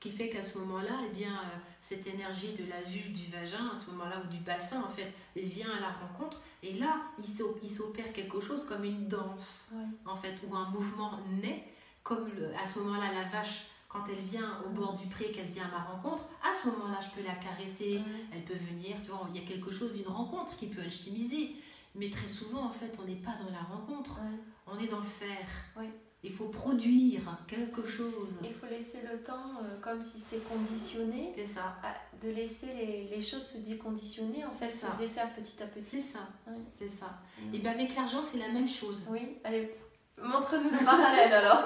qui 0.00 0.10
fait 0.10 0.28
qu'à 0.28 0.42
ce 0.42 0.58
moment-là, 0.58 0.90
eh 1.06 1.14
bien, 1.14 1.30
euh, 1.32 1.56
cette 1.80 2.06
énergie 2.06 2.52
de 2.54 2.68
la 2.68 2.80
vulve, 2.82 3.12
du 3.12 3.30
vagin, 3.30 3.70
à 3.72 3.74
ce 3.74 3.90
moment-là, 3.92 4.16
ou 4.24 4.28
du 4.28 4.38
bassin, 4.40 4.82
en 4.82 4.88
fait, 4.88 5.12
vient 5.36 5.70
à 5.70 5.80
la 5.80 5.90
rencontre, 5.90 6.40
et 6.62 6.74
là, 6.74 6.96
il 7.18 7.24
s'o- 7.24 7.56
il 7.62 7.70
s'opère 7.70 8.12
quelque 8.12 8.40
chose 8.40 8.64
comme 8.64 8.84
une 8.84 9.06
danse, 9.08 9.70
Ouais. 9.72 9.84
en 10.12 10.16
fait, 10.16 10.34
où 10.46 10.54
un 10.56 10.68
mouvement 10.70 11.18
naît, 11.40 11.64
comme 12.02 12.28
le- 12.36 12.52
à 12.56 12.66
ce 12.66 12.80
moment-là, 12.80 13.12
la 13.14 13.28
vache, 13.28 13.62
quand 13.88 14.04
elle 14.08 14.24
vient 14.24 14.58
au 14.66 14.70
bord 14.70 14.94
du 14.94 15.06
pré, 15.06 15.30
qu'elle 15.30 15.46
vient 15.50 15.66
à 15.66 15.70
ma 15.70 15.84
rencontre, 15.84 16.24
à 16.42 16.52
ce 16.52 16.66
moment-là, 16.68 16.98
je 17.00 17.08
peux 17.20 17.24
la 17.26 17.34
caresser, 17.36 18.02
elle 18.32 18.42
peut 18.42 18.54
venir, 18.54 18.96
tu 19.04 19.10
vois, 19.10 19.28
il 19.32 19.40
y 19.40 19.44
a 19.44 19.48
quelque 19.48 19.70
chose, 19.70 19.96
une 19.98 20.12
rencontre 20.12 20.56
qui 20.56 20.66
peut 20.66 20.80
alchimiser. 20.82 21.54
Mais 21.94 22.08
très 22.10 22.28
souvent, 22.28 22.62
en 22.64 22.70
fait, 22.70 22.92
on 23.02 23.06
n'est 23.06 23.16
pas 23.16 23.34
dans 23.44 23.50
la 23.50 23.60
rencontre, 23.62 24.18
Ouais. 24.20 24.38
on 24.66 24.78
est 24.78 24.86
dans 24.88 25.00
le 25.00 25.06
faire. 25.06 25.46
Oui. 25.76 25.86
Il 26.24 26.32
faut 26.32 26.46
produire 26.46 27.22
quelque 27.48 27.84
chose. 27.84 28.28
Il 28.44 28.52
faut 28.52 28.66
laisser 28.66 29.00
le 29.10 29.20
temps, 29.22 29.56
euh, 29.62 29.80
comme 29.80 30.00
si 30.00 30.20
c'est 30.20 30.42
conditionné, 30.48 31.32
C'est 31.36 31.46
ça. 31.46 31.76
à- 31.82 32.24
de 32.24 32.30
laisser 32.30 32.68
les, 32.74 33.04
les 33.16 33.22
choses 33.22 33.44
se 33.44 33.58
déconditionner, 33.58 34.44
en 34.44 34.52
fait, 34.52 34.68
C'est 34.70 34.76
se 34.76 34.86
ça. 34.86 34.96
défaire 34.98 35.34
petit 35.34 35.60
à 35.62 35.66
C'est 35.66 35.80
petit. 35.80 36.00
ça. 36.00 36.20
Oui. 36.46 36.54
C'est 36.78 36.88
ça. 36.88 37.20
Mm. 37.40 37.54
Et 37.54 37.58
bien 37.58 37.72
avec 37.72 37.94
l'argent, 37.96 38.22
c'est 38.22 38.38
la 38.38 38.48
même 38.48 38.68
chose. 38.68 39.04
Oui, 39.10 39.36
allez, 39.42 39.74
montre-nous 40.22 40.70
le 40.70 40.78
parallèle 40.84 41.32
alors. 41.32 41.64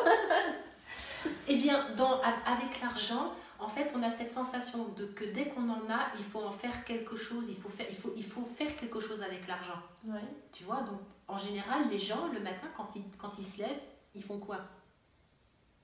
Eh 1.49 1.57
bien, 1.57 1.91
dans, 1.97 2.21
avec 2.23 2.81
l'argent, 2.81 3.33
en 3.59 3.69
fait, 3.69 3.93
on 3.97 4.03
a 4.03 4.11
cette 4.11 4.31
sensation 4.31 4.89
de 4.89 5.07
que 5.07 5.25
dès 5.25 5.47
qu'on 5.47 5.69
en 5.69 5.91
a, 5.91 6.11
il 6.19 6.25
faut 6.25 6.43
en 6.43 6.51
faire 6.51 6.85
quelque 6.85 7.17
chose. 7.17 7.47
Il 7.49 7.57
faut 7.57 7.69
faire, 7.69 7.87
il 7.89 7.97
faut, 7.97 8.13
il 8.17 8.25
faut 8.25 8.45
faire 8.45 8.75
quelque 8.77 9.01
chose 9.01 9.23
avec 9.23 9.47
l'argent. 9.47 9.81
Oui. 10.05 10.21
Tu 10.53 10.65
vois, 10.65 10.83
donc 10.83 11.01
en 11.29 11.39
général, 11.39 11.89
les 11.91 11.99
gens, 11.99 12.29
le 12.33 12.41
matin, 12.41 12.69
quand 12.77 12.89
ils, 12.95 13.05
quand 13.19 13.39
ils 13.39 13.45
se 13.45 13.59
lèvent, 13.59 13.81
ils 14.15 14.23
font 14.23 14.39
quoi? 14.39 14.59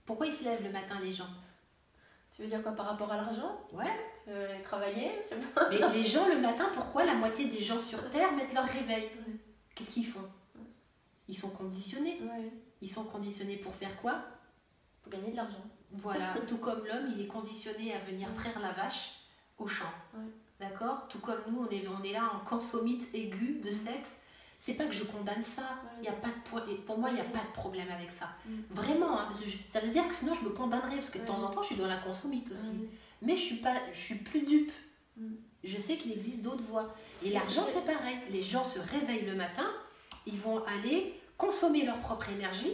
Pourquoi 0.05 0.27
ils 0.27 0.33
se 0.33 0.45
lèvent 0.45 0.63
le 0.63 0.71
matin, 0.71 0.99
les 1.01 1.13
gens? 1.13 1.29
Tu 2.35 2.43
veux 2.43 2.49
dire 2.49 2.63
quoi 2.63 2.73
par 2.73 2.87
rapport 2.87 3.13
à 3.13 3.17
l'argent? 3.17 3.61
Ouais. 3.73 3.91
Tu 4.25 4.31
veux 4.31 4.51
aller 4.51 4.63
travailler 4.63 5.21
je 5.23 5.29
sais 5.29 5.37
pas. 5.55 5.69
Mais 5.69 5.79
les 5.93 6.05
gens, 6.05 6.29
le 6.29 6.39
matin, 6.39 6.71
pourquoi 6.73 7.05
la 7.05 7.15
moitié 7.15 7.47
des 7.47 7.63
gens 7.63 7.79
sur 7.79 8.11
Terre 8.11 8.33
mettent 8.33 8.55
leur 8.55 8.67
réveil? 8.67 9.11
Qu'est-ce 9.75 9.91
qu'ils 9.91 10.07
font? 10.07 10.29
Ils 11.29 11.37
sont 11.37 11.51
conditionnés. 11.51 12.21
Ils 12.81 12.91
sont 12.91 13.05
conditionnés 13.05 13.57
pour 13.57 13.75
faire 13.75 13.97
quoi? 14.01 14.23
Pour 15.03 15.13
gagner 15.13 15.31
de 15.31 15.37
l'argent. 15.37 15.65
Voilà, 16.01 16.35
tout 16.49 16.59
comme 16.59 16.85
l'homme, 16.87 17.13
il 17.15 17.23
est 17.23 17.27
conditionné 17.27 17.95
à 17.95 17.99
venir 17.99 18.29
traire 18.35 18.59
la 18.61 18.73
vache 18.73 19.15
au 19.59 19.67
champ. 19.67 19.91
D'accord? 20.61 21.07
Tout 21.09 21.19
comme 21.19 21.41
nous, 21.49 21.67
on 21.69 21.71
est, 21.71 21.85
on 21.89 22.03
est 22.05 22.13
là 22.13 22.31
en 22.35 22.45
consommite 22.49 23.09
aigu 23.15 23.61
de 23.63 23.71
sexe. 23.71 24.21
C'est 24.59 24.75
pas 24.75 24.85
que 24.87 24.93
je 24.95 25.03
condamne 25.03 25.43
ça. 25.43 25.81
Il 25.99 26.05
y 26.05 26.09
a 26.09 26.13
pas 26.13 26.29
de 26.29 26.75
pour 26.87 26.97
moi, 26.99 27.11
il 27.11 27.15
n'y 27.17 27.21
a 27.21 27.25
pas 27.25 27.41
de 27.41 27.53
problème 27.53 27.89
avec 27.91 28.11
ça. 28.13 28.29
Mm. 28.47 28.51
Vraiment, 28.71 29.19
hein, 29.19 29.27
parce 29.29 29.41
que 29.41 29.49
je- 29.51 29.57
ça 29.69 29.81
veut 29.81 29.91
dire 29.91 30.07
que 30.07 30.15
sinon 30.15 30.35
je 30.35 30.45
me 30.45 30.51
condamnerais, 30.51 30.95
parce 30.97 31.11
que 31.11 31.19
de 31.19 31.25
temps 31.25 31.43
en 31.43 31.49
temps, 31.51 31.63
je 31.63 31.69
suis 31.69 31.77
dans 31.77 31.89
la 31.89 31.97
consommite 31.97 32.51
aussi. 32.53 32.69
Mais 33.23 33.37
je 33.37 33.43
suis, 33.43 33.57
pas, 33.57 33.75
je 33.93 33.99
suis 33.99 34.15
plus 34.17 34.43
dupe. 34.43 34.71
Mm. 35.17 35.35
Je 35.65 35.79
sais 35.79 35.97
qu'il 35.97 36.13
existe 36.13 36.43
d'autres 36.43 36.63
voies. 36.63 36.95
Et 37.25 37.31
l'argent, 37.31 37.65
c'est 37.67 37.85
pareil. 37.85 38.19
Les 38.31 38.43
gens 38.43 38.63
se 38.65 38.79
réveillent 38.79 39.27
le 39.27 39.35
matin, 39.35 39.69
ils 40.27 40.39
vont 40.39 40.65
aller 40.65 41.21
consommer 41.37 41.85
leur 41.85 41.99
propre 41.99 42.31
énergie. 42.31 42.73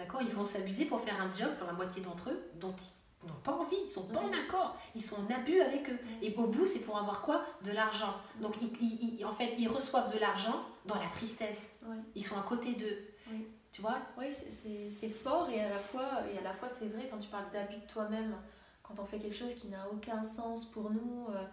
D'accord 0.00 0.22
Ils 0.22 0.30
vont 0.30 0.44
s'abuser 0.46 0.86
pour 0.86 1.00
faire 1.00 1.20
un 1.20 1.30
job, 1.36 1.50
pour 1.58 1.66
la 1.66 1.74
moitié 1.74 2.00
d'entre 2.02 2.30
eux, 2.30 2.42
dont 2.58 2.74
ils 3.22 3.28
n'ont 3.28 3.34
pas 3.44 3.52
envie, 3.52 3.76
ils 3.84 3.90
sont 3.90 4.04
pas 4.06 4.20
en 4.20 4.28
Mm. 4.28 4.34
accord, 4.46 4.76
ils 4.94 5.02
sont 5.02 5.16
en 5.20 5.30
abus 5.34 5.60
avec 5.60 5.90
eux. 5.90 5.98
Mm. 6.02 6.22
Et 6.24 6.34
au 6.36 6.46
bout, 6.46 6.64
c'est 6.66 6.78
pour 6.78 6.96
avoir 6.96 7.20
quoi? 7.20 7.44
De 7.64 7.70
l'argent. 7.70 8.14
Donc, 8.40 8.54
ils, 8.62 8.72
ils- 8.80 9.18
ils- 9.20 9.24
en 9.26 9.32
fait, 9.32 9.54
ils 9.58 9.68
reçoivent 9.68 10.10
de 10.12 10.18
l'argent 10.18 10.64
dans 10.86 10.94
la 10.94 11.06
tristesse. 11.08 11.76
Ils 12.14 12.24
sont 12.24 12.38
à 12.38 12.42
côté 12.42 12.72
d'eux. 12.74 12.98
Oui. 13.30 13.46
Tu 13.72 13.82
vois? 13.82 13.98
Oui, 14.18 14.26
c'est- 14.32 15.08
fort 15.10 15.48
et 15.50 15.60
à 15.60 15.68
la 15.68 15.78
fois, 15.78 16.08
et 16.32 16.38
à 16.38 16.42
la 16.42 16.52
fois 16.54 16.68
c'est 16.70 16.86
vrai 16.86 17.08
quand 17.10 17.18
tu 17.18 17.28
parles 17.28 17.50
d'abus 17.52 17.76
de 17.76 17.86
toi-même, 17.86 18.34
quand 18.82 18.98
on 18.98 19.04
fait 19.04 19.18
quelque 19.18 19.36
chose 19.36 19.54
qui 19.54 19.68
n'a 19.68 19.86
aucun 19.92 20.22
sens 20.24 20.64
pour 20.64 20.90
nous, 20.90 21.26
euh, 21.28 21.44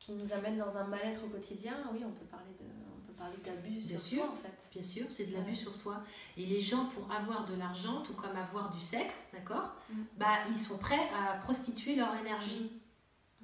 qui 0.00 0.12
nous 0.12 0.32
amène 0.32 0.58
dans 0.58 0.76
un 0.76 0.84
mal-être 0.88 1.24
au 1.24 1.28
quotidien, 1.28 1.74
oui, 1.92 2.00
on 2.04 2.10
peut 2.10 2.26
parler 2.26 2.50
de, 2.60 2.66
peut 3.14 3.22
parler 3.22 3.36
d'abus 3.44 3.78
Bien 3.86 3.98
sur 3.98 4.00
sûr. 4.00 4.18
soi 4.24 4.28
en 4.32 4.36
fait. 4.36 4.68
Bien 4.72 4.82
sûr, 4.82 5.06
c'est 5.10 5.26
de 5.26 5.34
l'abus 5.34 5.50
Ouais. 5.50 5.54
sur 5.56 5.74
soi. 5.74 5.96
Et 6.36 6.46
les 6.46 6.60
gens, 6.60 6.86
pour 6.86 7.10
avoir 7.10 7.46
de 7.46 7.54
l'argent, 7.56 8.02
tout 8.02 8.14
comme 8.14 8.36
avoir 8.36 8.70
du 8.70 8.80
sexe, 8.80 9.28
d'accord 9.32 9.72
Mm. 9.90 10.02
Bah, 10.16 10.26
ils 10.50 10.58
sont 10.58 10.78
prêts 10.78 11.08
à 11.14 11.34
prostituer 11.38 11.94
leur 11.96 12.14
énergie. 12.16 12.72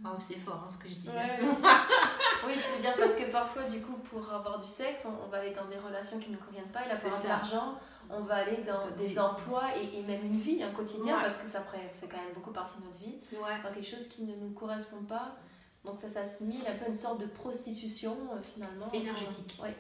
Oh, 0.05 0.09
c'est 0.19 0.39
fort 0.39 0.65
hein, 0.67 0.71
ce 0.71 0.79
que 0.79 0.89
je 0.89 0.95
dis. 0.95 1.09
hein. 1.11 1.15
Ouais, 1.15 1.39
oui, 2.47 2.53
tu 2.55 2.75
veux 2.75 2.81
dire 2.81 2.95
parce 2.99 3.15
que 3.15 3.31
parfois, 3.31 3.65
du 3.65 3.81
coup, 3.83 3.93
pour 3.99 4.33
avoir 4.33 4.59
du 4.59 4.67
sexe, 4.67 5.05
on, 5.05 5.27
on 5.27 5.29
va 5.29 5.39
aller 5.39 5.51
dans 5.55 5.67
des 5.67 5.77
relations 5.77 6.19
qui 6.19 6.31
ne 6.31 6.37
nous 6.37 6.43
conviennent 6.43 6.71
pas, 6.73 6.87
et 6.87 6.89
là, 6.89 6.97
pour 6.97 7.07
avoir 7.07 7.23
de 7.23 7.29
l'argent, 7.29 7.75
on 8.09 8.23
va 8.23 8.37
aller 8.37 8.57
dans 8.67 8.91
Des- 8.97 9.09
des 9.09 9.19
emplois 9.19 9.77
et, 9.77 9.99
et 9.99 10.03
même 10.03 10.25
une 10.25 10.39
vie, 10.39 10.63
un 10.63 10.71
quotidien, 10.71 11.17
Ouais. 11.17 11.23
parce 11.23 11.37
que 11.37 11.47
ça 11.47 11.61
fait 11.61 12.09
quand 12.09 12.17
même 12.17 12.33
beaucoup 12.35 12.51
partie 12.51 12.79
de 12.79 12.85
notre 12.85 12.99
vie, 12.99 13.17
dans 13.33 13.73
quelque 13.75 13.87
chose 13.87 14.09
qui 14.09 14.23
ne 14.25 14.35
nous 14.37 14.51
correspond 14.55 15.03
pas. 15.07 15.37
Donc 15.85 15.99
ça 15.99 16.09
s'assimile 16.09 16.63
un 16.69 16.75
peu 16.75 16.85
à 16.85 16.89
une 16.89 16.95
sorte 16.95 17.21
de 17.21 17.27
prostitution, 17.27 18.17
euh, 18.33 18.43
finalement. 18.43 18.91
Énergétique. 18.93 19.59
Ouais. 19.63 19.75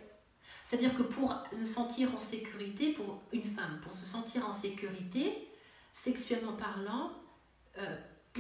C'est-à-dire 0.64 0.94
que 0.96 1.02
pour 1.02 1.34
se 1.52 1.64
sentir 1.64 2.14
en 2.14 2.20
sécurité, 2.20 2.92
pour 2.92 3.22
une 3.32 3.42
femme, 3.42 3.80
pour 3.82 3.94
se 3.94 4.04
sentir 4.04 4.48
en 4.48 4.52
sécurité, 4.52 5.48
sexuellement 5.92 6.54
parlant, 6.54 7.12
euh, 7.78 7.96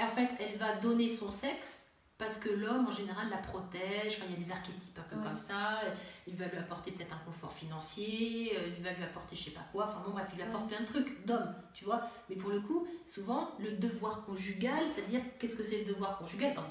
en 0.00 0.08
fait, 0.08 0.28
elle 0.40 0.58
va 0.58 0.74
donner 0.76 1.08
son 1.08 1.30
sexe 1.30 1.87
parce 2.18 2.36
que 2.38 2.48
l'homme, 2.48 2.86
en 2.88 2.92
général, 2.92 3.28
la 3.30 3.36
protège. 3.38 4.16
Enfin, 4.16 4.24
il 4.28 4.38
y 4.40 4.42
a 4.42 4.44
des 4.46 4.50
archétypes 4.52 4.98
un 4.98 5.02
peu 5.08 5.16
Ouais. 5.16 5.22
comme 5.24 5.36
ça. 5.36 5.80
Il 6.26 6.34
va 6.36 6.46
lui 6.46 6.58
apporter 6.58 6.90
peut-être 6.90 7.12
un 7.14 7.24
confort 7.24 7.52
financier, 7.52 8.52
euh, 8.58 8.68
il 8.76 8.82
va 8.82 8.90
lui 8.92 9.04
apporter 9.04 9.36
je 9.36 9.44
sais 9.44 9.50
pas 9.52 9.64
quoi. 9.72 9.86
Enfin, 9.88 10.02
bon, 10.04 10.12
bref, 10.12 10.26
il 10.32 10.36
lui 10.36 10.42
apporte 10.42 10.68
plein 10.68 10.80
de 10.80 10.86
trucs 10.86 11.24
d'homme, 11.24 11.54
tu 11.72 11.84
vois. 11.84 12.02
Mais 12.28 12.36
pour 12.36 12.50
le 12.50 12.60
coup, 12.60 12.86
souvent, 13.04 13.50
le 13.60 13.70
devoir 13.72 14.24
conjugal, 14.24 14.80
c'est-à-dire, 14.94 15.20
qu'est-ce 15.38 15.56
que 15.56 15.62
c'est 15.62 15.78
le 15.78 15.84
devoir 15.84 16.18
conjugal? 16.18 16.54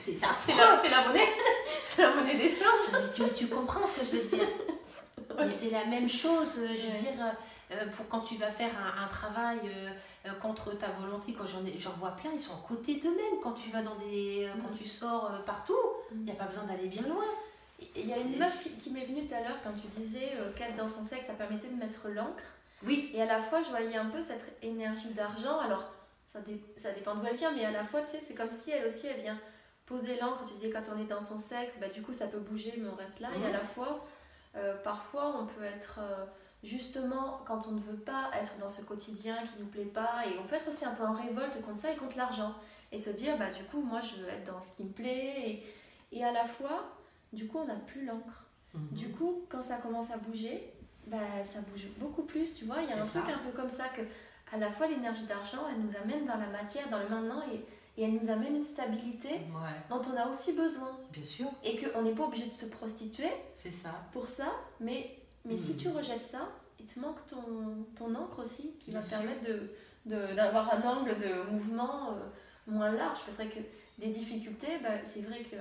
C'est- 0.00 0.18
la, 0.22 0.28
monnaie, 1.06 1.28
c'est 1.86 2.00
la 2.02 2.14
monnaie 2.14 2.36
d'échange. 2.36 3.12
tu, 3.14 3.22
tu 3.36 3.46
comprends 3.48 3.86
ce 3.86 4.00
que 4.00 4.06
je 4.06 4.16
veux 4.16 4.38
dire 4.38 4.48
Mais 5.36 5.50
c'est 5.50 5.68
la 5.70 5.84
même 5.84 6.08
chose, 6.08 6.54
euh, 6.58 6.68
je 6.68 6.86
veux 6.86 6.92
Ouais. 6.92 6.98
dire, 6.98 7.20
euh, 7.20 7.30
pour 7.96 8.08
quand 8.08 8.20
tu 8.20 8.36
vas 8.36 8.50
faire 8.50 8.70
un, 8.78 9.04
un 9.04 9.08
travail 9.08 9.58
euh, 9.64 9.90
euh, 10.26 10.32
contre 10.40 10.72
ta 10.78 10.88
volonté, 10.90 11.32
quand 11.32 11.46
j'en 11.46 11.64
ai- 11.64 11.78
j'en 11.78 11.92
vois 11.92 12.10
plein, 12.12 12.30
ils 12.32 12.40
sont 12.40 12.54
à 12.54 12.62
côté 12.68 12.96
d'eux-mêmes. 12.96 13.40
Quand 13.42 13.52
tu 13.52 13.70
vas 13.70 13.82
dans 13.82 13.96
des. 13.96 14.44
euh, 14.46 14.52
quand 14.60 14.70
Mhm. 14.70 14.76
tu 14.78 14.84
sors 14.84 15.26
euh, 15.32 15.38
partout, 15.44 15.78
il 16.12 16.18
n'y 16.24 16.30
a 16.32 16.34
pas 16.34 16.44
besoin 16.46 16.64
d'aller 16.64 16.86
bien 16.88 17.02
loin. 17.02 17.24
Il 17.96 18.08
y 18.08 18.12
a 18.12 18.18
une 18.18 18.32
image 18.32 18.60
qui, 18.62 18.70
qui 18.76 18.90
m'est 18.90 19.04
venue 19.04 19.26
tout 19.26 19.34
à 19.34 19.40
l'heure 19.40 19.56
quand 19.64 19.72
tu 19.72 19.88
disais 20.00 20.30
euh, 20.38 20.52
qu'être 20.52 20.76
dans 20.76 20.86
son 20.88 21.02
sexe, 21.04 21.26
ça 21.26 21.32
permettait 21.34 21.68
de 21.68 21.74
mettre 21.76 22.08
l'encre. 22.08 22.44
Oui, 22.84 23.10
Et 23.14 23.20
à 23.22 23.26
la 23.26 23.40
fois, 23.40 23.62
je 23.62 23.68
voyais 23.70 23.96
un 23.96 24.06
peu 24.06 24.22
cette 24.22 24.44
énergie 24.62 25.10
d'argent. 25.14 25.58
Alors, 25.60 25.84
ça, 26.32 26.40
dé- 26.40 26.62
ça 26.80 26.92
dépend 26.92 27.14
d'où 27.16 27.26
elle 27.26 27.36
vient, 27.36 27.52
mais 27.52 27.64
à 27.64 27.70
la 27.70 27.84
fois, 27.84 28.00
tu 28.02 28.08
sais, 28.08 28.20
c'est 28.20 28.34
comme 28.34 28.52
si 28.52 28.70
elle 28.70 28.86
aussi, 28.86 29.06
elle 29.08 29.20
vient 29.22 29.38
poser 29.86 30.18
l'encre. 30.20 30.44
Tu 30.46 30.54
disais, 30.54 30.70
quand 30.70 30.82
on 30.94 30.98
est 31.00 31.04
dans 31.04 31.20
son 31.20 31.38
sexe, 31.38 31.78
bah, 31.80 31.88
du 31.88 32.02
coup, 32.02 32.12
ça 32.12 32.26
peut 32.28 32.38
bouger, 32.38 32.72
mais 32.78 32.88
on 32.88 32.94
reste 32.96 33.20
là. 33.20 33.28
Et 33.40 33.46
à 33.46 33.50
la 33.52 33.60
fois, 33.64 34.04
euh, 34.56 34.74
parfois, 34.82 35.36
on 35.40 35.46
peut 35.46 35.64
être, 35.64 35.98
euh, 36.00 36.24
justement, 36.62 37.40
quand 37.46 37.66
on 37.68 37.72
ne 37.72 37.80
veut 37.80 37.98
pas 37.98 38.30
être 38.40 38.56
dans 38.58 38.68
ce 38.68 38.82
quotidien 38.82 39.36
qui 39.42 39.60
nous 39.60 39.66
plaît 39.66 39.84
pas, 39.84 40.26
et 40.26 40.38
on 40.38 40.46
peut 40.46 40.54
être 40.54 40.68
aussi 40.68 40.84
un 40.84 40.92
peu 40.92 41.04
en 41.04 41.12
révolte 41.12 41.60
contre 41.62 41.78
ça 41.78 41.92
et 41.92 41.96
contre 41.96 42.16
l'argent. 42.16 42.54
Et 42.92 42.98
se 42.98 43.10
dire, 43.10 43.38
bah, 43.38 43.50
du 43.50 43.64
coup, 43.64 43.80
moi, 43.80 44.00
je 44.00 44.22
veux 44.22 44.28
être 44.28 44.52
dans 44.52 44.60
ce 44.60 44.72
qui 44.72 44.84
me 44.84 44.90
plaît. 44.92 45.34
Et, 45.46 45.62
et 46.12 46.24
à 46.24 46.30
la 46.30 46.44
fois, 46.44 46.94
du 47.32 47.46
coup, 47.46 47.58
on 47.58 47.64
n'a 47.64 47.74
plus 47.74 48.04
l'encre. 48.04 48.46
Mhm. 48.74 48.88
Du 48.92 49.08
coup, 49.08 49.42
quand 49.48 49.62
ça 49.62 49.76
commence 49.76 50.10
à 50.10 50.18
bouger, 50.18 50.72
bah, 51.06 51.44
ça 51.44 51.60
bouge 51.60 51.86
beaucoup 51.98 52.22
plus, 52.22 52.54
tu 52.54 52.66
vois. 52.66 52.82
Il 52.82 52.90
y 52.90 52.92
a 52.92 53.02
un 53.02 53.06
truc 53.06 53.24
un 53.28 53.38
peu 53.38 53.56
comme 53.56 53.70
ça 53.70 53.88
que, 53.88 54.02
à 54.52 54.58
la 54.58 54.70
fois, 54.70 54.86
l'énergie 54.86 55.24
d'argent, 55.24 55.62
elle 55.70 55.80
nous 55.80 55.96
amène 55.96 56.26
dans 56.26 56.36
la 56.36 56.48
matière, 56.48 56.88
dans 56.90 56.98
le 56.98 57.08
maintenant, 57.08 57.42
et, 57.52 57.64
et 58.00 58.04
elle 58.04 58.12
nous 58.12 58.30
amène 58.30 58.56
une 58.56 58.62
stabilité 58.62 59.40
dont 59.88 60.02
on 60.12 60.16
a 60.16 60.28
aussi 60.28 60.52
besoin. 60.52 60.98
Bien 61.10 61.22
sûr. 61.22 61.46
Et 61.64 61.78
qu'on 61.78 62.02
n'est 62.02 62.14
pas 62.14 62.24
obligé 62.24 62.46
de 62.46 62.52
se 62.52 62.66
prostituer. 62.66 63.30
C'est 63.54 63.72
ça. 63.72 63.90
Pour 64.12 64.26
ça, 64.26 64.52
mais, 64.80 65.18
mais 65.44 65.56
si 65.56 65.76
tu 65.76 65.88
hmm. 65.88 65.96
rejettes 65.96 66.22
ça, 66.22 66.48
il 66.78 66.86
te 66.86 66.98
manque 67.00 67.24
ton, 67.26 67.86
ton 67.94 68.14
encre 68.14 68.40
aussi, 68.40 68.72
qui 68.78 68.90
va 68.90 69.00
permettre 69.00 69.42
de 69.42 69.70
d'avoir 70.04 70.74
un 70.74 70.82
angle 70.82 71.16
de 71.16 71.48
mouvement 71.50 72.10
euh, 72.10 72.18
moins 72.66 72.90
large. 72.90 73.20
Parce 73.24 73.38
que 73.38 73.60
des 73.98 74.08
difficultés, 74.08 74.78
bah, 74.82 75.04
c'est 75.04 75.20
vrai 75.20 75.42
que 75.44 75.56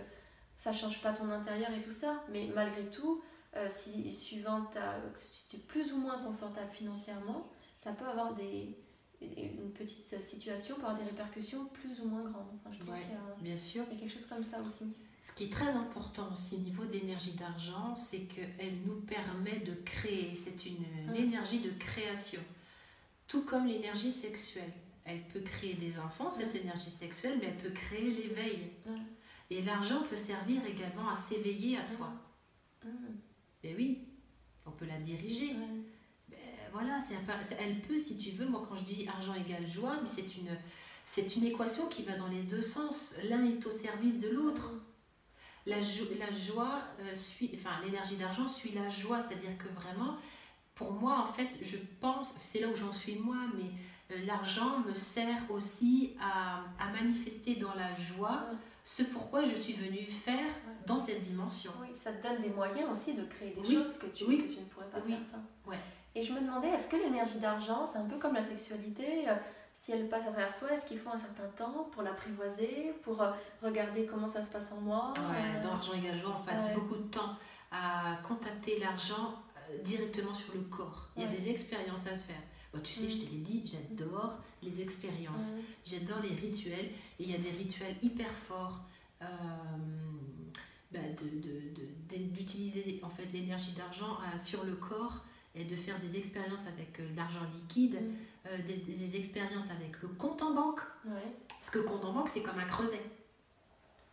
ça 0.56 0.74
change 0.74 1.02
pas 1.02 1.14
ton 1.14 1.30
intérieur 1.30 1.72
et 1.72 1.82
tout 1.82 1.92
ça, 1.92 2.24
mais 2.32 2.50
malgré 2.56 2.90
tout, 2.90 3.22
euh, 3.56 3.68
si 3.70 4.12
suivant 4.12 4.64
ta, 4.66 4.96
si 5.16 5.48
tu 5.48 5.58
es 5.58 5.60
plus 5.60 5.94
ou 5.94 5.98
moins 5.98 6.18
confortable 6.24 6.72
financièrement, 6.72 7.48
ça 7.78 7.92
peut 7.92 8.06
avoir 8.06 8.34
des, 8.34 8.76
une 9.22 9.72
petite 9.74 10.06
situation 10.06 10.76
peut 10.76 10.86
avoir 10.86 10.98
des 10.98 11.04
répercussions 11.04 11.66
plus 11.66 12.00
ou 12.02 12.08
moins 12.08 12.24
grandes. 12.24 12.48
Enfin, 12.56 12.72
je 12.72 12.80
trouve 12.80 12.96
qu'il 12.96 13.12
y 13.12 13.16
a, 13.16 13.36
bien 13.42 13.58
sûr. 13.58 13.84
Il 13.90 13.94
y 13.94 13.98
a 13.98 14.00
quelque 14.02 14.14
chose 14.14 14.26
comme 14.26 14.44
ça 14.44 14.62
aussi. 14.62 14.96
Ce 15.22 15.32
qui 15.34 15.46
est 15.46 15.54
très 15.54 15.70
important 15.70 16.30
aussi 16.34 16.56
au 16.56 16.60
niveau 16.60 16.84
d'énergie 16.86 17.34
d'argent, 17.34 17.96
c'est 17.96 18.22
qu'elle 18.22 18.82
nous 18.86 19.02
permet 19.02 19.60
de 19.60 19.76
créer. 19.86 20.34
C'est 20.34 20.66
une, 20.66 21.12
mm. 21.12 21.16
énergie 21.16 21.60
de 21.60 21.70
création. 21.78 22.42
Tout 23.28 23.44
comme 23.44 23.68
l'énergie 23.68 24.12
sexuelle. 24.12 24.74
Elle 25.06 25.22
peut 25.28 25.42
créer 25.42 25.76
des 25.76 26.00
enfants, 26.00 26.32
cette 26.32 26.56
mm. 26.56 26.66
énergie 26.66 26.90
sexuelle, 26.90 27.38
mais 27.40 27.48
elle 27.48 27.58
peut 27.58 27.70
créer 27.70 28.10
l'éveil. 28.10 28.72
Mm. 28.88 28.96
Et 29.52 29.62
l'argent 29.62 30.02
peut 30.10 30.18
servir 30.18 30.66
également 30.66 31.10
à 31.10 31.16
s'éveiller 31.16 31.78
à 31.78 31.84
soi. 31.84 32.12
Ben 32.84 33.76
oui, 33.78 34.00
on 34.66 34.72
peut 34.72 34.86
la 34.86 34.98
diriger. 34.98 35.54
Ben 36.30 36.38
voilà, 36.72 37.00
elle 37.60 37.80
peut, 37.82 38.00
si 38.00 38.18
tu 38.18 38.32
veux, 38.32 38.48
moi 38.48 38.66
quand 38.68 38.78
je 38.78 38.84
dis 38.84 39.08
argent 39.08 39.36
égale 39.36 39.68
joie, 39.68 40.00
mais 40.02 40.08
c'est 40.08 40.36
une, 40.38 40.58
c'est 41.06 41.36
une 41.36 41.44
équation 41.44 41.88
qui 41.90 42.02
va 42.04 42.18
dans 42.18 42.28
les 42.28 42.42
deux 42.42 42.62
sens. 42.62 43.16
L'un 43.30 43.46
est 43.46 43.64
au 43.68 43.72
service 43.72 44.20
de 44.20 44.30
l'autre. 44.30 44.72
La, 45.68 45.78
la 45.78 46.36
joie 46.36 46.82
euh, 46.99 47.16
suit, 47.16 47.51
enfin 47.55 47.72
l'énergie 47.84 48.16
d'argent 48.16 48.47
suit 48.47 48.72
la 48.72 48.89
joie, 48.89 49.20
c'est-à-dire 49.20 49.57
que 49.57 49.68
vraiment, 49.80 50.18
pour 50.76 50.91
moi, 50.91 51.20
en 51.20 51.32
fait, 51.32 51.49
je 51.62 51.78
pense, 51.99 52.34
c'est 52.43 52.59
là 52.59 52.68
où 52.68 52.76
j'en 52.76 52.91
suis 52.91 53.16
moi, 53.16 53.38
mais 53.55 53.72
euh, 54.12 54.26
l'argent 54.26 54.80
me 54.80 54.93
sert 54.93 55.49
aussi 55.49 56.16
à, 56.20 56.64
à, 56.80 56.91
manifester 56.91 57.55
dans 57.55 57.74
la 57.76 57.95
joie 57.95 58.45
ce 58.84 59.03
pourquoi 59.03 59.43
je 59.43 59.55
suis 59.55 59.74
venue 59.74 60.03
faire 60.05 60.49
dans 60.88 60.99
cette 60.99 61.22
dimension. 61.22 61.72
Oui, 61.82 61.89
ça 61.95 62.12
te 62.12 62.28
donne 62.28 62.41
des 62.41 62.49
moyens 62.49 62.89
aussi 62.91 63.14
de 63.14 63.24
créer 63.24 63.51
des 63.51 63.76
choses 63.76 63.97
que 63.97 64.07
tu, 64.07 64.26
que 64.26 64.53
tu, 64.53 64.59
ne 64.59 64.66
pourrais 64.66 64.89
pas 64.89 65.01
faire 65.01 65.24
ça. 65.24 65.38
Ouais. 65.68 65.78
Et 66.16 66.24
je 66.24 66.34
me 66.34 66.41
demandais, 66.41 66.70
est-ce 66.70 66.89
que 66.89 66.97
l'énergie 66.97 67.39
d'argent, 67.39 67.86
c'est 67.86 67.99
un 67.99 68.05
peu 68.05 68.18
comme 68.18 68.34
la 68.34 68.43
sexualité 68.43 69.30
euh, 69.30 69.36
Si 69.74 69.92
elle 69.92 70.08
passe 70.10 70.24
à 70.24 70.32
travers 70.32 70.54
soi, 70.54 70.72
est-ce 70.74 70.86
qu'il 70.86 71.00
faut 71.00 71.10
un 71.10 71.18
certain 71.18 71.48
temps 71.48 71.90
pour 71.92 72.04
l'apprivoiser, 72.04 72.94
pour 73.04 73.22
euh, 73.22 73.32
regarder 73.64 74.06
comment 74.06 74.28
ça 74.28 74.44
se 74.44 74.52
passe 74.52 74.72
en 74.72 74.82
moi 74.82 75.14
ouais, 75.18 75.64
Dans 75.64 75.72
Argent 75.72 75.94
égale 75.94 76.18
joie, 76.18 76.38
on 76.42 76.46
passe 76.46 76.74
beaucoup 76.74 76.98
de 76.98 77.10
temps 77.10 77.36
à 77.72 78.18
contacter 78.28 78.80
l'argent 78.80 79.42
directement 79.84 80.34
sur 80.34 80.54
le 80.54 80.62
corps. 80.62 81.10
Il 81.16 81.24
y 81.24 81.26
a 81.26 81.30
des 81.30 81.50
expériences 81.50 82.06
à 82.06 82.18
faire. 82.18 82.42
tu 82.84 82.94
sais, 82.94 83.10
je 83.10 83.26
te 83.26 83.32
l'ai 83.32 83.38
dit, 83.38 83.64
j'adore 83.66 84.40
les 84.62 84.82
expériences, 84.82 85.52
j'adore 85.86 86.20
les 86.22 86.36
rituels, 86.36 86.90
et 87.20 87.24
il 87.24 87.32
y 87.32 87.36
a 87.36 87.38
des 87.38 87.52
rituels 87.52 87.96
hyper 88.04 88.32
forts 88.32 88.82
euh, 89.22 89.26
bah, 90.92 91.00
d'utiliser 92.10 93.00
en 93.04 93.10
fait 93.10 93.26
l'énergie 93.32 93.72
d'argent 93.72 94.18
euh, 94.20 94.38
sur 94.38 94.66
le 94.66 94.74
corps 94.74 95.24
et 95.56 95.64
de 95.64 95.76
faire 95.76 96.00
des 96.02 96.18
expériences 96.18 96.68
avec 96.68 97.00
euh, 97.00 97.08
l'argent 97.16 97.46
liquide, 97.56 97.98
des, 98.46 99.18
expériences 99.18 99.70
avec 99.70 100.02
le 100.02 100.10
compte 100.10 100.42
en 100.42 100.54
banque. 100.54 100.80
Parce 101.50 101.70
que 101.70 101.80
le 101.80 101.86
compte 101.86 102.04
en 102.06 102.14
banque, 102.14 102.30
c'est 102.30 102.42
comme 102.42 102.60
un 102.60 102.66
creuset. 102.66 103.02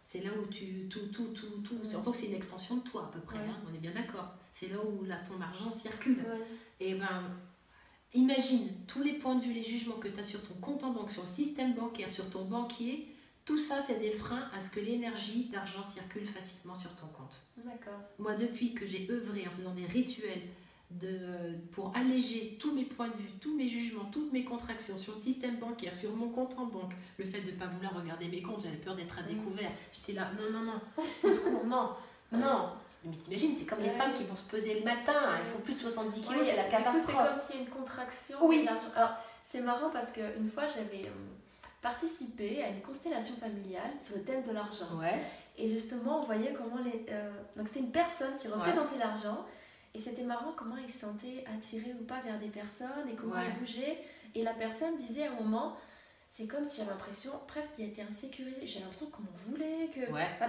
C'est 0.05 0.25
là 0.25 0.31
où 0.41 0.47
tu. 0.47 0.89
Tout, 0.89 1.07
tout, 1.13 1.29
tout, 1.35 1.61
tout. 1.63 1.79
Surtout 1.89 2.13
que 2.13 2.17
c'est 2.17 2.29
une 2.29 2.35
extension 2.35 2.77
de 2.77 2.83
toi, 2.83 3.05
à 3.05 3.13
peu 3.13 3.21
près, 3.21 3.39
hein, 3.39 3.57
on 3.71 3.75
est 3.75 3.79
bien 3.79 3.93
d'accord. 3.93 4.35
C'est 4.53 4.69
là 4.69 4.79
où 4.83 5.05
là, 5.05 5.17
ton 5.17 5.41
argent 5.41 5.71
circule. 5.71 6.25
Et 6.81 6.95
ben, 6.95 7.31
imagine 8.15 8.69
tous 8.87 9.03
les 9.03 9.15
points 9.15 9.35
de 9.35 9.43
vue, 9.43 9.53
les 9.53 9.63
jugements 9.63 9.97
que 9.97 10.09
tu 10.09 10.19
as 10.19 10.23
sur 10.23 10.43
ton 10.43 10.55
compte 10.55 10.83
en 10.83 10.93
banque, 10.93 11.11
sur 11.11 11.23
le 11.23 11.29
système 11.29 11.75
bancaire, 11.75 12.11
sur 12.11 12.29
ton 12.31 12.45
banquier. 12.45 13.15
Tout 13.45 13.59
ça, 13.59 13.81
c'est 13.81 13.99
des 13.99 14.11
freins 14.11 14.51
à 14.55 14.61
ce 14.61 14.71
que 14.71 14.81
l'énergie 14.81 15.47
d'argent 15.47 15.83
circule 15.83 16.27
facilement 16.27 16.75
sur 16.75 16.95
ton 16.97 17.07
compte. 17.07 17.41
D'accord. 17.57 18.01
Moi, 18.19 18.35
depuis 18.35 18.75
que 18.75 18.87
j'ai 18.87 19.11
œuvré 19.11 19.47
en 19.47 19.51
faisant 19.51 19.73
des 19.73 19.87
rituels 19.87 20.43
de, 20.91 21.59
pour 21.73 21.95
alléger 21.95 22.57
tous 22.59 22.73
mes 22.73 22.85
points 22.85 23.09
de 23.09 23.17
vue, 23.17 23.31
tous 23.41 23.55
mes 23.55 23.69
jugements, 23.69 24.07
toutes 24.07 24.33
mes 24.33 24.45
contractions 24.45 24.97
sur 24.97 25.15
le 25.15 25.21
système 25.21 25.57
bancaire, 25.57 25.93
sur 25.93 26.15
mon 26.17 26.31
compte 26.31 26.59
en 26.59 26.65
banque, 26.65 26.93
le 27.19 27.25
fait 27.25 27.41
de 27.41 27.51
ne 27.51 27.57
pas 27.57 27.67
vouloir 27.67 27.95
regarder 27.95 28.29
mes 28.29 28.41
comptes, 28.41 28.63
j'avais 28.63 28.77
peur 28.77 28.97
d'être 28.97 29.19
à 29.19 29.23
mm. 29.23 29.27
découvert. 29.27 29.71
J'étais 29.93 30.13
là, 30.15 30.31
non, 30.39 30.51
non, 30.51 30.65
non, 30.65 30.81
au 31.23 31.33
secours, 31.33 31.67
non, 31.67 31.91
non. 32.33 32.71
Mais 33.05 33.17
t'imagines, 33.17 33.55
c'est 33.55 33.67
comme 33.67 33.83
les 33.83 33.91
femmes 33.91 34.15
qui 34.15 34.25
vont 34.25 34.37
se 34.37 34.49
peser 34.49 34.81
le 34.81 34.85
matin, 34.85 35.37
elles 35.39 35.45
font 35.45 35.61
plus 35.61 35.75
de 35.75 35.79
70 35.79 36.21
kilos, 36.21 36.45
c'est 36.45 36.57
la 36.57 36.65
catastrophe. 36.65 37.07
C'est 37.07 37.13
comme 37.15 37.37
s'il 37.37 37.57
y 37.57 37.59
a 37.59 37.63
une 37.63 37.71
contraction. 37.71 38.39
Oui. 38.43 38.67
Alors, 38.97 39.13
c'est 39.45 39.61
marrant 39.61 39.91
parce 39.91 40.11
qu'une 40.13 40.51
fois, 40.51 40.67
j'avais 40.67 41.07
euh, 41.07 41.11
participé 41.83 42.63
à 42.63 42.69
une 42.69 42.81
constellation 42.81 43.35
familiale 43.37 43.93
sur 44.01 44.17
le 44.17 44.23
thème 44.23 44.43
de 44.43 44.53
l'argent. 44.53 44.99
Ouais. 44.99 45.21
Et 45.57 45.69
justement, 45.69 46.23
on 46.23 46.25
voyait 46.25 46.55
comment 46.55 46.83
les. 46.83 47.07
Euh, 47.11 47.31
donc, 47.57 47.69
c'était 47.69 47.81
une 47.81 47.93
personne 47.93 48.37
qui 48.41 48.49
représentait 48.49 48.99
l'argent. 48.99 49.45
Et 49.95 49.99
c'était 49.99 50.23
marrant 50.23 50.53
comment 50.57 50.77
il 50.77 50.89
se 50.89 51.01
sentait 51.01 51.45
attiré 51.57 51.95
ou 51.99 52.05
pas 52.05 52.21
vers 52.21 52.39
des 52.39 52.49
personnes 52.49 53.09
et 53.11 53.15
comment 53.15 53.41
il 53.41 53.59
bougeait. 53.59 53.99
Et 54.35 54.43
la 54.43 54.53
personne 54.53 54.97
disait 54.97 55.27
à 55.27 55.33
un 55.33 55.41
moment, 55.43 55.77
c'est 56.29 56.47
comme 56.47 56.65
si 56.65 56.79
j'avais 56.79 56.91
l'impression 56.91 57.33
presque 57.47 57.75
qu'il 57.77 57.87
était 57.87 58.03
insécurisé. 58.03 58.67
J'ai 58.67 58.81
l'impression 58.81 59.07
qu'on 59.07 59.23
m'en 59.23 59.37
voulait, 59.47 59.89
que. 59.89 60.01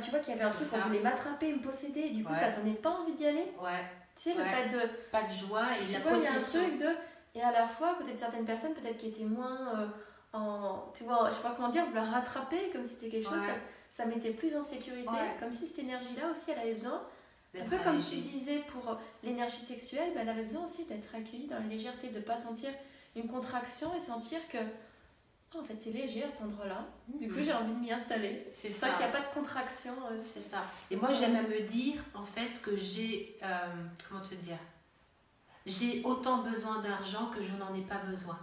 tu 0.01 0.11
vois 0.11 0.19
qu'il 0.19 0.35
y 0.35 0.37
avait 0.37 0.43
un 0.43 0.51
truc 0.51 0.69
qu'on 0.69 0.77
voulait 0.77 0.99
m'attraper, 0.99 1.53
me 1.53 1.61
posséder, 1.61 2.01
et 2.01 2.09
du 2.09 2.23
coup 2.23 2.33
ça 2.33 2.51
donnait 2.51 2.73
pas 2.73 2.89
envie 2.89 3.13
d'y 3.13 3.25
aller. 3.25 3.51
Ouais. 3.61 3.83
Tu 4.15 4.23
sais, 4.23 4.35
le 4.35 4.43
fait 4.43 4.67
de. 4.67 4.79
Pas 5.11 5.23
de 5.23 5.33
joie 5.33 5.67
et 5.77 5.93
la 5.93 5.99
vois, 5.99 6.17
Il 6.17 6.23
y 6.23 6.27
a 6.27 6.33
un 6.33 6.39
truc 6.39 6.77
de. 6.77 6.87
Et 7.35 7.41
à 7.41 7.51
la 7.51 7.67
fois, 7.67 7.95
côté 7.97 8.11
de 8.11 8.17
certaines 8.17 8.43
personnes, 8.43 8.73
peut-être 8.73 8.97
qui 8.97 9.07
étaient 9.07 9.23
moins 9.23 9.79
euh, 9.79 9.87
en. 10.33 10.91
Tu 10.93 11.05
vois, 11.05 11.29
je 11.29 11.35
sais 11.35 11.41
pas 11.43 11.53
comment 11.55 11.69
dire, 11.69 11.85
vouloir 11.85 12.07
rattraper 12.07 12.69
comme 12.73 12.83
si 12.83 12.95
c'était 12.95 13.09
quelque 13.09 13.29
chose, 13.29 13.39
ça, 13.39 13.53
ça 13.93 14.05
mettait 14.05 14.31
plus 14.31 14.55
en 14.57 14.63
sécurité. 14.63 15.09
Comme 15.39 15.53
si 15.53 15.65
cette 15.65 15.79
énergie-là 15.79 16.31
aussi, 16.31 16.51
elle 16.51 16.59
avait 16.59 16.73
besoin 16.73 17.01
un 17.57 17.65
peu 17.65 17.77
comme 17.79 17.99
tu 17.99 18.17
disais 18.17 18.59
pour 18.67 18.97
l'énergie 19.23 19.61
sexuelle, 19.61 20.11
bah, 20.13 20.21
elle 20.21 20.29
avait 20.29 20.43
besoin 20.43 20.65
aussi 20.65 20.85
d'être 20.85 21.15
accueillie 21.15 21.47
dans 21.47 21.59
la 21.59 21.65
légèreté, 21.65 22.09
de 22.09 22.19
ne 22.19 22.23
pas 22.23 22.37
sentir 22.37 22.69
une 23.15 23.27
contraction 23.27 23.95
et 23.95 23.99
sentir 23.99 24.39
que 24.49 24.57
oh, 25.55 25.59
en 25.59 25.63
fait 25.63 25.75
c'est 25.79 25.91
léger 25.91 26.23
à 26.23 26.29
cet 26.29 26.41
endroit-là. 26.41 26.85
Du 27.07 27.27
coup, 27.27 27.37
mhm. 27.37 27.43
j'ai 27.43 27.53
envie 27.53 27.73
de 27.73 27.79
m'y 27.79 27.91
installer. 27.91 28.47
C'est 28.53 28.69
ça, 28.69 28.89
qu'il 28.89 28.99
n'y 28.99 29.05
a 29.05 29.07
pas 29.09 29.21
de 29.21 29.33
contraction. 29.33 29.93
Euh, 30.11 30.19
c'est 30.21 30.47
ça. 30.47 30.67
Et 30.91 30.95
moi, 30.95 31.11
j'aime 31.11 31.35
à 31.35 31.41
me 31.41 31.61
dire 31.61 32.03
en 32.13 32.25
fait 32.25 32.61
que 32.61 32.75
j'ai. 32.75 33.37
Euh, 33.43 33.67
comment 34.07 34.21
te 34.21 34.35
dire 34.35 34.57
J'ai 35.65 36.03
autant 36.03 36.43
besoin 36.43 36.81
d'argent 36.81 37.31
que 37.35 37.41
je 37.41 37.51
n'en 37.53 37.73
ai 37.73 37.81
pas 37.81 37.97
besoin. 38.07 38.37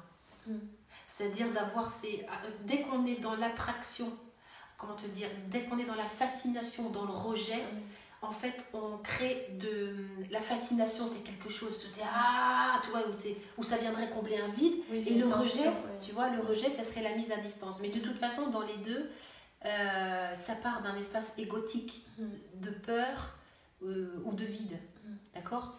Hmm. 0.46 0.58
C'est-à-dire 1.06 1.52
d'avoir 1.52 1.92
ces. 1.92 2.26
Euh, 2.28 2.50
dès 2.64 2.82
qu'on 2.82 3.06
est 3.06 3.20
dans 3.20 3.36
l'attraction, 3.36 4.12
comment 4.76 4.96
te 4.96 5.06
dire 5.06 5.28
Dès 5.46 5.62
qu'on 5.62 5.78
est 5.78 5.84
dans 5.84 5.94
la 5.94 6.06
fascination, 6.06 6.90
dans 6.90 7.04
le 7.04 7.12
rejet. 7.12 7.62
Hmm 7.62 7.80
en 8.22 8.32
fait, 8.32 8.66
on 8.72 8.98
crée 8.98 9.48
de 9.60 9.94
la 10.30 10.40
fascination, 10.40 11.06
c'est 11.06 11.22
quelque 11.22 11.50
chose, 11.50 11.76
se 11.76 11.88
dire 11.88 12.06
ah, 12.12 12.80
tu 12.82 12.90
vois, 12.90 13.02
où, 13.58 13.62
ça 13.62 13.76
viendrait 13.76 14.08
combler 14.10 14.38
un 14.38 14.48
vide. 14.48 14.74
et 14.90 15.14
le 15.14 15.26
rejet, 15.26 15.70
tu 16.00 16.12
vois, 16.12 16.30
le 16.30 16.40
rejet, 16.40 16.70
ça 16.70 16.82
serait 16.82 17.02
la 17.02 17.14
mise 17.14 17.30
à 17.30 17.36
distance. 17.36 17.78
Mais 17.80 17.90
de 17.90 18.00
toute 18.00 18.18
façon, 18.18 18.48
dans 18.48 18.62
les 18.62 18.76
deux, 18.78 19.10
euh, 19.64 20.34
ça 20.34 20.54
part 20.54 20.82
d'un 20.82 20.96
espace 20.96 21.32
égotique, 21.38 22.06
mm. 22.18 22.24
de 22.54 22.70
peur 22.70 23.36
euh, 23.82 24.22
ou 24.24 24.32
de 24.32 24.44
vide. 24.44 24.78
Mm. 25.04 25.14
D'accord? 25.34 25.74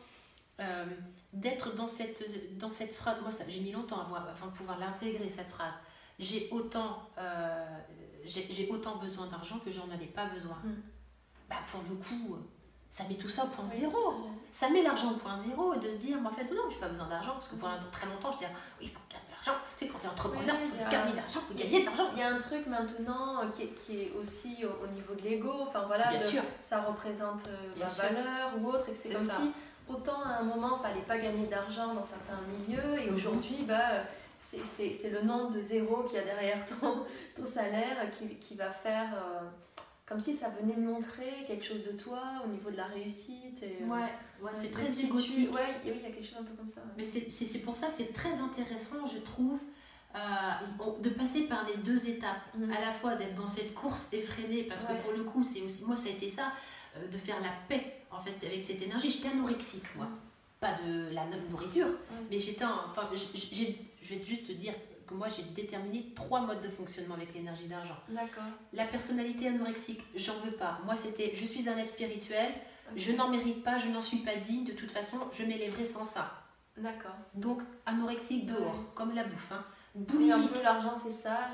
Euh, 0.60 0.86
D'être 1.34 1.76
dans 1.76 1.88
cette, 1.88 2.24
dans 2.58 2.70
cette 2.72 2.96
phrase, 2.96 3.18
moi 3.22 3.30
j'ai 3.48 3.60
mis 3.60 3.72
longtemps 3.72 4.00
avant 4.02 4.48
de 4.48 4.52
pouvoir 4.52 4.80
l'intégrer, 4.80 5.30
cette 5.30 5.50
phrase. 5.50 5.74
J'ai 6.18 6.48
autant, 6.52 7.10
j'ai 8.26 8.68
autant 8.72 8.96
besoin 8.96 9.28
d'argent 9.28 9.60
que 9.60 9.70
j'en 9.70 9.88
avais 9.92 10.08
pas 10.08 10.26
besoin. 10.26 10.58
Mm 10.64 10.82
bah 11.50 11.58
pour 11.72 11.82
le 11.90 11.96
coup, 11.96 12.38
ça 12.90 13.04
met 13.08 13.16
tout 13.16 13.30
ça 13.30 13.46
au 13.46 13.48
point 13.48 13.68
zéro. 13.68 14.16
Ça 14.52 14.70
met 14.70 14.82
l'argent 14.82 15.12
au 15.12 15.16
point 15.16 15.36
zéro 15.36 15.74
et 15.74 15.80
de 15.80 15.90
se 15.90 15.98
dire, 15.98 16.18
mais 16.20 16.28
en 16.28 16.32
fait, 16.32 16.44
non, 16.46 16.64
je 16.70 16.76
n'ai 16.76 16.82
pas 16.82 16.88
besoin 16.88 17.08
d'argent 17.08 17.34
parce 17.34 17.48
que 17.50 17.56
pendant 17.56 17.78
très 17.92 18.08
longtemps, 18.08 18.32
je 18.32 18.38
disais, 18.40 18.50
oui, 18.80 18.88
il 18.88 18.90
faut 18.90 19.00
gagner 19.10 19.26
de 19.28 19.32
l'argent. 19.32 19.62
Tu 19.78 19.86
sais, 19.86 19.92
quand 19.92 20.00
tu 20.00 20.08
es 20.08 20.10
entrepreneur, 20.10 20.56
il 20.62 20.70
faut 20.70 20.90
gagner 20.90 21.12
de 21.12 21.18
l'argent, 21.18 21.40
il 21.44 21.54
faut 21.54 21.64
gagner 21.64 21.80
de 21.82 21.86
l'argent. 21.86 22.10
Il 22.14 22.20
y 22.20 22.24
a 22.24 22.34
un 22.34 22.40
truc 22.40 22.66
maintenant 22.66 23.42
qui 23.56 23.64
est, 23.64 23.68
qui 23.68 24.02
est 24.02 24.12
aussi 24.20 24.66
au, 24.66 24.88
niveau 24.88 25.14
de 25.14 25.22
l'ego, 25.22 25.54
enfin 25.68 25.84
voilà, 25.86 26.10
Bien 26.10 26.20
sûr. 26.20 26.42
ça 26.62 26.82
représente 26.82 27.48
euh, 27.48 27.80
ma 27.80 27.86
valeur 27.86 28.54
ou 28.60 28.68
autre, 28.68 28.90
et 28.90 28.96
c'est 28.96 29.10
comme 29.10 29.30
si 29.30 29.54
autant 29.88 30.24
à 30.24 30.40
un 30.40 30.44
moment, 30.44 30.80
il 30.80 30.88
fallait 30.88 31.06
pas 31.06 31.18
gagner 31.18 31.46
d'argent 31.46 31.94
dans 31.94 32.04
certains 32.04 32.40
milieux 32.48 33.00
et 33.00 33.10
mhm. 33.10 33.16
aujourd'hui, 33.16 33.64
bah, 33.68 34.04
c'est 34.40 35.10
le 35.12 35.22
nombre 35.22 35.52
de 35.52 35.62
zéros 35.62 36.04
qu'il 36.04 36.18
y 36.18 36.22
a 36.22 36.24
derrière 36.24 36.66
ton, 36.66 37.06
ton 37.36 37.46
salaire 37.46 38.10
qui, 38.12 38.36
qui 38.38 38.56
va 38.56 38.72
faire. 38.72 39.10
Euh, 39.14 39.48
comme 40.08 40.20
si 40.22 40.34
ça 40.36 40.50
venait 40.50 40.78
montrer 40.78 41.44
quelque 41.46 41.66
chose 41.66 41.84
de 41.84 41.92
toi 41.92 42.22
au 42.46 42.48
niveau 42.48 42.72
de 42.72 42.78
la 42.78 42.86
réussite. 42.86 43.62
Et, 43.62 43.84
ouais, 43.84 44.00
ouais 44.42 44.52
c'est 44.54 44.72
très 44.72 44.90
égotique. 45.02 45.54
Ouais, 45.54 45.62
oui, 45.84 45.92
il 45.98 46.02
y 46.02 46.06
a 46.06 46.10
quelque 46.10 46.24
chose 46.26 46.38
un 46.40 46.44
peu 46.44 46.56
comme 46.56 46.68
ça. 46.70 46.82
Mais 46.98 47.04
c'est 47.04 47.60
pour 47.60 47.76
ça 47.76 47.90
c'est 47.96 48.14
très 48.14 48.34
intéressant, 48.40 49.06
je 49.06 49.18
trouve, 49.20 49.60
euh, 50.16 50.20
de 51.02 51.10
passer 51.10 51.42
par 51.42 51.68
les 51.68 51.76
deux 51.84 52.08
étapes. 52.08 52.42
Mhm. 52.58 52.72
À 52.72 52.80
la 52.80 52.92
fois 52.92 53.16
d'être 53.16 53.36
dans 53.36 53.48
cette 53.48 53.74
course 53.74 54.08
effrénée, 54.14 54.64
parce 54.64 54.84
que 54.84 54.94
pour 55.04 55.12
le 55.12 55.24
coup, 55.24 55.44
c'est 55.44 55.62
aussi 55.62 55.84
moi, 55.86 55.98
ça 55.98 56.08
a 56.08 56.12
été 56.12 56.30
ça, 56.30 56.54
euh, 56.96 57.08
de 57.08 57.18
faire 57.18 57.40
la 57.42 57.52
paix 57.68 57.98
en 58.10 58.22
fait 58.22 58.48
avec 58.48 58.64
cette 58.64 58.82
énergie. 58.82 59.12
J'étais 59.12 59.28
anorexique, 59.30 59.94
moi. 59.96 60.06
Mhm. 60.06 60.16
Pas 60.62 60.74
de 60.88 61.14
la 61.14 61.24
nourriture, 61.52 61.86
Ouais. 61.86 62.26
mais 62.32 62.40
j'étais 62.40 62.66
en- 62.66 62.88
Enfin, 62.90 63.08
je 63.14 64.16
vais 64.16 64.24
juste 64.24 64.48
te 64.48 64.54
dire 64.54 64.74
que 65.08 65.14
moi, 65.14 65.28
j'ai 65.30 65.44
déterminé 65.44 66.12
trois 66.16 66.42
modes 66.42 66.62
de 66.62 66.70
fonctionnement 66.70 67.16
avec 67.16 67.34
l'énergie 67.34 67.68
d'argent. 67.68 67.98
D'accord. 68.10 68.44
La 68.74 68.86
personnalité 68.86 69.48
anorexique, 69.48 70.02
j'en 70.16 70.38
veux 70.40 70.52
pas. 70.52 70.80
Moi, 70.86 70.96
c'était 70.96 71.32
je 71.36 71.46
suis 71.46 71.68
un 71.70 71.78
être 71.78 71.90
spirituel, 71.90 72.52
je 72.96 73.12
n'en 73.14 73.30
mérite 73.30 73.64
pas, 73.64 73.78
je 73.78 73.88
n'en 73.88 74.02
suis 74.02 74.20
pas 74.20 74.36
digne, 74.36 74.66
de 74.66 74.74
toute 74.74 74.92
façon, 74.92 75.18
je 75.32 75.44
m'élèverai 75.44 75.86
sans 75.86 76.06
ça. 76.06 76.32
D'accord. 76.78 77.16
Donc, 77.34 77.62
anorexique 77.86 78.46
dehors, 78.46 78.76
Ouais. 78.76 78.86
comme 78.96 79.16
la 79.16 79.24
bouffe. 79.24 79.52
Hein. 79.52 79.64
Un 80.00 80.04
peu 80.48 80.62
l'argent 80.62 80.96
c'est 80.96 81.12
sale. 81.12 81.54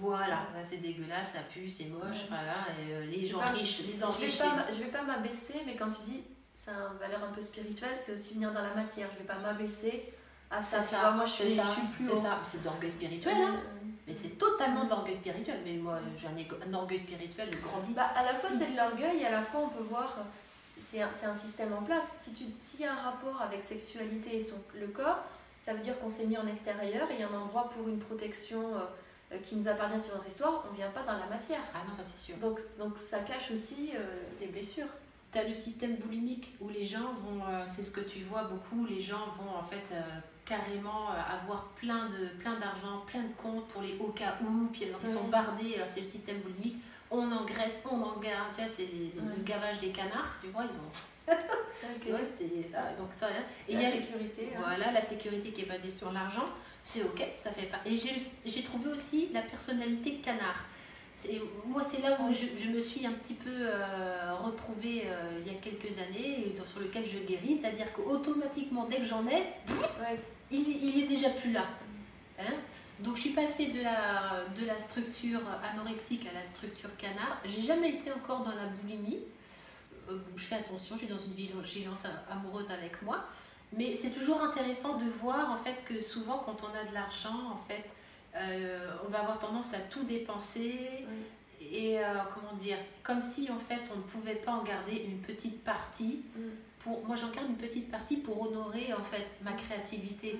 Voilà, 0.00 0.26
là, 0.54 0.64
c'est 0.68 0.78
dégueulasse, 0.78 1.34
ça 1.34 1.40
pue, 1.48 1.70
c'est 1.70 1.84
moche, 1.84 2.02
Ouais. 2.02 2.28
voilà, 2.28 2.54
et 2.82 2.94
euh, 2.94 3.04
les 3.06 3.28
gens 3.28 3.38
Pas- 3.38 3.50
riches, 3.50 3.80
les 3.86 3.92
Je 3.92 3.98
vais 3.98 4.04
enrichis. 4.04 4.38
pas, 4.38 4.44
m- 4.56 4.64
je 4.72 4.82
vais 4.82 4.90
pas 4.90 5.02
m'abaisser, 5.04 5.60
mais 5.66 5.76
quand 5.76 5.88
tu 5.90 6.02
dis 6.02 6.24
c'est 6.52 6.70
une 6.72 6.98
valeur 6.98 7.22
un 7.22 7.32
peu 7.32 7.40
spirituelle, 7.42 7.96
c'est 8.00 8.14
aussi 8.14 8.34
venir 8.34 8.52
dans 8.52 8.62
la 8.62 8.74
matière. 8.74 9.08
Je 9.12 9.18
vais 9.18 9.24
pas 9.24 9.38
m'abaisser 9.38 10.02
à 10.50 10.60
ça. 10.60 10.82
C'est 10.82 10.94
Tu 10.94 11.00
vois, 11.00 11.10
moi 11.12 11.24
je 11.24 11.30
suis, 11.32 11.56
ça, 11.56 11.62
je 11.64 11.70
suis 11.70 11.88
plus 11.96 12.08
c'est 12.08 12.22
ça, 12.22 12.38
c'est 12.44 12.60
de 12.60 12.64
l'orgueil 12.64 12.90
spirituel, 12.90 13.36
hein. 13.36 13.60
Mais 14.06 14.14
c'est 14.14 14.38
totalement 14.38 14.84
de 14.84 14.90
l'orgueil 14.90 15.16
spirituel, 15.16 15.60
mais 15.64 15.74
moi 15.74 15.98
j'ai 16.16 16.28
un, 16.28 16.68
un 16.68 16.74
orgueil 16.74 17.00
spirituel 17.00 17.50
grandissant. 17.60 18.00
Bah, 18.00 18.10
à 18.14 18.24
la 18.24 18.34
fois 18.34 18.50
c'est 18.56 18.70
de 18.70 18.76
l'orgueil 18.76 19.18
et 19.20 19.26
à 19.26 19.32
la 19.32 19.42
fois 19.42 19.62
on 19.64 19.68
peut 19.68 19.82
voir 19.82 20.18
c'est 20.78 21.02
un, 21.02 21.08
un 21.08 21.34
système 21.34 21.72
en 21.72 21.82
place. 21.82 22.04
Si 22.18 22.32
tu 22.32 22.44
s'il 22.60 22.80
y 22.80 22.84
a 22.84 22.92
un 22.92 23.02
rapport 23.02 23.42
avec 23.42 23.64
sexualité 23.64 24.36
et 24.36 24.44
son, 24.44 24.56
le 24.78 24.86
corps, 24.88 25.18
ça 25.64 25.74
veut 25.74 25.80
dire 25.80 25.98
qu'on 25.98 26.08
s'est 26.08 26.26
mis 26.26 26.38
en 26.38 26.46
extérieur 26.46 27.10
et 27.10 27.14
il 27.14 27.20
y 27.20 27.22
a 27.24 27.28
un 27.28 27.40
endroit 27.40 27.68
pour 27.70 27.88
une 27.88 27.98
protection 27.98 28.62
euh, 28.76 28.80
euh, 29.32 29.38
qui 29.38 29.56
nous 29.56 29.66
appartient 29.66 29.98
sur 29.98 30.14
notre 30.14 30.28
histoire. 30.28 30.64
On 30.70 30.74
vient 30.74 30.90
pas 30.90 31.02
dans 31.02 31.18
la 31.18 31.26
matière. 31.26 31.58
Ah 31.74 31.78
non, 31.88 31.92
ça 31.92 32.02
c'est 32.04 32.24
sûr. 32.26 32.36
Donc, 32.36 32.60
donc 32.78 32.94
ça 33.10 33.18
cache 33.18 33.50
aussi 33.50 33.90
euh, 33.96 34.00
des 34.38 34.46
blessures. 34.46 34.86
Tu 35.32 35.38
as 35.38 35.44
le 35.44 35.52
système 35.52 35.96
boulimique 35.96 36.54
où 36.60 36.68
les 36.68 36.86
gens 36.86 37.12
vont, 37.24 37.40
euh, 37.48 37.64
c'est 37.66 37.82
ce 37.82 37.90
que 37.90 38.00
tu 38.00 38.20
vois 38.22 38.44
beaucoup, 38.44 38.86
les 38.86 39.00
gens 39.00 39.26
vont 39.38 39.50
en 39.58 39.64
fait 39.64 39.82
carrément 40.46 41.10
euh, 41.10 41.34
avoir 41.42 41.64
plein 41.80 42.06
de 42.06 42.28
plein 42.40 42.54
d'argent, 42.58 43.02
plein 43.06 43.22
de 43.22 43.32
comptes 43.42 43.66
pour 43.68 43.82
les 43.82 43.96
au 43.98 44.08
cas 44.08 44.34
où, 44.42 44.66
puis 44.72 44.84
alors 44.84 45.00
ils 45.04 45.10
sont 45.12 45.24
bardés, 45.28 45.74
alors 45.76 45.88
c'est 45.90 46.00
le 46.00 46.06
système 46.06 46.38
boulimique, 46.38 46.76
on 47.10 47.30
engraisse, 47.32 47.80
on 47.84 47.96
engarde, 48.02 48.52
tu 48.56 48.62
vois, 48.62 48.72
c'est 48.76 48.88
le 49.16 49.42
gavage 49.44 49.78
des 49.78 49.88
canards, 49.90 50.36
tu 50.40 50.48
vois, 50.48 50.62
ils 50.64 50.76
ont. 50.76 51.34
Ah, 52.74 52.92
donc 52.98 53.08
ça. 53.12 53.26
hein. 53.26 53.42
Et 53.68 53.74
La 53.74 53.80
il 53.80 53.82
y 53.82 53.86
a 53.86 53.92
sécurité. 53.92 54.48
hein. 54.56 54.60
voilà 54.64 54.92
la 54.92 55.00
sécurité 55.00 55.50
qui 55.50 55.62
est 55.62 55.66
basée 55.68 55.90
sur 55.90 56.12
l'argent, 56.12 56.46
c'est 56.82 57.02
ok, 57.02 57.22
ça 57.36 57.50
fait 57.50 57.66
pas. 57.66 57.78
Et 57.84 57.96
j'ai 57.96 58.16
j'ai 58.44 58.62
trouvé 58.62 58.90
aussi 58.90 59.28
la 59.32 59.42
personnalité 59.42 60.16
canard. 60.16 60.64
Et 61.28 61.40
moi, 61.64 61.82
c'est 61.82 62.00
là 62.02 62.18
où 62.20 62.30
je, 62.30 62.46
je 62.62 62.68
me 62.70 62.78
suis 62.78 63.04
un 63.04 63.12
petit 63.12 63.34
peu 63.34 63.50
euh, 63.52 64.34
retrouvée 64.44 65.04
euh, 65.06 65.40
il 65.44 65.52
y 65.52 65.56
a 65.56 65.58
quelques 65.60 65.98
années, 65.98 66.46
et 66.48 66.56
sur 66.64 66.80
lequel 66.80 67.04
je 67.04 67.18
guéris, 67.18 67.56
c'est-à-dire 67.60 67.92
qu'automatiquement, 67.92 68.86
dès 68.88 68.98
que 68.98 69.04
j'en 69.04 69.26
ai, 69.26 69.42
Ouais. 70.00 70.20
Il, 70.50 70.68
il 70.68 71.02
est 71.04 71.06
déjà 71.06 71.30
plus 71.30 71.52
là. 71.52 71.66
Hein 72.38 72.54
Donc 73.00 73.16
je 73.16 73.22
suis 73.22 73.30
passée 73.30 73.66
de 73.68 73.82
la, 73.82 74.44
de 74.58 74.66
la 74.66 74.78
structure 74.80 75.40
anorexique 75.72 76.26
à 76.30 76.34
la 76.34 76.44
structure 76.44 76.94
canard. 76.96 77.40
J'ai 77.44 77.62
jamais 77.62 77.90
été 77.90 78.12
encore 78.12 78.44
dans 78.44 78.54
la 78.54 78.66
boulimie. 78.66 79.20
Euh, 80.10 80.18
je 80.36 80.44
fais 80.44 80.56
attention, 80.56 80.94
je 80.96 81.04
suis 81.04 81.08
dans 81.08 81.18
une 81.18 81.32
vigilance 81.32 82.02
amoureuse 82.30 82.70
avec 82.70 83.00
moi. 83.02 83.24
Mais 83.72 83.96
c'est 84.00 84.10
toujours 84.10 84.42
intéressant 84.42 84.96
de 84.96 85.04
voir 85.20 85.50
en 85.50 85.56
fait 85.58 85.84
que 85.84 86.00
souvent 86.00 86.38
quand 86.38 86.56
on 86.62 86.74
a 86.78 86.88
de 86.88 86.94
l'argent, 86.94 87.50
en 87.52 87.58
fait, 87.68 87.94
euh, 88.36 88.90
on 89.04 89.10
va 89.10 89.20
avoir 89.20 89.38
tendance 89.38 89.74
à 89.74 89.78
tout 89.78 90.04
dépenser 90.04 91.04
Oui. 91.08 91.66
et 91.72 91.98
euh, 91.98 92.04
comment 92.32 92.52
dire, 92.54 92.76
comme 93.02 93.20
si 93.20 93.50
en 93.50 93.58
fait 93.58 93.80
on 93.92 93.96
ne 93.96 94.02
pouvait 94.02 94.36
pas 94.36 94.52
en 94.52 94.62
garder 94.62 95.04
une 95.08 95.18
petite 95.18 95.64
partie. 95.64 96.22
Mm. 96.36 96.40
Pour, 96.86 97.04
moi 97.04 97.16
j'en 97.16 97.30
garde 97.30 97.48
une 97.50 97.56
petite 97.56 97.90
partie 97.90 98.18
pour 98.18 98.40
honorer 98.48 98.94
en 98.94 99.02
fait 99.02 99.26
ma 99.42 99.52
créativité. 99.54 100.38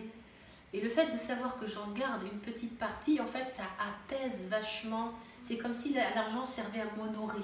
Et 0.72 0.80
le 0.80 0.88
fait 0.88 1.12
de 1.12 1.18
savoir 1.18 1.59
que 1.59 1.66
j'en 1.66 1.88
garde 1.90 2.22
une 2.22 2.38
petite 2.38 2.78
partie, 2.78 3.20
en 3.20 3.26
fait, 3.26 3.49
ça 3.51 3.64
apaise 3.80 4.47
vachement. 4.49 5.11
C'est 5.40 5.57
comme 5.57 5.74
si 5.74 5.92
la- 5.92 6.14
l'argent 6.14 6.47
servait 6.47 6.80
à 6.82 6.84
m'honorer. 6.97 7.42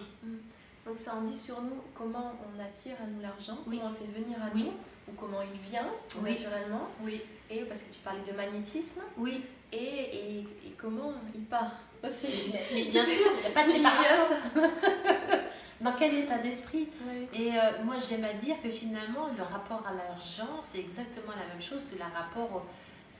Donc 0.86 0.98
ça 0.98 1.14
en 1.16 1.22
dit 1.22 1.36
sur 1.38 1.60
nous 1.62 1.80
comment 1.94 2.32
on 2.46 2.60
attire 2.62 2.96
à 3.02 3.06
nous 3.06 3.20
l'argent, 3.20 3.58
Oui. 3.66 3.78
comment 3.78 3.86
on 3.86 3.90
le 3.90 3.96
fait 3.96 4.20
venir 4.22 4.36
à 4.40 4.50
Oui. 4.54 4.64
nous, 4.64 4.72
ou 5.12 5.16
comment 5.18 5.40
il 5.42 5.58
vient 5.68 5.88
Oui. 6.22 6.30
naturellement. 6.34 6.88
Oui, 7.02 7.20
Et 7.50 7.60
parce 7.64 7.82
que 7.82 7.92
tu 7.92 7.98
parlais 8.00 8.22
de 8.22 8.32
magnétisme, 8.36 9.00
oui. 9.18 9.44
Et, 9.72 9.76
et, 9.76 10.38
et 10.66 10.74
comment 10.76 11.12
il 11.34 11.42
part 11.44 11.72
aussi. 12.04 12.50
Mais, 12.52 12.62
mais 12.74 12.84
bien 12.90 13.04
sûr, 13.04 13.26
il 13.36 13.40
n'y 13.40 13.46
a 13.46 13.50
pas 13.50 13.66
de 13.66 13.72
séparation. 13.72 14.36
Dans 15.80 15.92
quel 15.94 16.14
état 16.14 16.38
d'esprit 16.38 16.88
Oui. 17.08 17.26
Et 17.34 17.50
euh, 17.56 17.82
moi, 17.84 17.96
j'aime 18.08 18.24
à 18.24 18.34
dire 18.34 18.56
que 18.62 18.70
finalement, 18.70 19.28
le 19.36 19.42
rapport 19.42 19.84
à 19.86 19.92
l'argent, 19.92 20.60
c'est 20.62 20.78
exactement 20.78 21.32
la 21.32 21.52
même 21.52 21.62
chose 21.62 21.82
que 21.90 21.96
le 21.96 22.04
rapport 22.04 22.66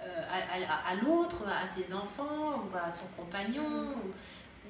euh, 0.00 0.05
à, 0.30 0.90
à- 0.90 0.92
à 0.92 0.94
l'autre, 1.03 1.42
à 1.48 1.66
ses 1.66 1.92
enfants, 1.92 2.62
ou 2.62 2.76
à 2.76 2.90
son 2.90 3.07
compagnon, 3.16 3.64
où 3.96 4.11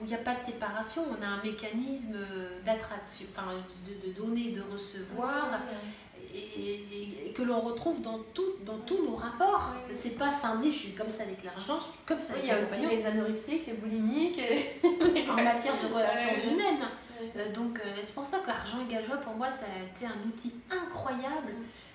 où 0.01 0.05
il 0.05 0.09
n'y 0.09 0.15
a 0.15 0.19
pas 0.19 0.33
de 0.33 0.39
séparation. 0.39 1.05
On 1.11 1.23
a 1.23 1.27
un 1.27 1.43
mécanisme 1.45 2.17
d'attraction, 2.65 3.27
enfin, 3.31 3.49
de, 3.87 4.09
de 4.09 4.13
donner, 4.15 4.51
de 4.53 4.63
recevoir. 4.73 5.61
Et- 6.39 7.27
et 7.29 7.33
que 7.33 7.43
l'on 7.43 7.61
retrouve 7.61 8.03
dans, 8.03 8.19
tout, 8.35 8.53
dans 8.65 8.79
tous 8.81 9.03
nos 9.05 9.17
rapports. 9.17 9.73
Oui. 9.89 9.95
C'est 9.97 10.19
pas 10.19 10.31
scindé, 10.31 10.71
je 10.71 10.77
suis 10.79 10.93
comme 10.93 11.09
ça 11.09 11.23
avec 11.25 11.43
l'argent, 11.45 11.79
je 11.79 11.85
suis 11.85 11.93
comme 12.07 12.21
ça 12.21 12.35
Oui, 12.35 12.51
avec 12.51 12.69
il 12.73 12.83
y 12.83 12.85
a 12.87 12.89
aussi 12.89 12.97
les 12.97 13.07
anorexiques, 13.07 13.67
les 13.67 13.73
boulimiques. 13.75 14.39
Et... 14.39 14.81
En 15.31 15.35
matière 15.43 15.75
de 15.83 15.93
relations 15.93 16.51
humaines. 16.53 16.85
Euh, 17.37 17.53
donc 17.53 17.79
euh, 17.79 17.93
c'est 18.03 18.15
pour 18.15 18.27
ça 18.27 18.41
qu'argent 18.45 18.81
égale 18.81 19.05
joie, 19.05 19.17
pour 19.19 19.35
moi, 19.35 19.49
ça 19.49 19.65
a 19.67 19.83
été 19.85 20.05
un 20.07 20.29
outil 20.29 20.53
incroyable. 20.71 21.53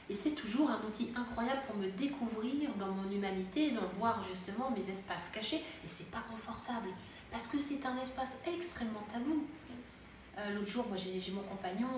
Et 0.10 0.14
c'est 0.14 0.32
toujours 0.32 0.70
un 0.72 0.80
outil 0.88 1.12
incroyable 1.18 1.62
pour 1.68 1.76
me 1.76 1.88
découvrir 1.90 2.70
dans 2.80 2.88
mon 2.88 3.12
humanité, 3.12 3.72
d'en 3.72 3.86
voir 4.00 4.24
justement 4.24 4.72
mes 4.72 4.90
espaces 4.90 5.30
cachés. 5.34 5.58
Et 5.58 5.88
c'est 5.88 6.10
pas 6.10 6.24
confortable, 6.32 6.88
parce 7.32 7.48
que 7.48 7.58
c'est 7.60 7.86
un 7.86 7.98
espace 8.02 8.32
extrêmement 8.48 9.04
tabou. 9.14 9.44
Euh, 10.38 10.54
L'autre 10.56 10.68
jour, 10.70 10.86
moi 10.88 10.96
j'ai 10.98 11.32
mon 11.32 11.42
compagnon 11.42 11.90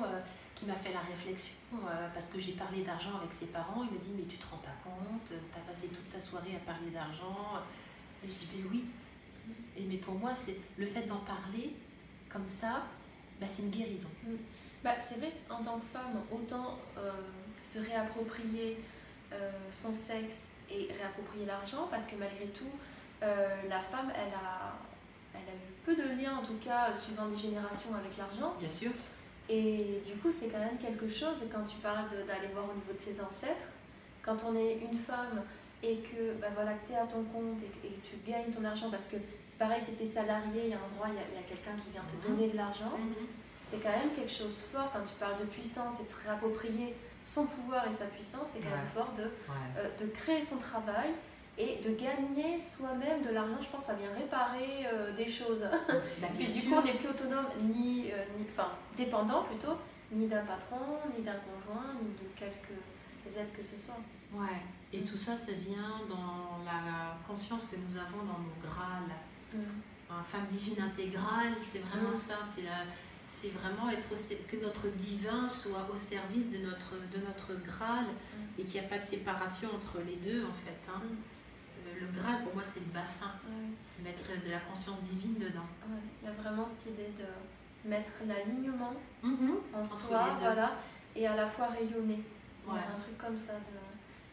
qui 0.60 0.66
m'a 0.66 0.76
fait 0.76 0.92
la 0.92 1.00
réflexion, 1.00 1.56
euh, 1.74 2.08
parce 2.14 2.28
que 2.28 2.40
j'ai 2.40 2.52
parlé 2.52 2.82
d'argent 2.82 3.16
avec 3.18 3.32
ses 3.32 3.46
parents. 3.46 3.84
Il 3.84 3.92
me 3.92 3.98
dit 3.98 4.12
Mais 4.16 4.24
tu 4.24 4.38
te 4.38 4.46
rends 4.46 4.58
pas 4.58 4.76
compte, 4.84 5.28
tu 5.30 5.34
as 5.34 5.72
passé 5.74 5.88
toute 5.88 6.12
ta 6.12 6.20
soirée 6.20 6.56
à 6.56 6.60
parler 6.72 6.92
d'argent. 6.92 7.62
Et 8.24 8.28
je 8.28 8.32
dis 8.32 8.50
Mais 8.58 8.70
oui. 8.70 8.86
Et 9.78 9.84
mais 9.84 9.98
pour 9.98 10.16
moi, 10.16 10.34
c'est 10.34 10.58
le 10.78 10.86
fait 10.86 11.04
d'en 11.04 11.20
parler 11.20 11.76
comme 12.30 12.50
ça, 12.50 12.84
bah, 13.40 13.48
c'est 13.48 13.64
une 13.64 13.70
guérison. 13.70 14.10
Bah, 14.84 14.96
c'est 15.02 15.18
vrai, 15.18 15.32
en 15.50 15.64
tant 15.64 15.80
que 15.80 15.86
femme, 15.86 16.22
autant 16.32 16.78
euh, 16.98 17.12
se 17.64 17.80
réapproprier 17.80 18.78
euh, 19.32 19.52
son 19.72 19.94
sexe 19.94 20.48
et 20.70 20.90
réapproprier 20.98 21.46
l'argent, 21.46 21.88
parce 21.90 22.06
que 22.06 22.16
malgré 22.16 22.46
tout, 22.48 22.70
la 23.22 23.80
femme, 23.80 24.14
elle 24.16 24.34
a, 24.34 24.78
elle 25.34 25.42
a 25.42 25.56
eu 25.56 25.74
peu 25.84 25.96
de 25.96 26.22
liens, 26.22 26.38
en 26.38 26.42
tout 26.42 26.58
cas, 26.64 26.94
suivant 26.94 27.28
des 27.28 27.38
générations 27.38 27.94
avec 27.96 28.16
l'argent. 28.18 28.56
Bien 28.60 28.70
sûr. 28.70 28.92
Et 29.50 30.02
du 30.06 30.14
coup, 30.22 30.30
c'est 30.32 30.48
quand 30.48 30.60
même 30.60 30.78
quelque 30.78 31.10
chose, 31.10 31.38
quand 31.52 31.64
tu 31.66 31.78
parles 31.78 32.08
d'aller 32.28 32.48
voir 32.54 32.66
au 32.66 32.74
niveau 32.76 32.94
de 32.94 33.02
ses 33.02 33.20
ancêtres, 33.20 33.66
quand 34.22 34.38
on 34.48 34.56
est 34.56 34.78
une 34.80 34.98
femme 34.98 35.42
et 35.82 35.98
que 35.98 36.34
bah 36.40 36.48
voilà, 36.54 36.74
tu 36.86 36.94
es 36.94 36.96
à 36.98 37.06
ton 37.08 37.24
compte 37.24 37.62
et, 37.84 37.90
tu 38.04 38.16
gagnes 38.30 38.52
ton 38.52 38.64
argent, 38.64 38.90
parce 38.92 39.08
que 39.08 39.16
c'est 39.48 39.58
pareil, 39.58 39.82
si 39.82 39.96
tu 39.96 40.04
es 40.04 40.06
salarié, 40.06 40.64
il 40.66 40.70
y 40.70 40.74
a 40.74 40.78
un 40.78 40.86
endroit, 40.92 41.08
il 41.10 41.16
y 41.16 41.18
a, 41.18 41.42
quelqu'un 41.48 41.76
qui 41.84 41.90
vient 41.92 42.04
te 42.04 42.16
Mhm. 42.28 42.36
donner 42.36 42.52
de 42.52 42.58
l'argent, 42.58 42.92
c'est 43.68 43.78
quand 43.82 43.90
même 43.90 44.12
quelque 44.16 44.32
chose 44.32 44.66
fort 44.72 44.92
quand 44.94 45.04
tu 45.04 45.16
parles 45.20 45.40
de 45.40 45.46
puissance 45.46 46.00
et 46.00 46.04
de 46.04 46.10
se 46.10 46.16
réapproprier 46.24 46.96
son 47.24 47.46
pouvoir 47.46 47.88
et 47.90 47.94
sa 47.94 48.06
puissance, 48.06 48.50
c'est 48.54 48.60
quand 48.60 48.70
même 48.70 48.92
fort 48.94 49.14
de, 49.18 49.24
euh, 49.24 49.90
de 50.00 50.06
créer 50.08 50.42
son 50.44 50.58
travail 50.58 51.10
et 51.60 51.82
de 51.84 51.94
gagner 51.96 52.60
soi-même 52.62 53.22
de 53.22 53.30
l'argent. 53.30 53.60
Je 53.62 53.68
pense 53.70 53.82
que 53.82 53.88
ça 53.88 53.94
vient 53.96 54.12
réparer 54.18 54.88
euh, 54.92 55.16
des 55.16 55.28
choses. 55.30 55.62
Bah, 56.22 56.28
Puis 56.36 56.46
du 56.48 56.52
sûr. 56.62 56.70
coup, 56.72 56.76
on 56.78 56.84
n'est 56.84 56.94
plus 56.96 57.10
autonome, 57.10 57.46
ni, 57.62 58.10
euh, 58.12 58.24
ni 58.38 58.46
enfin, 58.50 58.72
dépendant 58.96 59.44
plutôt, 59.44 59.76
ni 60.12 60.26
d'un 60.28 60.46
patron, 60.46 60.80
ni 61.16 61.24
d'un 61.24 61.36
conjoint, 61.36 61.94
ni 62.02 62.10
de 62.14 62.30
quelques 62.36 63.38
aides 63.38 63.52
que 63.56 63.64
ce 63.64 63.78
soit. 63.78 64.00
Ouais. 64.34 64.62
Et 64.94 65.02
tout 65.02 65.18
ça, 65.18 65.36
ça 65.38 65.52
vient 65.52 66.02
dans 66.10 66.64
la 66.66 67.18
conscience 67.28 67.66
que 67.66 67.76
nous 67.76 67.96
avons 67.98 68.24
dans 68.26 68.40
nos 68.40 68.58
grâles. 68.64 69.14
Un 70.10 70.24
femme 70.24 70.46
divine 70.50 70.82
intégrale, 70.82 71.54
c'est 71.62 71.80
vraiment 71.86 72.12
Mm. 72.14 72.16
ça. 72.30 72.36
C'est 72.56 72.64
la, 72.64 72.84
c'est 73.24 73.50
vraiment 73.50 73.90
être 73.92 74.10
que 74.48 74.58
notre 74.58 74.88
divin 74.90 75.48
soit 75.48 75.88
au 75.94 75.98
service 75.98 76.50
de 76.52 76.58
notre 76.66 76.94
de 77.14 77.20
notre 77.24 77.54
graal 77.64 78.06
et 78.58 78.64
qu'il 78.64 78.80
n'y 78.80 78.86
a 78.88 78.90
pas 78.90 78.98
de 78.98 79.04
séparation 79.06 79.70
entre 79.76 80.00
les 80.06 80.16
deux 80.16 80.44
en 80.46 80.52
fait. 80.66 80.80
hein. 80.92 81.02
Mm. 81.04 81.16
Le 82.00 82.08
graal 82.20 82.44
pour 82.44 82.54
moi 82.56 82.64
c'est 82.64 82.80
le 82.82 82.88
bassin, 82.94 83.32
Ouais, 83.48 84.04
mettre 84.04 84.30
de 84.46 84.52
la 84.52 84.60
conscience 84.60 85.02
divine 85.02 85.36
dedans. 85.36 85.68
ouais. 85.88 86.02
Il 86.22 86.26
y 86.28 86.30
a 86.30 86.34
vraiment 86.34 86.66
cette 86.66 86.86
idée 86.94 87.12
de 87.18 87.90
mettre 87.90 88.12
l'alignement 88.28 88.94
Mhm. 89.24 89.58
en 89.74 89.84
soi, 89.84 90.36
voilà, 90.40 90.76
et 91.16 91.26
à 91.28 91.36
la 91.36 91.48
fois 91.48 91.68
rayonner. 91.68 92.20
Il 92.68 92.74
y 92.76 92.78
a 92.78 92.82
un 92.94 93.00
truc 93.00 93.18
comme 93.18 93.38
ça, 93.38 93.54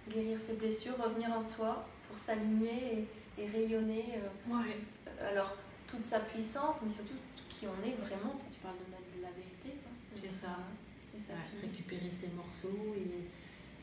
de 0.08 0.12
guérir 0.12 0.38
ses 0.40 0.54
blessures, 0.54 0.96
revenir 1.02 1.30
en 1.32 1.40
soi 1.40 1.86
pour 2.08 2.18
s'aligner 2.18 3.06
et, 3.38 3.42
et 3.42 3.46
rayonner. 3.48 4.04
euh, 4.50 5.24
alors, 5.30 5.56
toute 5.86 6.02
sa 6.02 6.20
puissance, 6.20 6.76
mais 6.84 6.90
surtout 6.92 7.14
qui 7.48 7.66
on 7.66 7.84
est 7.86 7.92
vraiment. 7.94 8.38
Tu 8.52 8.58
parles 8.60 8.74
de, 8.86 8.92
la- 8.92 9.16
de 9.18 9.22
la 9.22 9.30
vérité. 9.30 9.78
C'est 10.14 10.30
ça. 10.30 10.58
Et 11.16 11.20
ça 11.20 11.32
Ouais, 11.34 11.60
récupérer 11.68 12.10
ces 12.10 12.28
morceaux 12.28 12.94
et, 12.96 13.28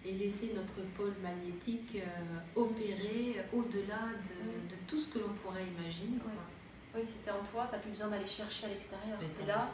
et 0.06 0.12
laisser 0.14 0.52
notre 0.56 0.82
pôle 0.98 1.14
magnétique 1.22 1.96
euh, 1.98 2.60
opérer 2.62 3.38
au-delà 3.54 4.12
de, 4.20 4.70
de 4.70 4.76
tout 4.88 5.00
ce 5.00 5.08
que 5.08 5.20
l'on 5.20 5.34
pourrait 5.34 5.64
imaginer. 5.80 6.18
Oui, 6.96 7.02
si 7.08 7.16
t'es 7.24 7.32
en 7.32 7.44
toi, 7.44 7.68
t'as 7.72 7.78
plus 7.80 7.92
besoin 7.92 8.10
d'aller 8.10 8.28
chercher 8.28 8.66
à 8.66 8.70
l'extérieur. 8.70 9.18
T'es 9.20 9.44
attends, 9.44 9.60
là, 9.62 9.70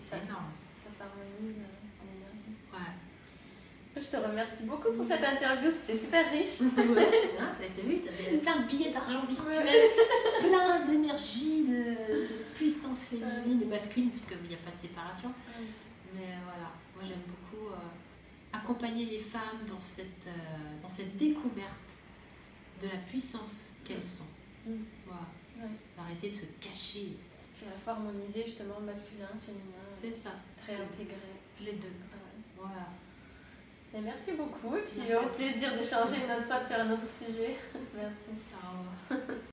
c'est- 0.00 0.16
énorme. 0.24 0.50
ça 0.84 0.90
s'harmonise 0.98 1.56
en 2.00 2.06
énergie. 2.14 2.54
Ouais. 2.72 2.92
Je 4.00 4.06
te 4.06 4.16
remercie 4.16 4.62
beaucoup 4.64 4.92
pour 4.92 5.04
cette 5.04 5.24
interview, 5.24 5.70
c'était 5.72 5.98
super 5.98 6.30
riche. 6.30 6.60
ouais. 6.60 7.30
Hein, 7.40 7.52
T'as 7.58 7.82
vu, 7.82 8.00
t'avais 8.02 8.36
plein 8.38 8.60
de 8.60 8.66
billets 8.68 8.92
d'argent 8.92 9.24
virtuel, 9.26 9.66
plein 10.40 10.86
d'énergie, 10.86 11.64
de, 11.64 12.28
de 12.28 12.28
puissance 12.54 13.06
féminine 13.06 13.62
et 13.62 13.64
masculine, 13.66 14.10
puisqu'il 14.10 14.46
n'y 14.48 14.54
a 14.54 14.58
pas 14.58 14.70
de 14.70 14.76
séparation. 14.76 15.32
Mais 16.14 16.36
voilà, 16.44 16.70
moi 16.94 17.02
j'aime 17.02 17.24
beaucoup 17.26 17.68
euh, 17.72 17.76
accompagner 18.58 19.04
les 19.06 19.18
femmes 19.20 19.64
dans 19.66 19.80
cette, 19.80 20.26
euh, 20.26 20.82
dans 20.82 20.88
cette 20.88 21.16
découverte 21.16 21.88
de 22.82 22.88
la 22.88 22.96
puissance 22.98 23.70
qu'elles 23.84 24.04
sont. 24.04 24.24
Mm. 24.66 24.82
Voilà. 25.06 25.22
Ouais. 25.60 25.70
D'arrêter 25.96 26.30
de 26.30 26.34
se 26.34 26.46
cacher. 26.60 27.16
Puis 27.56 27.66
à 27.66 27.70
la 27.70 27.76
fois 27.78 27.94
harmoniser 27.94 28.44
justement 28.44 28.80
masculin, 28.80 29.26
féminin, 29.44 29.88
C'est 29.94 30.12
ça. 30.12 30.30
réintégrer. 30.64 31.16
Les 31.60 31.72
deux. 31.72 31.88
Ouais. 31.88 32.42
Voilà. 32.56 32.86
Et 33.94 34.00
merci 34.00 34.32
beaucoup 34.32 34.76
et 34.76 34.82
puis 34.82 35.00
Merci. 35.08 35.14
au 35.24 35.28
plaisir 35.30 35.72
d'échanger 35.76 36.16
une 36.24 36.30
autre 36.30 36.46
fois 36.46 36.62
sur 36.64 36.76
un 36.78 36.90
autre 36.92 37.06
sujet. 37.18 37.56
merci. 37.96 38.30
Au 38.54 39.10
revoir. 39.16 39.27